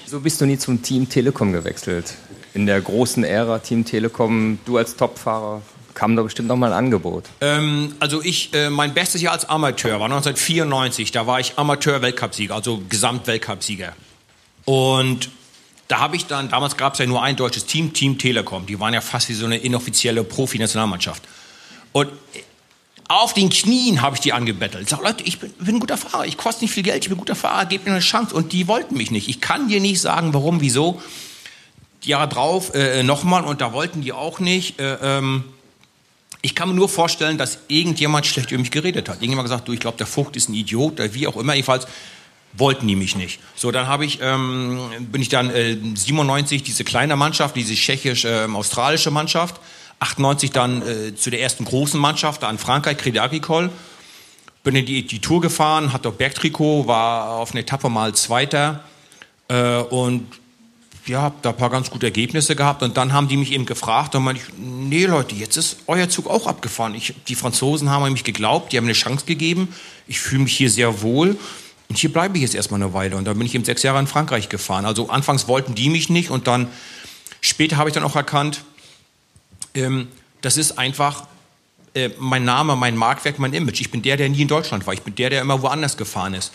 [0.06, 2.14] So bist du nie zum Team Telekom gewechselt.
[2.54, 5.60] In der großen Ära Team Telekom, du als Topfahrer,
[5.92, 7.24] kam da bestimmt noch mal ein Angebot.
[7.42, 11.12] Ähm, also ich, äh, mein bestes Jahr als Amateur war 1994.
[11.12, 13.92] Da war ich Amateur-Weltcupsieger, also Gesamtweltcupsieger.
[14.64, 15.28] Und
[15.88, 18.66] da habe ich dann, damals gab es ja nur ein deutsches Team, Team Telekom.
[18.66, 21.22] Die waren ja fast wie so eine inoffizielle Profi-Nationalmannschaft.
[21.92, 22.10] Und
[23.08, 24.82] auf den Knien habe ich die angebettelt.
[24.82, 27.08] Ich sage, Leute, ich bin, bin, ein guter Fahrer, ich koste nicht viel Geld, ich
[27.08, 28.34] bin ein guter Fahrer, gebt mir eine Chance.
[28.34, 29.28] Und die wollten mich nicht.
[29.28, 31.00] Ich kann dir nicht sagen, warum, wieso.
[32.02, 34.80] Die Jahre drauf äh, nochmal und da wollten die auch nicht.
[34.80, 35.44] Äh, ähm,
[36.42, 39.16] Ich kann mir nur vorstellen, dass irgendjemand schlecht über mich geredet hat.
[39.16, 41.54] Irgendjemand gesagt, du, ich glaube, der Vogt ist ein Idiot, oder wie auch immer.
[41.54, 41.86] Jedenfalls
[42.56, 43.40] wollten die mich nicht.
[43.54, 44.78] So, dann habe ich, ähm,
[45.10, 49.60] bin ich dann äh, 97 diese kleine Mannschaft, diese tschechisch-australische ähm, Mannschaft,
[50.00, 53.70] 98 dann äh, zu der ersten großen Mannschaft da in Frankreich, Crédit Agricole.
[54.62, 58.84] Bin in die, die Tour gefahren, hatte auch Bergtrikot, war auf einer Etappe mal Zweiter
[59.48, 60.26] äh, und
[61.06, 63.64] ja, habe da ein paar ganz gute Ergebnisse gehabt und dann haben die mich eben
[63.64, 66.96] gefragt und meinte ich, nee Leute, jetzt ist euer Zug auch abgefahren.
[66.96, 69.72] Ich, die Franzosen haben an mich geglaubt, die haben eine Chance gegeben.
[70.08, 71.38] Ich fühle mich hier sehr wohl
[71.88, 73.98] und hier bleibe ich jetzt erstmal eine Weile und dann bin ich eben sechs Jahre
[73.98, 74.84] in Frankreich gefahren.
[74.84, 76.68] Also anfangs wollten die mich nicht und dann
[77.40, 78.64] später habe ich dann auch erkannt,
[79.74, 80.08] ähm,
[80.40, 81.26] das ist einfach
[81.94, 83.80] äh, mein Name, mein Marktwerk, mein Image.
[83.80, 84.94] Ich bin der, der nie in Deutschland war.
[84.94, 86.52] Ich bin der, der immer woanders gefahren ist.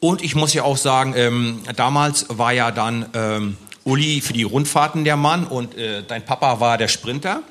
[0.00, 4.42] Und ich muss ja auch sagen, ähm, damals war ja dann ähm, Uli für die
[4.42, 7.42] Rundfahrten der Mann und äh, dein Papa war der Sprinter.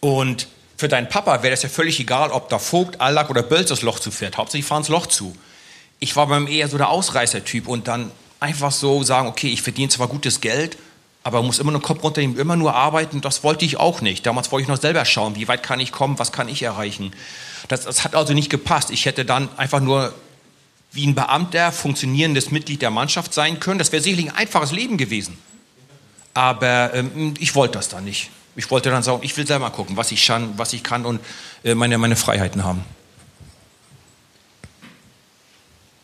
[0.00, 3.68] Und für deinen Papa wäre das ja völlig egal, ob da Vogt, Allack oder Bölz
[3.68, 4.36] das Loch zufährt.
[4.36, 5.34] Hauptsächlich fahren das Loch zu.
[6.02, 8.10] Ich war beim eher so der Ausreißer-Typ und dann
[8.40, 10.76] einfach so sagen, okay, ich verdiene zwar gutes Geld,
[11.22, 13.20] aber muss immer nur Kopf runternehmen, immer nur arbeiten.
[13.20, 14.26] Das wollte ich auch nicht.
[14.26, 17.12] Damals wollte ich noch selber schauen, wie weit kann ich kommen, was kann ich erreichen.
[17.68, 18.90] Das, das hat also nicht gepasst.
[18.90, 20.12] Ich hätte dann einfach nur
[20.90, 23.78] wie ein Beamter funktionierendes Mitglied der Mannschaft sein können.
[23.78, 25.38] Das wäre sicherlich ein einfaches Leben gewesen.
[26.34, 28.30] Aber ähm, ich wollte das dann nicht.
[28.56, 31.20] Ich wollte dann sagen, ich will selber gucken, was ich kann, was ich kann und
[31.62, 32.84] äh, meine, meine Freiheiten haben.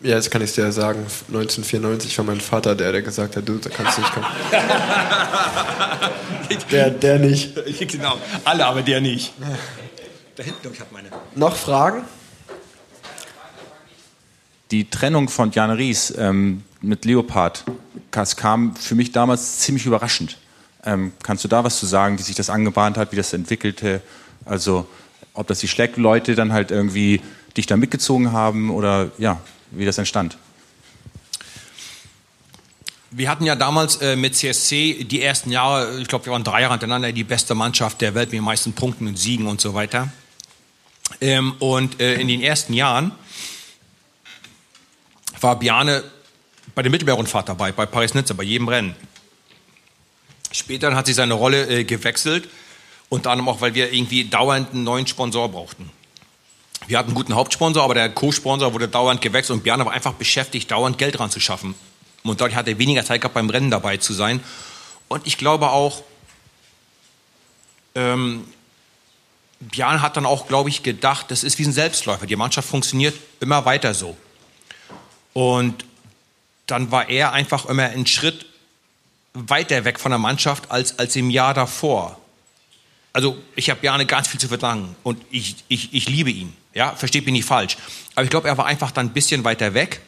[0.01, 3.37] Ja, jetzt kann ich es dir ja sagen, 1994 war mein Vater der, der gesagt
[3.37, 4.27] hat, du, da kannst du nicht kommen.
[6.71, 7.59] der, der nicht.
[7.89, 9.33] Genau, alle, aber der nicht.
[10.37, 11.09] Da hinten, glaube ich, hat meine.
[11.35, 12.05] Noch Fragen?
[14.71, 17.65] die Trennung von Jan Ries ähm, mit Leopard,
[18.11, 20.39] das kam für mich damals ziemlich überraschend.
[20.85, 24.01] Ähm, kannst du da was zu sagen, wie sich das angebahnt hat, wie das entwickelte?
[24.45, 24.87] Also,
[25.35, 27.21] ob das die Schleckleute dann halt irgendwie
[27.57, 30.39] dich da mitgezogen haben oder ja, wie das entstand?
[33.11, 36.61] Wir hatten ja damals äh, mit CSC die ersten Jahre, ich glaube, wir waren drei
[36.61, 39.73] Jahre hintereinander die beste Mannschaft der Welt mit den meisten Punkten und Siegen und so
[39.73, 40.13] weiter.
[41.21, 43.13] Ähm, und äh, in den ersten Jahren
[45.41, 46.05] war Biane
[46.75, 48.95] bei der Mittelmeerrundfahrt dabei, bei Paris-Nizza, bei jedem Rennen.
[50.53, 52.49] Später hat sich seine Rolle äh, gewechselt,
[53.09, 55.91] unter anderem auch, weil wir irgendwie dauernd einen neuen Sponsor brauchten.
[56.89, 60.15] Wir hatten einen guten Hauptsponsor, aber der Co-Sponsor wurde dauernd gewechselt und Bjarne war einfach
[60.15, 61.75] beschäftigt, dauernd Geld dran zu schaffen.
[62.23, 64.43] Und dadurch hat er weniger Zeit gehabt, beim Rennen dabei zu sein.
[65.09, 66.03] Und ich glaube auch,
[67.95, 68.47] ähm,
[69.61, 72.25] Bjarne hat dann auch, glaube ich, gedacht, das ist wie ein Selbstläufer.
[72.25, 74.17] Die Mannschaft funktioniert immer weiter so.
[75.35, 75.85] Und
[76.67, 78.47] dann war er einfach immer einen Schritt
[79.35, 82.19] weiter weg von der Mannschaft als, als im Jahr davor.
[83.13, 86.57] Also ich habe Bjarne ganz viel zu verdanken und ich, ich, ich liebe ihn.
[86.79, 87.77] Ja, versteht mich nicht falsch.
[88.15, 90.01] Aber ich glaube, er war einfach dann ein bisschen weiter weg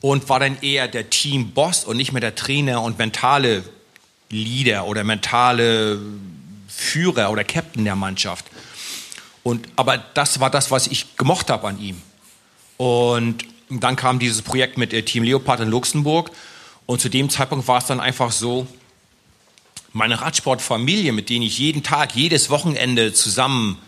[0.00, 3.62] und war dann eher der Teamboss und nicht mehr der Trainer und mentale
[4.30, 6.00] Leader oder mentale
[6.66, 8.46] Führer oder Captain der Mannschaft.
[9.44, 12.02] Und, aber das war das, was ich gemocht habe an ihm.
[12.76, 16.32] Und dann kam dieses Projekt mit äh, Team Leopard in Luxemburg.
[16.84, 18.66] Und zu dem Zeitpunkt war es dann einfach so,
[19.92, 23.78] meine Radsportfamilie, mit denen ich jeden Tag, jedes Wochenende zusammen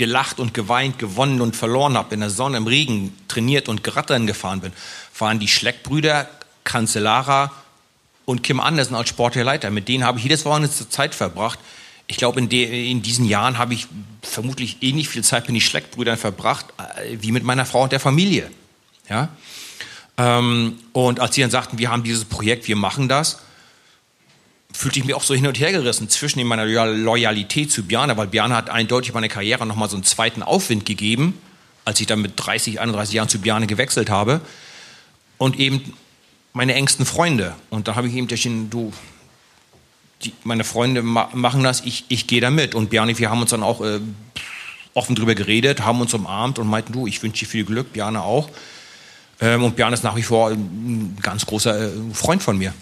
[0.00, 4.26] gelacht und geweint, gewonnen und verloren habe, in der Sonne, im Regen trainiert und Radrennen
[4.26, 4.72] gefahren bin,
[5.18, 6.26] waren die Schleckbrüder,
[6.64, 7.52] Cancellara
[8.24, 9.70] und Kim Andersen als sportlicher Leiter.
[9.70, 11.58] Mit denen habe ich jedes Wochenende Zeit verbracht.
[12.06, 13.88] Ich glaube, in, in, diesen Jahren habe ich
[14.22, 18.00] vermutlich ähnlich viel Zeit mit den Schleckbrüdern verbracht, äh, wie mit meiner Frau und der
[18.00, 18.50] Familie.
[19.10, 19.28] Ja?
[20.16, 23.42] Ähm, und als sie dann sagten, wir haben dieses Projekt, wir machen das,
[24.72, 28.28] fühlte ich mich auch so hin und her gerissen zwischen meiner Loyalität zu Bjarne, weil
[28.28, 31.38] Bjarne hat eindeutig meine Karriere nochmal so einen zweiten Aufwind gegeben,
[31.84, 34.40] als ich dann mit 30, 31 Jahren zu Bjarne gewechselt habe.
[35.38, 35.94] Und eben
[36.52, 37.54] meine engsten Freunde.
[37.70, 38.92] Und da habe ich ihm entschieden, du,
[40.22, 42.74] die, meine Freunde ma machen das, ich, ich gehe da mit.
[42.74, 44.00] Und Bjarne, wir haben uns dann auch äh,
[44.94, 48.22] offen drüber geredet, haben uns umarmt und meinten, du, ich wünsche dir viel Glück, Bjarne
[48.22, 48.50] auch.
[49.40, 52.74] Ähm, und Björn ist nach wie vor ein ganz großer äh, Freund von mir.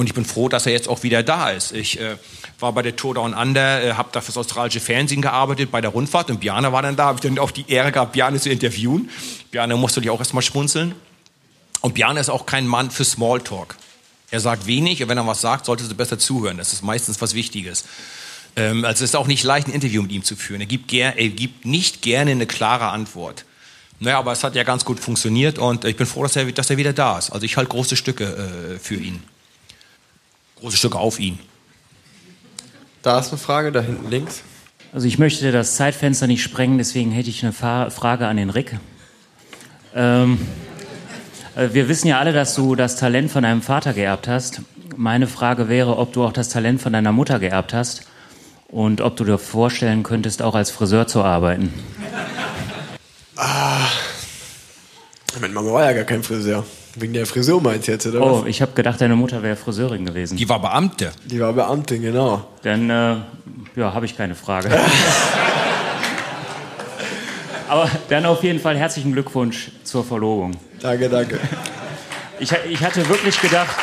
[0.00, 1.72] Und ich bin froh, dass er jetzt auch wieder da ist.
[1.72, 2.16] Ich äh,
[2.58, 5.90] war bei der Tour Down Under, äh, habe da fürs australische Fernsehen gearbeitet, bei der
[5.90, 6.30] Rundfahrt.
[6.30, 9.10] Und Björn war dann da, habe ich dann auch die Ehre gehabt, Björn zu interviewen.
[9.50, 10.94] Björn musste dich auch erstmal schmunzeln.
[11.82, 13.76] Und Björn ist auch kein Mann für Smalltalk.
[14.30, 16.56] Er sagt wenig und wenn er was sagt, solltest du besser zuhören.
[16.56, 17.84] Das ist meistens was Wichtiges.
[18.56, 20.62] Ähm, also es ist auch nicht leicht, ein Interview mit ihm zu führen.
[20.62, 23.44] Er gibt, er gibt nicht gerne eine klare Antwort.
[23.98, 26.70] Naja, aber es hat ja ganz gut funktioniert und ich bin froh, dass er, dass
[26.70, 27.28] er wieder da ist.
[27.28, 29.22] Also ich halte große Stücke äh, für ihn.
[30.60, 31.38] Große Stücke auf ihn.
[33.02, 34.42] Da ist eine Frage, da hinten links.
[34.92, 38.78] Also ich möchte das Zeitfenster nicht sprengen, deswegen hätte ich eine Frage an den Rick.
[39.94, 40.38] Ähm,
[41.56, 44.62] äh, wir wissen ja alle, dass du das Talent von deinem Vater geerbt hast.
[44.96, 48.02] Meine Frage wäre, ob du auch das Talent von deiner Mutter geerbt hast
[48.68, 51.72] und ob du dir vorstellen könntest, auch als Friseur zu arbeiten.
[53.36, 53.86] Ah,
[55.40, 56.64] meine Mama war ja gar kein Friseur.
[56.96, 58.48] Wegen der Frisur meinst du jetzt, oder Oh, was?
[58.48, 60.36] ich habe gedacht, deine Mutter wäre Friseurin gewesen.
[60.36, 61.12] Die war Beamte.
[61.24, 62.44] Die war Beamtin, genau.
[62.62, 63.16] Dann äh,
[63.76, 64.68] ja, habe ich keine Frage.
[67.68, 70.56] Aber dann auf jeden Fall herzlichen Glückwunsch zur Verlobung.
[70.80, 71.38] Danke, danke.
[72.40, 73.76] Ich, ich hatte wirklich gedacht.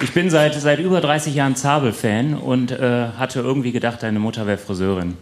[0.00, 4.46] Ich bin seit, seit über 30 Jahren Zabel-Fan und äh, hatte irgendwie gedacht, deine Mutter
[4.46, 5.16] wäre Friseurin.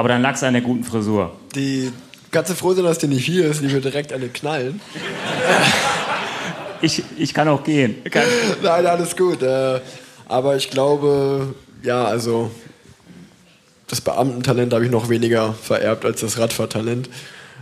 [0.00, 1.36] Aber dann lag es an der guten Frisur.
[1.54, 1.92] Die
[2.30, 3.60] ganze froh sein, dass die nicht hier ist.
[3.60, 4.80] Die wird direkt alle knallen.
[6.80, 8.02] Ich, ich kann auch gehen.
[8.10, 8.24] Kann,
[8.62, 9.42] Nein, alles gut.
[9.42, 9.80] Äh,
[10.26, 12.50] aber ich glaube, ja, also
[13.88, 17.10] das Beamtentalent habe ich noch weniger vererbt als das Radfahrtalent.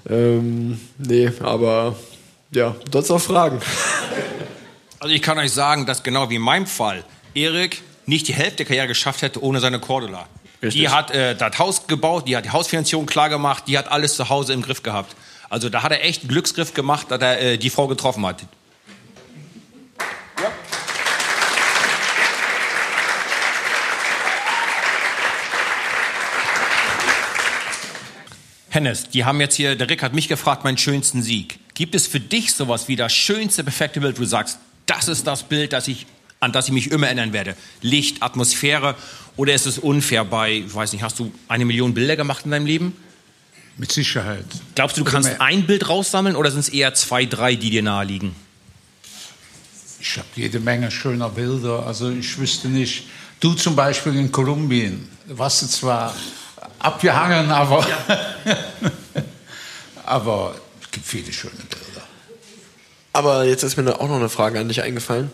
[0.09, 1.97] Ähm, nee, aber
[2.53, 3.59] ja, sonst noch Fragen.
[5.01, 7.03] Also ich kann euch sagen, dass genau wie in meinem Fall
[7.35, 10.29] Erik nicht die Hälfte der Karriere geschafft hätte ohne seine Cordula.
[10.61, 10.81] Richtig.
[10.81, 14.17] Die hat äh, das Haus gebaut, die hat die Hausfinanzierung klar gemacht, die hat alles
[14.17, 15.15] zu Hause im Griff gehabt.
[15.49, 18.43] Also da hat er echt einen Glücksgriff gemacht, dass er äh, die Frau getroffen hat.
[28.71, 31.59] Hennes, die haben jetzt hier, der Rick hat mich gefragt, meinen schönsten Sieg.
[31.75, 35.27] Gibt es für dich sowas wie das schönste, perfekte Bild, wo du sagst, das ist
[35.27, 36.07] das Bild, das ich,
[36.41, 37.57] an das ich mich immer erinnern werde?
[37.83, 38.95] Licht, Atmosphäre
[39.37, 42.51] oder ist es unfair bei, ich weiß nicht, hast du eine Million Bilder gemacht in
[42.51, 42.97] deinem Leben?
[43.77, 44.45] Mit Sicherheit.
[44.75, 45.41] Glaubst du, du kannst mehr.
[45.41, 48.35] ein Bild raussammeln oder sind es eher zwei, drei, die dir nahe liegen?
[50.01, 51.87] Ich habe jede Menge schöner Bilder.
[51.87, 53.05] Also ich wüsste nicht.
[53.39, 56.15] Du zum Beispiel in Kolumbien, warst du zwar
[56.81, 57.87] abgehangen, aber,
[60.05, 62.03] aber es gibt viele schöne Bilder.
[63.13, 65.31] Aber jetzt ist mir auch noch eine Frage an dich eingefallen.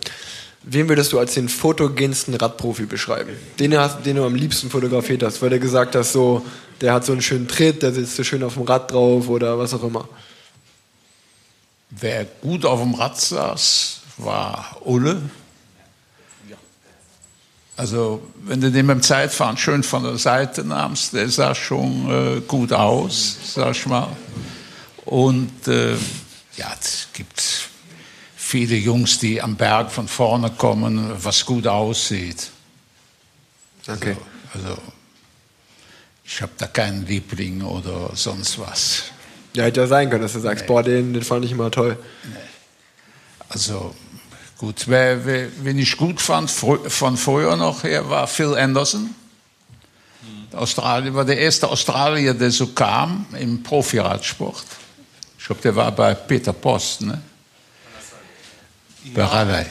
[0.67, 3.33] Wen würdest du als den fotogensten Radprofi beschreiben?
[3.59, 6.45] Den, du hast, den du am liebsten fotografiert hast, weil du gesagt hast, so,
[6.81, 9.59] der hat so einen schönen Tritt, der sitzt so schön auf dem Rad drauf oder
[9.59, 10.09] was auch immer.
[11.91, 15.21] Wer gut auf dem Rad saß, war Ulle.
[17.77, 22.41] Also, wenn du den beim Zeitfahren schön von der Seite nahmst, der sah schon äh,
[22.41, 24.09] gut aus, sag ich mal.
[25.05, 25.95] Und äh,
[26.57, 27.69] ja, es gibt
[28.55, 32.53] viele Jungs, die am Berg von vorne kommen, was gut aussieht.
[33.89, 34.17] Okay.
[34.55, 34.79] Also,
[36.25, 39.07] ich habe da keinen Liebling oder sonst was.
[39.57, 41.99] Ja, hätte ja sein können, dass du sagst, boah, den, den fand ich immer toll.
[43.49, 43.93] Also
[44.57, 49.13] gut, wer, wer, wen ich gut fand fr- von früher noch her war Phil Anderson.
[50.53, 54.65] Der Australier war der erste Australier, der so kam im Profiradsport.
[55.41, 57.21] Ich glaube, der war bei Peter Post, ne?
[59.13, 59.67] Bei Raleigh.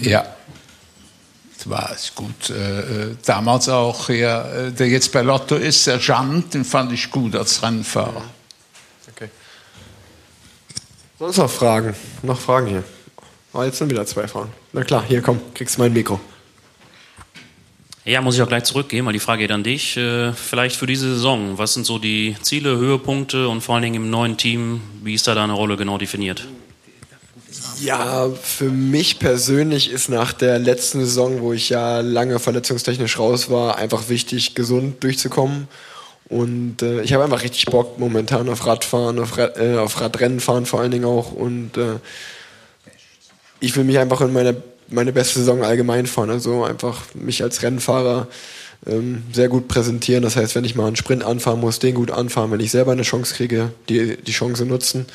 [0.00, 0.24] Ja.
[1.56, 2.48] Das war es gut.
[2.48, 2.80] Äh,
[3.10, 7.36] äh, damals auch hier, äh, der jetzt bei Lotto ist, Sergeant, den fand ich gut
[7.36, 8.24] als Rennfahrer.
[9.14, 9.28] Okay.
[11.18, 11.94] Sonst noch Fragen?
[12.22, 12.84] Noch Fragen hier?
[13.52, 14.52] Oh, jetzt sind wieder zwei Fragen.
[14.72, 16.18] Na klar, hier komm, kriegst du mein Mikro.
[18.06, 19.98] Ja, muss ich auch gleich zurückgehen, weil die Frage geht an dich.
[19.98, 23.96] Äh, vielleicht für diese Saison, was sind so die Ziele, Höhepunkte und vor allen Dingen
[23.96, 26.46] im neuen Team, wie ist da deine Rolle genau definiert?
[27.80, 33.48] Ja, für mich persönlich ist nach der letzten Saison, wo ich ja lange verletzungstechnisch raus
[33.48, 35.66] war, einfach wichtig, gesund durchzukommen.
[36.28, 40.40] Und äh, ich habe einfach richtig Bock momentan auf Radfahren, auf, Ra äh, auf Radrennen
[40.40, 41.32] fahren vor allen Dingen auch.
[41.32, 41.96] Und äh,
[43.60, 46.30] ich will mich einfach in meine, meine beste Saison allgemein fahren.
[46.30, 48.28] Also einfach mich als Rennfahrer
[48.86, 50.22] ähm, sehr gut präsentieren.
[50.22, 52.50] Das heißt, wenn ich mal einen Sprint anfahren muss, den gut anfahren.
[52.50, 55.06] Wenn ich selber eine Chance kriege, die, die Chance nutzen.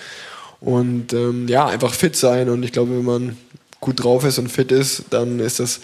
[0.60, 2.49] Und ähm, ja, einfach fit sein.
[2.49, 3.38] Und ich glaube, wenn man
[3.80, 5.82] gut drauf ist und fit ist, dann ist das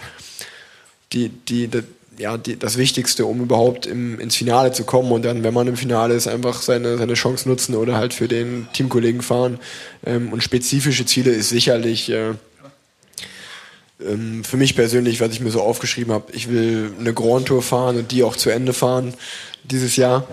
[1.13, 1.83] die, die, die,
[2.17, 5.11] ja, die, das Wichtigste, um überhaupt im, ins Finale zu kommen.
[5.11, 8.27] Und dann, wenn man im Finale ist, einfach seine, seine Chance nutzen oder halt für
[8.27, 9.59] den Teamkollegen fahren.
[10.05, 12.33] Ähm, und spezifische Ziele ist sicherlich äh,
[14.05, 17.61] ähm, für mich persönlich, was ich mir so aufgeschrieben habe, ich will eine Grand Tour
[17.61, 19.13] fahren und die auch zu Ende fahren
[19.63, 20.27] dieses Jahr.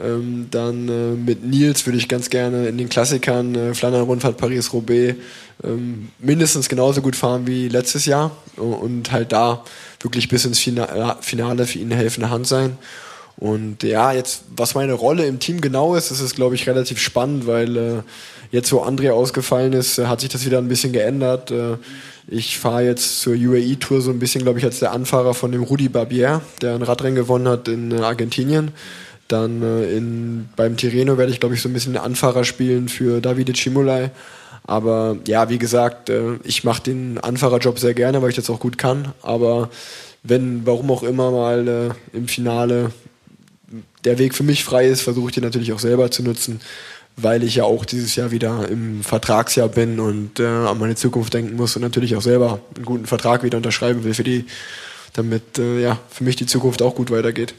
[0.00, 5.16] Ähm, dann äh, mit Nils würde ich ganz gerne in den Klassikern äh, Flandern-Rundfahrt Paris-Roubaix
[5.62, 9.64] ähm, mindestens genauso gut fahren wie letztes Jahr und halt da
[10.00, 12.78] wirklich bis ins Fina Finale für ihn helfende Hand sein.
[13.36, 16.98] Und ja, jetzt, was meine Rolle im Team genau ist, das ist, glaube ich, relativ
[16.98, 18.02] spannend, weil äh,
[18.50, 21.50] jetzt, wo André ausgefallen ist, hat sich das wieder ein bisschen geändert.
[21.50, 21.76] Äh,
[22.28, 25.64] ich fahre jetzt zur UAE-Tour so ein bisschen, glaube ich, als der Anfahrer von dem
[25.64, 28.70] Rudi Barbier, der ein Radrennen gewonnen hat in äh, Argentinien.
[29.32, 33.22] Dann äh, in, beim Tirreno werde ich, glaube ich, so ein bisschen Anfahrer spielen für
[33.22, 34.10] Davide Cimolai.
[34.64, 38.60] Aber ja, wie gesagt, äh, ich mache den Anfahrerjob sehr gerne, weil ich das auch
[38.60, 39.12] gut kann.
[39.22, 39.70] Aber
[40.22, 42.92] wenn, warum auch immer mal äh, im Finale
[44.04, 46.60] der Weg für mich frei ist, versuche ich den natürlich auch selber zu nutzen,
[47.16, 51.32] weil ich ja auch dieses Jahr wieder im Vertragsjahr bin und äh, an meine Zukunft
[51.32, 54.44] denken muss und natürlich auch selber einen guten Vertrag wieder unterschreiben will für die,
[55.14, 57.54] damit äh, ja für mich die Zukunft auch gut weitergeht.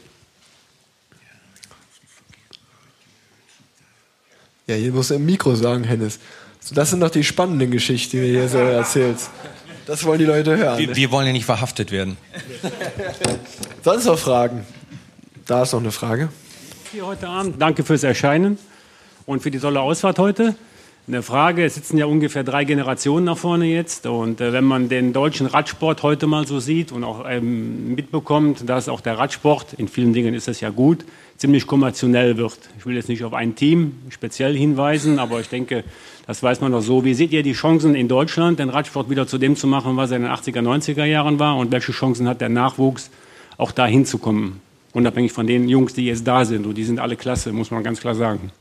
[4.66, 6.18] Ja, hier musst du im Mikro sagen, Hennes.
[6.72, 9.30] Das sind doch die spannenden Geschichten, die du hier so erzählst.
[9.86, 10.78] Das wollen die Leute hören.
[10.78, 12.16] Wir, wir wollen ja nicht verhaftet werden.
[13.82, 14.64] Sonst noch Fragen?
[15.44, 16.30] Da ist noch eine Frage.
[16.90, 17.60] Hier heute Abend.
[17.60, 18.58] Danke fürs Erscheinen
[19.26, 20.54] und für die tolle Ausfahrt heute.
[21.06, 24.88] Eine Frage, es sitzen ja ungefähr drei Generationen nach vorne jetzt und äh, wenn man
[24.88, 29.74] den deutschen Radsport heute mal so sieht und auch ähm, mitbekommt, dass auch der Radsport,
[29.74, 31.04] in vielen Dingen ist das ja gut,
[31.36, 32.58] ziemlich kommerziell wird.
[32.78, 35.84] Ich will jetzt nicht auf ein Team speziell hinweisen, aber ich denke,
[36.26, 37.04] das weiß man doch so.
[37.04, 40.10] Wie seht ihr die Chancen in Deutschland, den Radsport wieder zu dem zu machen, was
[40.10, 43.10] er in den 80er, 90er Jahren war und welche Chancen hat der Nachwuchs,
[43.58, 44.62] auch da hinzukommen?
[44.94, 47.82] Unabhängig von den Jungs, die jetzt da sind und die sind alle klasse, muss man
[47.82, 48.52] ganz klar sagen.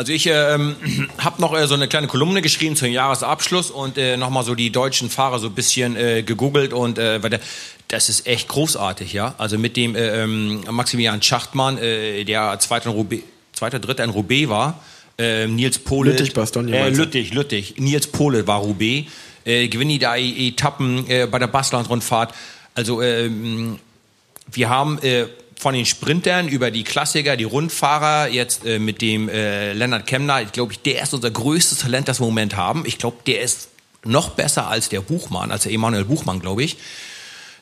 [0.00, 0.76] Also ich ähm,
[1.18, 4.72] habe noch äh, so eine kleine Kolumne geschrieben zum Jahresabschluss und äh, nochmal so die
[4.72, 7.40] deutschen Fahrer so ein bisschen äh, gegoogelt und äh, weil der,
[7.88, 9.34] das ist echt großartig, ja.
[9.36, 14.48] Also mit dem äh, ähm, Maximilian Schachtmann, äh, der zweiter, Roubaix, zweiter, dritter in Roubaix
[14.48, 14.82] war,
[15.18, 16.12] äh, Nils Pole.
[16.12, 16.88] Lüttich, Bastogne, äh?
[16.88, 17.74] Lüttich, Lüttich.
[17.76, 19.06] Nils Pole war Roubaix.
[19.44, 22.32] Äh, gewinnen die da Etappen bei der Basland-Rundfahrt.
[22.74, 23.78] Also ähm,
[24.50, 24.98] wir haben
[25.60, 30.40] von den Sprintern über die Klassiker, die Rundfahrer, jetzt äh, mit dem äh, Lennart Kemner,
[30.40, 32.84] ich glaube, der ist unser größtes Talent, das wir im Moment haben.
[32.86, 33.68] Ich glaube, der ist
[34.02, 36.78] noch besser als der Buchmann, als der Emanuel Buchmann, glaube ich.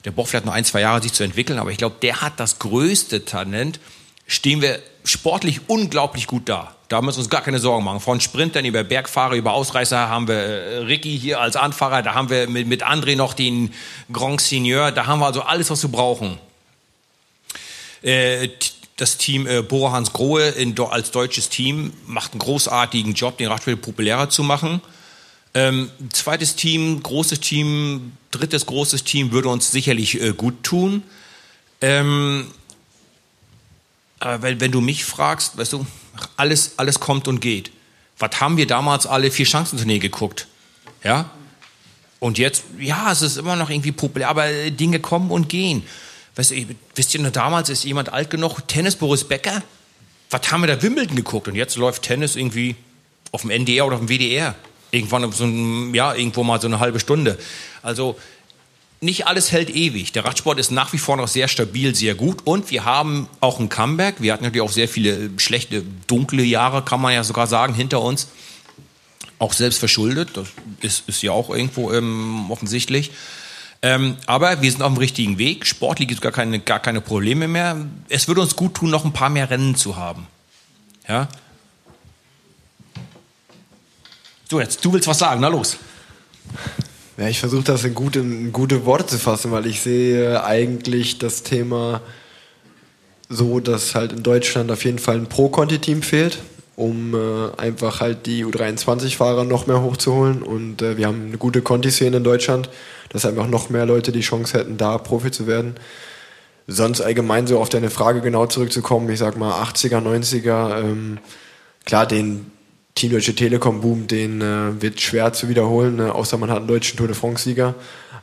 [0.04, 2.38] Der braucht vielleicht noch ein, zwei Jahre, sich zu entwickeln, aber ich glaube, der hat
[2.38, 3.80] das größte Talent.
[4.28, 6.76] Stehen wir sportlich unglaublich gut da.
[6.86, 7.98] Da müssen wir uns gar keine Sorgen machen.
[7.98, 12.30] Von Sprintern über Bergfahrer, über Ausreißer haben wir äh, Ricky hier als Anfahrer, da haben
[12.30, 13.74] wir mit, mit André noch den
[14.12, 16.38] Grand Seigneur, da haben wir also alles, was wir brauchen.
[18.02, 18.48] Äh,
[18.96, 23.48] das Team äh, Bora Hans Grohe in, als deutsches Team macht einen großartigen Job, den
[23.48, 24.80] Radsport populärer zu machen.
[25.54, 31.02] Ähm, zweites Team, großes Team, drittes großes Team würde uns sicherlich äh, gut tun.
[31.80, 32.48] Ähm,
[34.18, 35.86] aber wenn, wenn du mich fragst, weißt du,
[36.36, 37.70] alles, alles kommt und geht.
[38.18, 40.48] Was haben wir damals alle vier Chancentournee geguckt?
[41.04, 41.30] Ja?
[42.18, 45.84] Und jetzt, ja, es ist immer noch irgendwie populär, aber Dinge kommen und gehen.
[46.38, 49.60] Weißt du, wisst ihr noch, damals ist jemand alt genug, Tennis Boris Becker?
[50.30, 51.48] Was haben wir da Wimbledon geguckt?
[51.48, 52.76] Und jetzt läuft Tennis irgendwie
[53.32, 54.54] auf dem NDR oder auf dem WDR.
[54.92, 57.36] Irgendwann so ein, ja, irgendwo mal so eine halbe Stunde.
[57.82, 58.16] Also,
[59.00, 60.12] nicht alles hält ewig.
[60.12, 62.46] Der Radsport ist nach wie vor noch sehr stabil, sehr gut.
[62.46, 64.20] Und wir haben auch ein Comeback.
[64.20, 68.00] Wir hatten natürlich auch sehr viele schlechte, dunkle Jahre, kann man ja sogar sagen, hinter
[68.00, 68.28] uns.
[69.40, 70.30] Auch selbst verschuldet.
[70.34, 70.46] Das
[70.82, 73.10] ist, ist ja auch irgendwo ähm, offensichtlich.
[73.80, 75.64] Ähm, aber wir sind auf dem richtigen Weg.
[75.64, 77.76] Sportlich gibt es gar keine, gar keine Probleme mehr.
[78.08, 80.26] Es würde uns gut tun, noch ein paar mehr Rennen zu haben.
[81.08, 81.28] Ja?
[84.50, 85.76] So, jetzt, du willst was sagen, na los.
[87.18, 91.18] Ja, ich versuche das in gute, in gute Worte zu fassen, weil ich sehe eigentlich
[91.18, 92.00] das Thema
[93.28, 96.38] so, dass halt in Deutschland auf jeden Fall ein Pro-Conti-Team fehlt,
[96.78, 100.42] um äh, einfach halt die U23-Fahrer noch mehr hochzuholen.
[100.42, 102.70] Und äh, wir haben eine gute Conti-Szene in Deutschland,
[103.08, 105.74] dass einfach noch mehr Leute die Chance hätten, da Profi zu werden.
[106.68, 111.18] Sonst allgemein so auf deine Frage genau zurückzukommen, ich sag mal 80er, 90er, ähm,
[111.84, 112.46] klar, den
[112.94, 116.14] Team Deutsche Telekom Boom, den äh, wird schwer zu wiederholen, ne?
[116.14, 117.74] außer man hat einen deutschen Tour de France Sieger.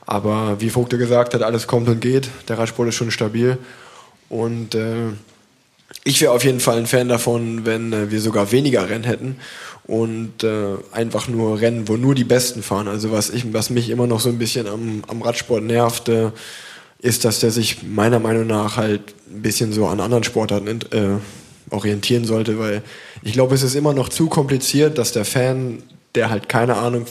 [0.06, 2.30] Aber wie Vogte gesagt hat, alles kommt und geht.
[2.48, 3.57] Der Radsport ist schon stabil.
[4.30, 5.11] Und äh,
[6.03, 9.38] ich wäre auf jeden Fall ein Fan davon, wenn äh, wir sogar weniger Rennen hätten
[9.88, 12.88] und äh, einfach nur Rennen, wo nur die Besten fahren.
[12.88, 16.32] Also was, ich, was mich immer noch so ein bisschen am, am Radsport nervt, äh,
[16.99, 21.74] ist, dass der sich meiner Meinung nach halt ein bisschen so an anderen Sportarten äh,
[21.74, 22.82] orientieren sollte, weil
[23.22, 25.84] ich glaube, es ist immer noch zu kompliziert, dass der Fan,
[26.16, 27.06] der halt keine Ahnung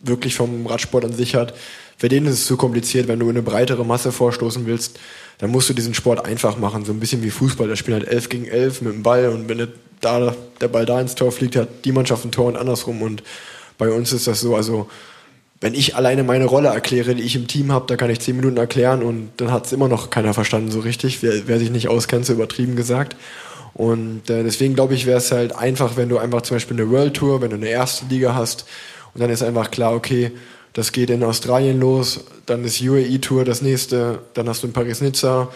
[0.00, 1.54] wirklich vom Radsport an sich hat,
[2.02, 4.98] für den ist es zu kompliziert, wenn du in eine breitere Masse vorstoßen willst,
[5.38, 8.08] dann musst du diesen Sport einfach machen, so ein bisschen wie Fußball, da spielen halt
[8.08, 9.68] 11 gegen 11 mit dem Ball und wenn
[10.00, 13.22] da der Ball da ins Tor fliegt, hat die Mannschaft ein Tor und andersrum und
[13.78, 14.90] bei uns ist das so, also
[15.60, 18.34] wenn ich alleine meine Rolle erkläre, die ich im Team habe, da kann ich zehn
[18.34, 21.22] Minuten erklären und dann hat es immer noch keiner verstanden so richtig.
[21.22, 23.14] Wer, wer sich nicht auskennt, so übertrieben gesagt.
[23.74, 26.90] Und äh, deswegen glaube ich, wäre es halt einfach, wenn du einfach zum Beispiel eine
[26.90, 28.66] World Tour, wenn du eine erste Liga hast
[29.14, 30.32] und dann ist einfach klar, okay,
[30.72, 34.72] das geht in Australien los, dann ist UAE Tour das nächste, dann hast du in
[34.72, 35.48] Paris-Nizza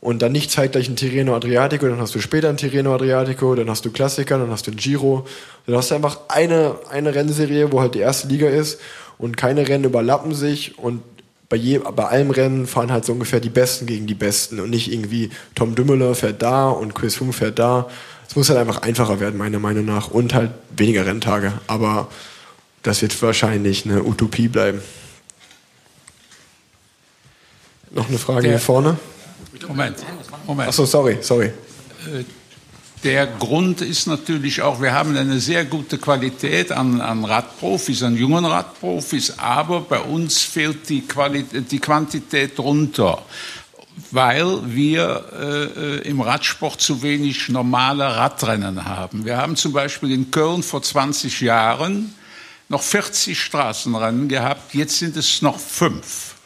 [0.00, 3.68] und dann nicht zeitgleich ein Tirreno Adriatico, dann hast du später ein Tirreno Adriatico, dann
[3.68, 5.26] hast du Klassiker, dann hast du ein Giro.
[5.66, 8.80] Dann hast du einfach eine, eine Rennserie, wo halt die erste Liga ist
[9.18, 11.02] und keine Rennen überlappen sich und
[11.50, 14.70] bei, je, bei allem Rennen fahren halt so ungefähr die Besten gegen die Besten und
[14.70, 17.88] nicht irgendwie Tom Dümmeler fährt da und Chris Froome fährt da.
[18.26, 21.52] Es muss halt einfach einfacher werden, meiner Meinung nach, und halt weniger Renntage.
[21.66, 22.08] Aber
[22.82, 24.80] das wird wahrscheinlich eine Utopie bleiben.
[27.90, 28.98] Noch eine Frage Der- hier vorne?
[29.66, 29.96] Moment,
[30.46, 30.68] Moment.
[30.68, 31.46] Achso, sorry, sorry.
[31.46, 32.24] Äh,
[33.02, 38.14] Der Grund ist natürlich auch, wir haben eine sehr gute Qualität an, an Radprofis, an
[38.14, 43.22] jungen Radprofis, aber bei uns fehlt die, Qualität, die Quantität runter,
[44.10, 45.64] weil wir äh,
[45.96, 49.24] äh, im Radsport zu wenig normale Radrennen haben.
[49.24, 52.14] Wir haben zum Beispiel in Köln vor 20 Jahren
[52.70, 56.36] noch 40 Straßenrennen gehabt, jetzt sind es noch fünf.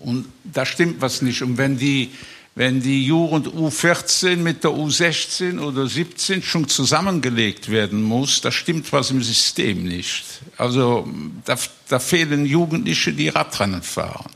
[0.00, 1.42] Und da stimmt was nicht.
[1.42, 2.10] Und wenn die,
[2.54, 8.90] wenn die Jugend U14 mit der U16 oder 17 schon zusammengelegt werden muss, da stimmt
[8.94, 10.24] was im System nicht.
[10.56, 11.06] Also
[11.44, 11.58] da,
[11.88, 14.30] da fehlen Jugendliche, die Radrennen fahren.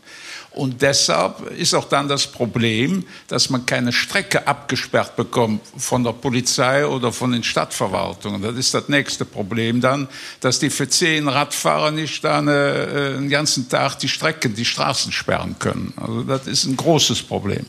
[0.54, 6.12] Und deshalb ist auch dann das Problem, dass man keine Strecke abgesperrt bekommt von der
[6.12, 8.40] Polizei oder von den Stadtverwaltungen.
[8.40, 10.08] Das ist das nächste Problem dann,
[10.40, 15.10] dass die für zehn Radfahrer nicht dann äh, den ganzen Tag die Strecken, die Straßen
[15.10, 15.92] sperren können.
[15.96, 17.66] Also das ist ein großes Problem.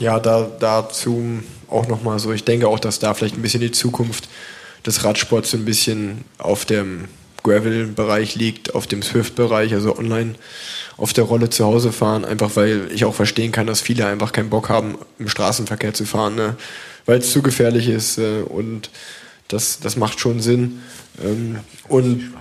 [0.00, 3.70] Ja, da, dazu auch nochmal so, ich denke auch, dass da vielleicht ein bisschen die
[3.70, 4.28] Zukunft
[4.84, 7.08] des Radsports so ein bisschen auf dem
[7.42, 10.34] Gravel-Bereich liegt, auf dem Swift-Bereich, also online
[10.96, 14.32] auf der Rolle zu Hause fahren, einfach weil ich auch verstehen kann, dass viele einfach
[14.32, 16.56] keinen Bock haben, im Straßenverkehr zu fahren, ne?
[17.06, 18.90] weil es zu gefährlich ist äh, und
[19.46, 20.80] das, das macht schon Sinn.
[21.24, 21.58] Ähm,
[21.88, 22.32] und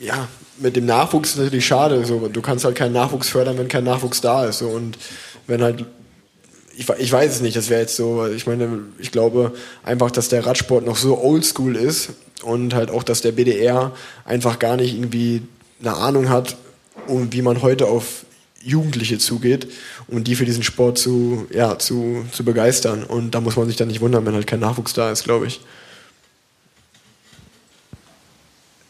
[0.00, 2.04] ja, mit dem Nachwuchs ist natürlich schade.
[2.04, 2.28] So.
[2.28, 4.58] Du kannst halt keinen Nachwuchs fördern, wenn kein Nachwuchs da ist.
[4.58, 4.68] So.
[4.68, 4.98] Und
[5.46, 5.84] wenn halt
[6.76, 9.52] ich, ich weiß es nicht, das wäre jetzt so, ich meine, ich glaube
[9.84, 12.10] einfach, dass der Radsport noch so oldschool ist
[12.42, 13.92] und halt auch, dass der BDR
[14.24, 15.42] einfach gar nicht irgendwie
[15.80, 16.56] eine Ahnung hat,
[17.06, 18.24] um wie man heute auf
[18.62, 19.68] Jugendliche zugeht
[20.08, 23.04] und die für diesen Sport zu, ja, zu, zu begeistern.
[23.04, 25.46] Und da muss man sich dann nicht wundern, wenn halt kein Nachwuchs da ist, glaube
[25.46, 25.60] ich.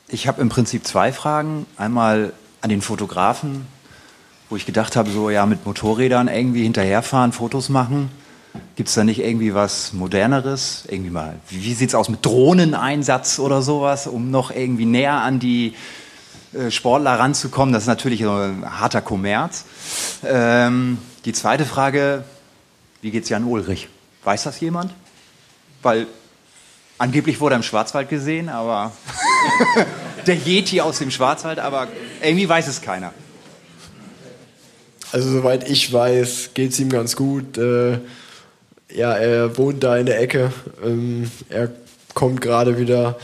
[0.08, 1.66] Ich habe im Prinzip zwei Fragen.
[1.76, 3.66] Einmal an den Fotografen,
[4.48, 8.10] wo ich gedacht habe, so ja, mit Motorrädern irgendwie hinterherfahren, Fotos machen.
[8.76, 10.84] Gibt es da nicht irgendwie was Moderneres?
[10.88, 15.38] Irgendwie mal, wie, sieht es aus mit Drohneneinsatz oder sowas, um noch irgendwie näher an
[15.38, 15.74] die
[16.52, 17.72] äh, Sportler ranzukommen?
[17.72, 19.64] Das ist natürlich so ein harter Kommerz.
[20.24, 22.24] Ähm, die zweite Frage,
[23.00, 23.88] wie geht's Jan Ulrich?
[24.24, 24.92] Weiß das jemand?
[25.82, 26.06] Weil
[26.98, 28.92] angeblich wurde er im Schwarzwald gesehen, aber
[30.26, 31.88] der Yeti aus dem Schwarzwald, aber
[32.22, 33.12] irgendwie weiß es keiner.
[35.12, 37.56] Also soweit ich weiß, geht es ihm ganz gut.
[37.56, 38.00] Äh,
[38.94, 40.52] ja, er wohnt da in der Ecke.
[40.84, 41.70] Ähm, er
[42.14, 43.18] kommt gerade wieder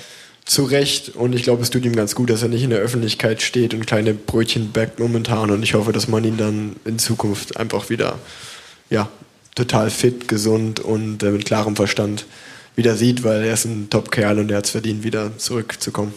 [0.44, 3.40] zurecht und ich glaube, es tut ihm ganz gut, dass er nicht in der Öffentlichkeit
[3.40, 5.50] steht und kleine Brötchen backt momentan.
[5.50, 8.18] Und ich hoffe, dass man ihn dann in Zukunft einfach wieder
[8.90, 9.08] ja,
[9.54, 12.26] total fit, gesund und äh, mit klarem Verstand
[12.74, 16.14] wieder sieht, weil er ist ein Top-Kerl und er hat es verdient, wieder zurückzukommen.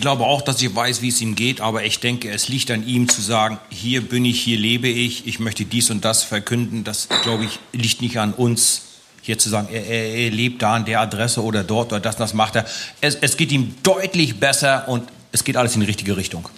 [0.00, 2.86] Glaube auch, dass ich weiß, wie es ihm geht, aber ich denke, es liegt an
[2.86, 6.84] ihm zu sagen, hier bin ich, hier lebe ich, ich möchte dies und das verkünden.
[6.84, 8.82] Das, glaube ich, liegt nicht an uns,
[9.22, 12.16] hier zu sagen, er, er, er lebt da an der Adresse oder dort oder das
[12.16, 12.64] das macht er.
[13.00, 16.48] Es, es geht ihm deutlich besser und es geht alles in die richtige Richtung.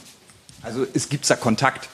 [0.62, 1.88] Also es gibt da Kontakt,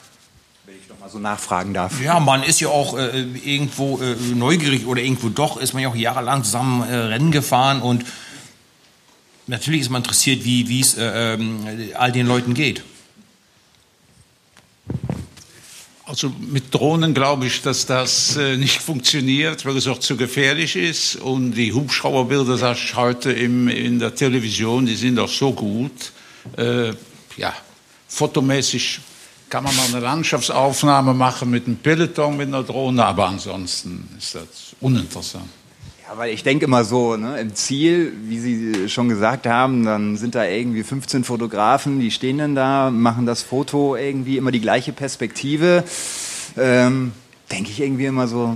[0.65, 2.01] wenn ich noch mal so nachfragen darf.
[2.01, 5.89] Ja, man ist ja auch äh, irgendwo äh, neugierig oder irgendwo doch, ist man ja
[5.89, 8.05] auch jahrelang zusammen äh, Rennen gefahren und
[9.47, 11.65] natürlich ist man interessiert, wie es äh, ähm,
[11.95, 12.83] all den Leuten geht.
[16.07, 20.77] Also mit Drohnen glaube ich, dass das äh, nicht funktioniert, weil es auch zu gefährlich
[20.77, 21.17] ist.
[21.17, 26.13] Und die Hubschrauberbilder, das ich heute im, in der Television, die sind auch so gut.
[26.55, 26.93] Äh,
[27.35, 27.53] ja,
[28.07, 29.01] fotomäßig
[29.49, 34.35] kann man mal eine Landschaftsaufnahme machen mit einem Peloton, mit einer Drohne, aber ansonsten ist
[34.35, 35.49] das uninteressant.
[36.07, 40.15] Ja, weil ich denke immer so, ne, im Ziel, wie Sie schon gesagt haben, dann
[40.15, 44.61] sind da irgendwie 15 Fotografen, die stehen dann da, machen das Foto irgendwie immer die
[44.61, 45.83] gleiche Perspektive.
[46.57, 47.11] Ähm,
[47.51, 48.55] denke ich irgendwie immer so,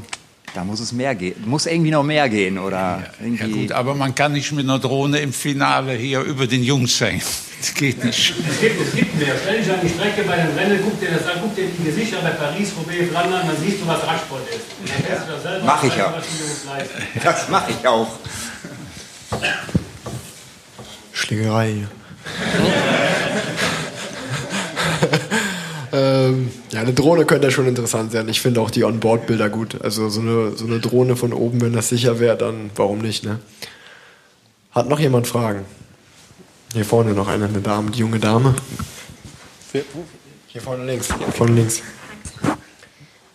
[0.53, 1.36] da muss es mehr gehen.
[1.45, 5.19] Muss irgendwie noch mehr gehen oder Ja gut, aber man kann nicht mit einer Drohne
[5.19, 7.22] im Finale hier über den Jungs hängen.
[7.61, 8.34] Das geht nicht.
[8.49, 9.36] Es gibt, es gibt mehr.
[9.40, 11.84] Stell dich an die Strecke bei den Rennen, guck dir das an, guck dir die
[11.84, 14.61] Gesichter bei Paris, Roubaix, Flandern, dann siehst du, was Radsport ist.
[14.80, 16.11] Und dann kannst du das selber Mach ich ja.
[16.11, 17.02] leisten.
[17.23, 18.07] Das mache ich auch.
[21.14, 21.88] Schlägerei hier.
[26.02, 28.28] ähm, ja, eine Drohne könnte ja schon interessant sein.
[28.30, 29.82] Ich finde auch die Onboard-Bilder gut.
[29.82, 33.23] Also so eine, so eine Drohne von oben, wenn das sicher wäre, dann warum nicht,
[33.23, 33.40] ne?
[34.72, 35.65] Hat noch jemand Fragen?
[36.73, 38.56] Hier vorne noch eine, eine Dame, die junge Dame.
[40.48, 41.07] Hier vorne links.
[41.07, 41.82] Hier vorne links.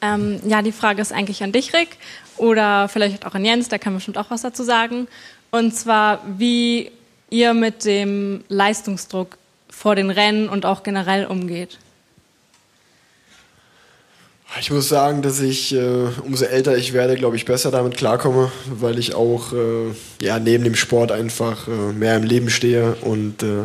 [0.01, 1.97] Ähm, ja, die Frage ist eigentlich an dich, Rick,
[2.37, 5.09] oder vielleicht auch an Jens, der kann bestimmt auch was dazu sagen.
[5.51, 6.91] Und zwar, wie
[7.31, 9.39] ihr mit dem Leistungsdruck
[9.71, 11.79] vor den Rennen und auch generell umgeht.
[14.59, 18.51] Ich muss sagen, dass ich, äh, umso älter ich werde, glaube ich, besser damit klarkomme,
[18.71, 19.93] weil ich auch äh,
[20.23, 22.95] ja, neben dem Sport einfach äh, mehr im Leben stehe.
[23.03, 23.65] Und äh,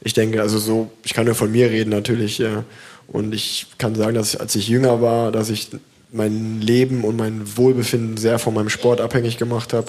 [0.00, 2.38] ich denke, also so, ich kann nur von mir reden natürlich.
[2.40, 2.62] Äh,
[3.08, 5.70] und ich kann sagen, dass ich, als ich jünger war, dass ich
[6.12, 9.86] mein Leben und mein Wohlbefinden sehr von meinem Sport abhängig gemacht habe.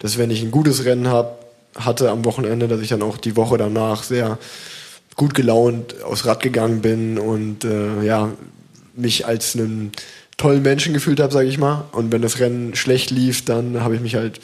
[0.00, 3.36] Dass wenn ich ein gutes Rennen hab, hatte am Wochenende, dass ich dann auch die
[3.36, 4.38] Woche danach sehr
[5.14, 8.30] gut gelaunt aufs Rad gegangen bin und äh, ja,
[8.94, 9.92] mich als einen
[10.36, 11.84] tollen Menschen gefühlt habe, sage ich mal.
[11.92, 14.40] Und wenn das Rennen schlecht lief, dann habe ich mich halt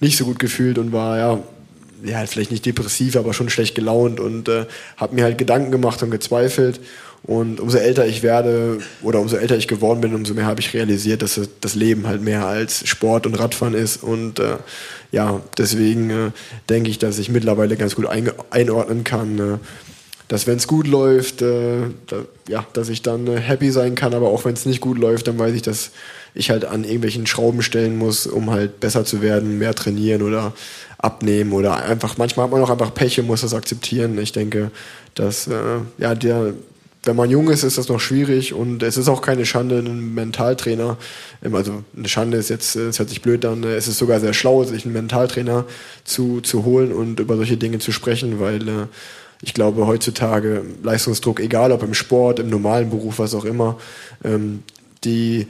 [0.00, 1.38] nicht so gut gefühlt und war ja,
[2.04, 4.66] ja vielleicht nicht depressiv, aber schon schlecht gelaunt und äh,
[4.96, 6.80] habe mir halt Gedanken gemacht und gezweifelt.
[7.22, 10.72] Und umso älter ich werde oder umso älter ich geworden bin, umso mehr habe ich
[10.72, 14.02] realisiert, dass das Leben halt mehr als Sport und Radfahren ist.
[14.02, 14.56] Und äh,
[15.12, 16.30] ja, deswegen äh,
[16.70, 19.58] denke ich, dass ich mittlerweile ganz gut einge- einordnen kann, äh,
[20.30, 24.14] dass wenn es gut läuft, äh, da, ja, dass ich dann äh, happy sein kann,
[24.14, 25.90] aber auch wenn es nicht gut läuft, dann weiß ich, dass
[26.34, 30.52] ich halt an irgendwelchen Schrauben stellen muss, um halt besser zu werden, mehr trainieren oder
[30.98, 34.16] abnehmen oder einfach, manchmal hat man auch einfach Pech und muss das akzeptieren.
[34.18, 34.70] Ich denke,
[35.16, 36.54] dass, äh, ja, der,
[37.02, 40.14] wenn man jung ist, ist das noch schwierig und es ist auch keine Schande, einen
[40.14, 40.96] Mentaltrainer,
[41.42, 44.34] ähm, also eine Schande ist jetzt, es hört sich blöd an, es ist sogar sehr
[44.34, 45.64] schlau, sich einen Mentaltrainer
[46.04, 48.86] zu, zu holen und über solche Dinge zu sprechen, weil äh,
[49.42, 53.78] ich glaube heutzutage Leistungsdruck, egal ob im Sport, im normalen Beruf, was auch immer,
[54.22, 54.62] ähm,
[55.04, 55.46] die,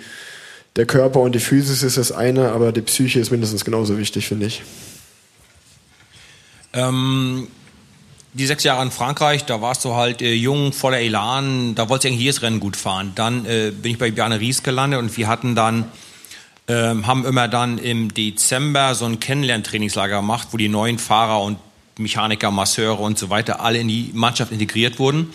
[0.76, 4.28] der Körper und die Physis ist das eine, aber die Psyche ist mindestens genauso wichtig,
[4.28, 4.62] finde ich.
[6.72, 7.48] Ähm,
[8.32, 12.04] die sechs Jahre in Frankreich, da warst du halt äh, jung, voller Elan, da wolltest
[12.04, 13.10] du eigentlich jedes Rennen gut fahren.
[13.16, 15.86] Dann äh, bin ich bei Bjarne Ries gelandet und wir hatten dann,
[16.68, 21.58] ähm, haben immer dann im Dezember so ein Kennenlerntrainingslager gemacht, wo die neuen Fahrer und
[22.00, 25.32] Mechaniker, Masseure und so weiter alle in die Mannschaft integriert wurden.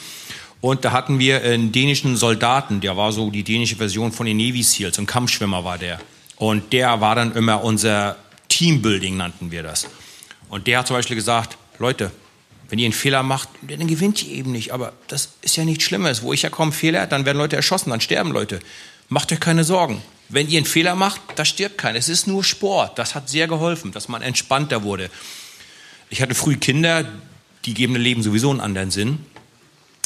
[0.61, 4.37] Und da hatten wir einen dänischen Soldaten, der war so die dänische Version von den
[4.37, 5.99] Navy Seals, ein Kampfschwimmer war der.
[6.37, 8.17] Und der war dann immer unser
[8.49, 9.87] Teambuilding, nannten wir das.
[10.49, 12.11] Und der hat zum Beispiel gesagt, Leute,
[12.69, 14.71] wenn ihr einen Fehler macht, dann gewinnt ihr eben nicht.
[14.73, 16.23] Aber das ist ja nichts Schlimmes.
[16.23, 18.59] Wo ich herkomme, Fehler, dann werden Leute erschossen, dann sterben Leute.
[19.07, 20.01] Macht euch keine Sorgen.
[20.29, 21.99] Wenn ihr einen Fehler macht, da stirbt keiner.
[21.99, 22.97] Es ist nur Sport.
[22.97, 25.11] Das hat sehr geholfen, dass man entspannter wurde.
[26.09, 27.05] Ich hatte früh Kinder,
[27.65, 29.19] die geben dem Leben sowieso einen anderen Sinn.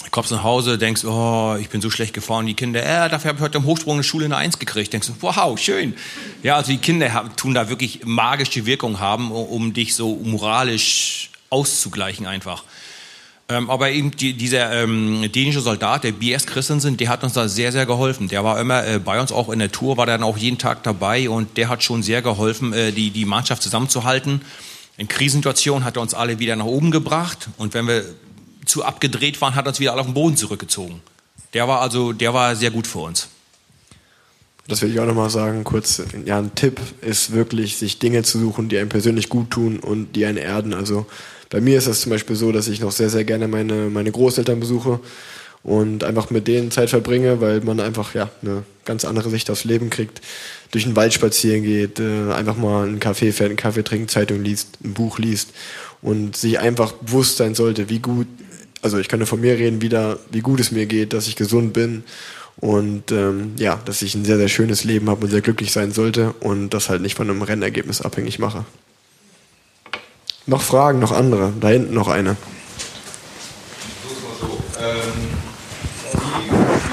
[0.03, 2.45] Du kommst nach Hause, denkst, oh, ich bin so schlecht gefahren.
[2.45, 4.93] Die Kinder, äh, dafür habe ich heute im Hochsprung eine Schule eine Eins gekriegt.
[4.93, 5.93] Denkst du, wow, schön.
[6.41, 10.15] Ja, also die Kinder haben, tun da wirklich magische Wirkung haben, um, um dich so
[10.15, 12.63] moralisch auszugleichen einfach.
[13.49, 16.45] Ähm, aber eben die, dieser ähm, dänische Soldat, der B.S.
[16.45, 18.29] Christensen, der hat uns da sehr, sehr geholfen.
[18.29, 20.83] Der war immer äh, bei uns, auch in der Tour, war dann auch jeden Tag
[20.83, 24.41] dabei und der hat schon sehr geholfen, äh, die, die Mannschaft zusammenzuhalten.
[24.99, 28.03] In Krisensituationen hat er uns alle wieder nach oben gebracht und wenn wir
[28.65, 30.99] zu abgedreht waren, hat er uns wieder alle auf den Boden zurückgezogen.
[31.53, 33.29] Der war also, der war sehr gut für uns.
[34.67, 36.01] Das will ich auch nochmal sagen, kurz.
[36.25, 40.17] Ja, ein Tipp ist wirklich, sich Dinge zu suchen, die einem persönlich gut tun und
[40.17, 40.73] die einen erden.
[40.73, 41.05] Also
[41.49, 44.11] bei mir ist das zum Beispiel so, dass ich noch sehr, sehr gerne meine, meine
[44.11, 44.99] Großeltern besuche
[45.63, 49.63] und einfach mit denen Zeit verbringe, weil man einfach ja eine ganz andere Sicht aufs
[49.63, 50.19] Leben kriegt.
[50.71, 54.43] Durch den Wald spazieren geht, äh, einfach mal einen Kaffee fährt, einen Kaffee trinkt, Zeitung
[54.43, 55.49] liest, ein Buch liest
[56.01, 58.27] und sich einfach bewusst sein sollte, wie gut,
[58.81, 61.73] also ich nur von mir reden, wieder, wie gut es mir geht, dass ich gesund
[61.73, 62.03] bin
[62.57, 65.91] und ähm, ja, dass ich ein sehr, sehr schönes Leben habe und sehr glücklich sein
[65.91, 68.65] sollte und das halt nicht von einem Rennergebnis abhängig mache.
[70.45, 71.53] Noch Fragen, noch andere?
[71.59, 72.35] Da hinten noch eine.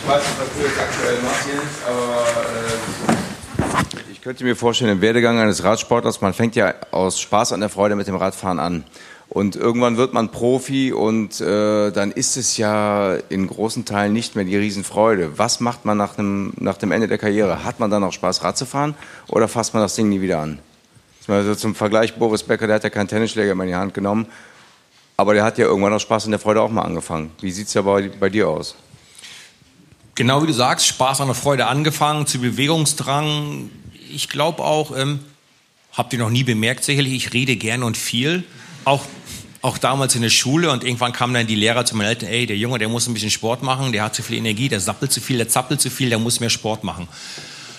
[0.07, 1.49] Ich weiß nicht, was du jetzt aktuell machst,
[1.89, 2.56] aber
[4.27, 7.95] könnte mir vorstellen, im Werdegang eines Radsportlers, man fängt ja aus Spaß an der Freude
[7.95, 8.83] mit dem Radfahren an.
[9.29, 14.35] Und irgendwann wird man Profi und äh, dann ist es ja in großen Teilen nicht
[14.35, 15.39] mehr die Riesenfreude.
[15.39, 17.63] Was macht man nach dem, nach dem Ende der Karriere?
[17.63, 18.97] Hat man dann noch Spaß, Rad zu fahren
[19.29, 20.59] oder fasst man das Ding nie wieder an?
[21.29, 24.27] Also zum Vergleich, Boris Becker, der hat ja keinen Tennisschläger mehr in die Hand genommen,
[25.17, 27.31] aber der hat ja irgendwann aus Spaß und der Freude auch mal angefangen.
[27.41, 28.75] Wie sieht es ja bei, bei dir aus?
[30.17, 33.71] Genau wie du sagst, Spaß an der Freude angefangen, zu Bewegungsdrang.
[34.11, 35.21] Ich glaube auch, ähm,
[35.93, 38.45] habt ihr noch nie bemerkt, sicherlich, ich rede gern und viel.
[38.85, 39.05] Auch,
[39.63, 42.47] auch damals in der Schule und irgendwann kamen dann die Lehrer zu meinen Eltern, ey,
[42.47, 45.11] der Junge, der muss ein bisschen Sport machen, der hat zu viel Energie, der sappelt
[45.11, 47.09] zu viel, der zappelt zu viel, der muss mehr Sport machen.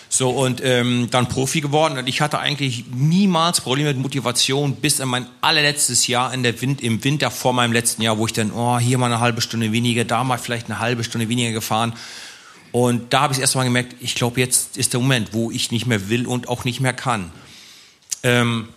[0.09, 1.97] So, und ähm, dann Profi geworden.
[1.97, 6.59] Und ich hatte eigentlich niemals Probleme mit Motivation bis in mein allerletztes Jahr in der
[6.61, 9.41] Wind, im Winter vor meinem letzten Jahr, wo ich dann, oh, hier mal eine halbe
[9.41, 11.93] Stunde weniger, da mal vielleicht eine halbe Stunde weniger gefahren.
[12.71, 15.71] Und da habe ich erst mal gemerkt, ich glaube, jetzt ist der Moment, wo ich
[15.71, 17.31] nicht mehr will und auch nicht mehr kann.
[18.23, 18.67] Ähm,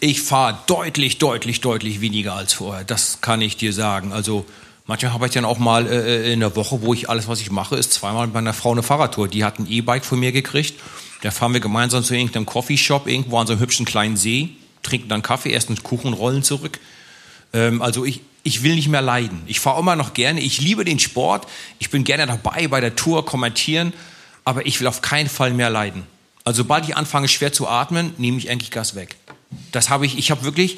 [0.00, 2.84] ich fahre deutlich, deutlich, deutlich weniger als vorher.
[2.84, 4.12] Das kann ich dir sagen.
[4.12, 4.46] Also
[4.86, 7.50] manchmal habe ich dann auch mal äh, in der Woche, wo ich alles, was ich
[7.50, 9.28] mache, ist zweimal mit meiner Frau eine Fahrradtour.
[9.28, 10.80] Die hat ein E-Bike von mir gekriegt.
[11.22, 14.50] Da fahren wir gemeinsam zu irgendeinem Coffeeshop irgendwo an so einem hübschen kleinen See,
[14.82, 16.80] trinken dann Kaffee, essen Kuchen und rollen zurück.
[17.52, 19.42] Ähm, also ich, ich will nicht mehr leiden.
[19.46, 20.40] Ich fahre immer noch gerne.
[20.40, 21.48] Ich liebe den Sport.
[21.78, 23.94] Ich bin gerne dabei bei der Tour, kommentieren.
[24.44, 26.06] Aber ich will auf keinen Fall mehr leiden.
[26.44, 29.16] Also sobald ich anfange schwer zu atmen, nehme ich eigentlich Gas weg.
[29.72, 30.76] Das habe ich, ich habe wirklich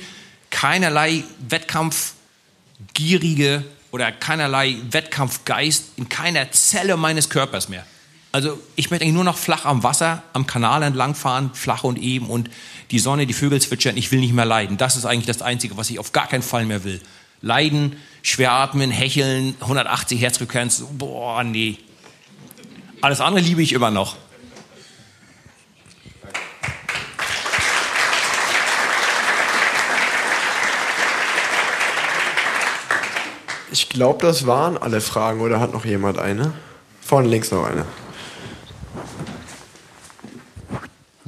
[0.51, 7.84] keinerlei Wettkampfgierige oder keinerlei Wettkampfgeist in keiner Zelle meines Körpers mehr.
[8.30, 12.26] Also ich möchte eigentlich nur noch flach am Wasser, am Kanal entlangfahren, flach und eben
[12.26, 12.48] und
[12.93, 14.76] die Sonne, die Vögel zwitschern, ich will nicht mehr leiden.
[14.76, 17.01] Das ist eigentlich das Einzige, was ich auf gar keinen Fall mehr will.
[17.41, 21.79] Leiden, schwer atmen, hecheln, 180 Herzfrequenz, boah, nee.
[23.01, 24.17] Alles andere liebe ich immer noch.
[33.79, 35.43] Ich glaube, das waren alle Fragen.
[35.43, 36.55] Oder hat noch jemand eine?
[37.03, 37.85] Vorne links noch eine.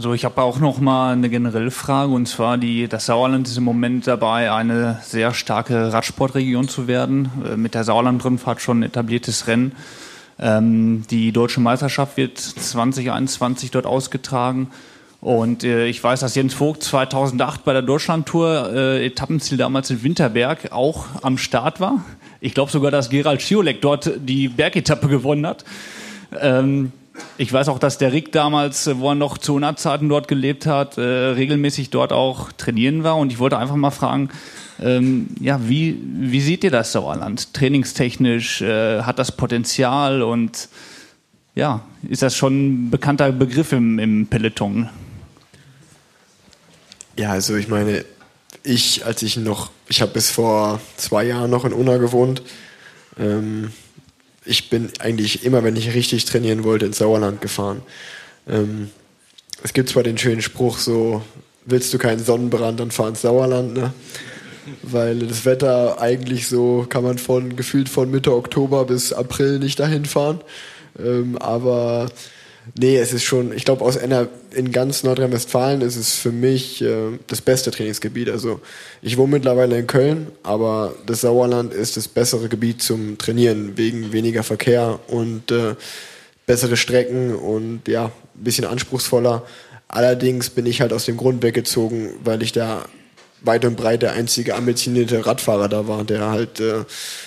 [0.01, 3.57] So, ich habe auch noch mal eine generelle Frage und zwar die, das Sauerland ist
[3.57, 7.33] im Moment dabei, eine sehr starke Radsportregion zu werden.
[7.45, 9.73] Äh, mit der Sauerland-Rundfahrt schon ein etabliertes Rennen.
[10.39, 14.71] Ähm, die deutsche Meisterschaft wird 2021 dort ausgetragen.
[15.21, 20.05] Und äh, ich weiß, dass Jens Vogt 2008 bei der Deutschlandtour äh, Etappenziel damals in
[20.05, 22.05] Winterberg auch am Start war.
[22.41, 25.65] Ich glaube sogar, dass Gerald Schiolek dort die Bergetappe gewonnen hat.
[26.41, 26.93] Ähm,
[27.37, 30.99] ich weiß auch, dass der Rick damals, wo er noch zu UNA-Zeiten dort gelebt hat,
[30.99, 33.17] äh, regelmäßig dort auch trainieren war.
[33.17, 34.31] Und ich wollte einfach mal fragen,
[34.81, 37.53] ähm, ja, wie, wie seht ihr das Sauerland?
[37.55, 40.69] Trainingstechnisch, äh, hat das Potenzial und
[41.55, 44.89] ja, ist das schon ein bekannter Begriff im, im Peloton?
[47.17, 48.05] Ja, also ich meine,
[48.63, 52.43] ich, als ich noch, ich habe bis vor zwei Jahren noch in Unna gewohnt,
[53.19, 53.73] ähm,
[54.49, 57.83] ich bin eigentlich immer, wenn ich richtig trainieren wollte, ins Sauerland gefahren.
[58.49, 58.91] Ähm,
[59.63, 61.23] es gibt zwar den schönen Spruch, so,
[61.65, 63.93] willst du keinen Sonnenbrand, dann fahr ins Sauerland, ne?
[64.83, 69.81] Weil das Wetter eigentlich so, kann man von, gefühlt von Mitte Oktober bis April nicht
[69.81, 70.41] dahin fahren.
[70.99, 72.11] Ähm, aber
[72.77, 76.83] Nee, es ist schon, ich glaube, aus NR, in ganz Nordrhein-Westfalen ist es für mich
[76.83, 78.31] äh, das beste Trainingsgebiet.
[78.31, 78.61] Also
[79.03, 84.13] ich wohne mittlerweile in Köln, aber das Sauerland ist das bessere Gebiet zum Trainieren, wegen
[84.13, 85.75] weniger Verkehr und äh,
[86.47, 89.45] bessere Strecken und ja, ein bisschen anspruchsvoller.
[89.89, 92.85] Allerdings bin ich halt aus dem Grund weggezogen, weil ich da
[93.43, 96.85] weit und breit der einzige ambitionierte Radfahrer da war, der halt äh,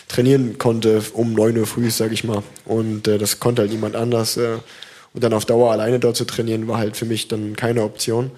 [0.07, 2.43] trainieren konnte um 9 Uhr früh, sag ich mal.
[2.65, 4.37] Und äh, das konnte halt niemand anders.
[4.37, 4.57] Äh,
[5.13, 8.31] und dann auf Dauer alleine dort zu trainieren, war halt für mich dann keine Option.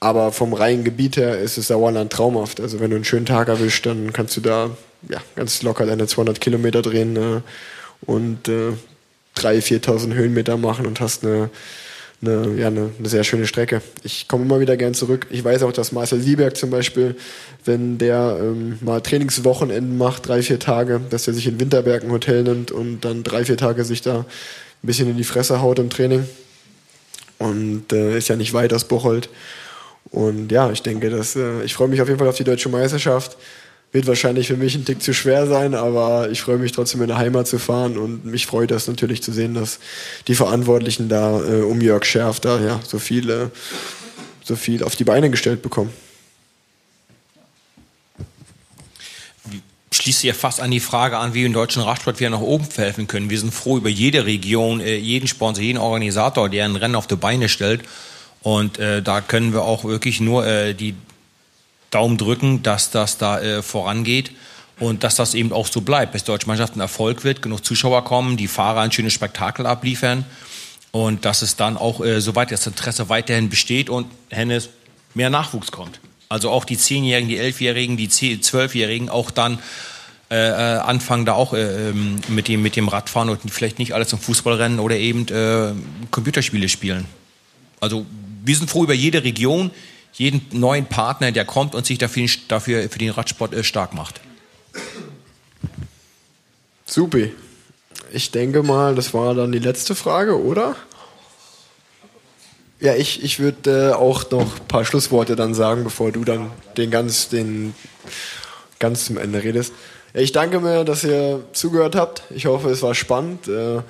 [0.00, 2.60] Aber vom reinen Gebiet her ist es Sauerland traumhaft.
[2.60, 4.70] Also wenn du einen schönen Tag erwischt, dann kannst du da
[5.08, 7.40] ja, ganz locker deine 200 Kilometer drehen äh,
[8.04, 8.72] und äh,
[9.36, 11.50] 3.000, 4.000 Höhenmeter machen und hast eine,
[12.20, 13.80] eine, ja, eine, eine sehr schöne Strecke.
[14.02, 15.26] Ich komme immer wieder gern zurück.
[15.30, 17.16] Ich weiß auch, dass Marcel Sieberg zum Beispiel,
[17.64, 22.10] wenn der ähm, mal Trainingswochenenden macht, drei, vier Tage, dass er sich in Winterberg ein
[22.10, 24.26] Hotel nimmt und dann drei, vier Tage sich da
[24.82, 26.24] ein bisschen in die Fresse haut im Training.
[27.38, 29.28] Und äh, ist ja nicht weit aus Bocholt.
[30.10, 32.68] Und ja, ich denke, dass, äh, ich freue mich auf jeden Fall auf die deutsche
[32.68, 33.36] Meisterschaft.
[33.92, 37.08] Wird wahrscheinlich für mich ein Tick zu schwer sein, aber ich freue mich trotzdem in
[37.08, 39.80] der Heimat zu fahren und mich freut das natürlich zu sehen, dass
[40.28, 43.48] die Verantwortlichen da äh, um Jörg Scherf da ja so viel, äh,
[44.44, 45.90] so viel auf die Beine gestellt bekommen.
[49.92, 52.64] Schließt ja fast an die Frage an, wie wir im deutschen Radsport wieder nach oben
[52.64, 53.30] verhelfen können.
[53.30, 57.06] Wir sind froh über jede Region, äh, jeden Sponsor, jeden Organisator, der ein Rennen auf
[57.06, 57.82] die Beine stellt.
[58.42, 60.94] Und äh, da können wir auch wirklich nur äh, die
[61.90, 64.32] Daumen drücken, dass das da äh, vorangeht
[64.80, 67.64] und dass das eben auch so bleibt, bis die deutsche Mannschaft ein Erfolg wird, genug
[67.64, 70.24] Zuschauer kommen, die Fahrer ein schönes Spektakel abliefern
[70.90, 74.70] und dass es dann auch, äh, soweit das Interesse weiterhin besteht und Hennes
[75.14, 76.00] mehr Nachwuchs kommt.
[76.32, 79.58] Also auch die Zehnjährigen, die Elfjährigen, die Zwölfjährigen auch dann
[80.30, 83.92] äh, äh, anfangen, da auch äh, ähm, mit, dem, mit dem Radfahren und vielleicht nicht
[83.92, 85.74] alles zum Fußballrennen oder eben äh,
[86.10, 87.04] Computerspiele spielen.
[87.80, 88.06] Also
[88.42, 89.70] wir sind froh über jede Region,
[90.14, 94.22] jeden neuen Partner, der kommt und sich dafür, dafür für den Radsport äh, stark macht.
[96.86, 97.30] Supi.
[98.10, 100.76] Ich denke mal, das war dann die letzte Frage, oder?
[102.82, 106.50] Ja, ich, ich würde äh, auch noch ein paar Schlussworte dann sagen, bevor du dann
[106.76, 107.74] den ganz, den
[108.80, 109.72] ganz zum Ende redest.
[110.14, 112.24] Ich danke mir, dass ihr zugehört habt.
[112.30, 113.46] Ich hoffe, es war spannend.
[113.46, 113.82] Äh,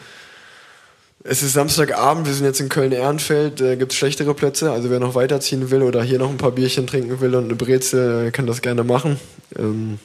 [1.24, 4.70] es ist Samstagabend, wir sind jetzt in Köln-Ehrenfeld, äh, gibt es schlechtere Plätze.
[4.70, 7.54] Also wer noch weiterziehen will oder hier noch ein paar Bierchen trinken will und eine
[7.54, 9.18] Brezel, äh, kann das gerne machen.
[9.58, 10.00] Ähm,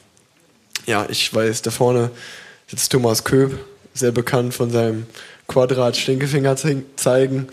[0.86, 2.10] ja, ich weiß, da vorne
[2.68, 3.60] sitzt Thomas Köb,
[3.94, 5.08] sehr bekannt von seinem
[5.50, 7.50] Quadrat Stinkefinger zeigen.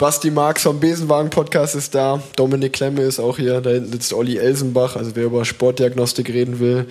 [0.00, 2.22] Basti Marx vom Besenwagen-Podcast ist da.
[2.34, 3.60] Dominik Klemme ist auch hier.
[3.60, 4.96] Da hinten sitzt Olli Elsenbach.
[4.96, 6.86] Also wer über Sportdiagnostik reden will,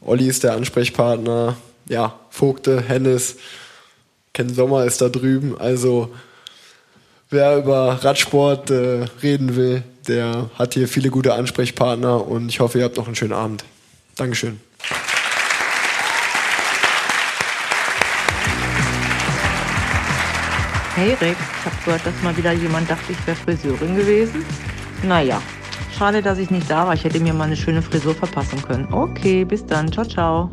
[0.00, 1.58] Olli ist der Ansprechpartner.
[1.86, 3.36] Ja, Vogte, Hennes,
[4.32, 5.54] Ken Sommer ist da drüben.
[5.58, 6.08] Also
[7.28, 12.78] wer über Radsport äh, reden will, der hat hier viele gute Ansprechpartner und ich hoffe,
[12.78, 13.66] ihr habt noch einen schönen Abend.
[14.14, 14.60] Dankeschön.
[20.96, 24.46] Hey Rick, ich habe gehört, dass mal wieder jemand dachte, ich wäre Friseurin gewesen.
[25.02, 25.42] Naja,
[25.92, 26.94] schade, dass ich nicht da war.
[26.94, 28.90] Ich hätte mir mal eine schöne Frisur verpassen können.
[28.90, 29.92] Okay, bis dann.
[29.92, 30.50] Ciao, ciao.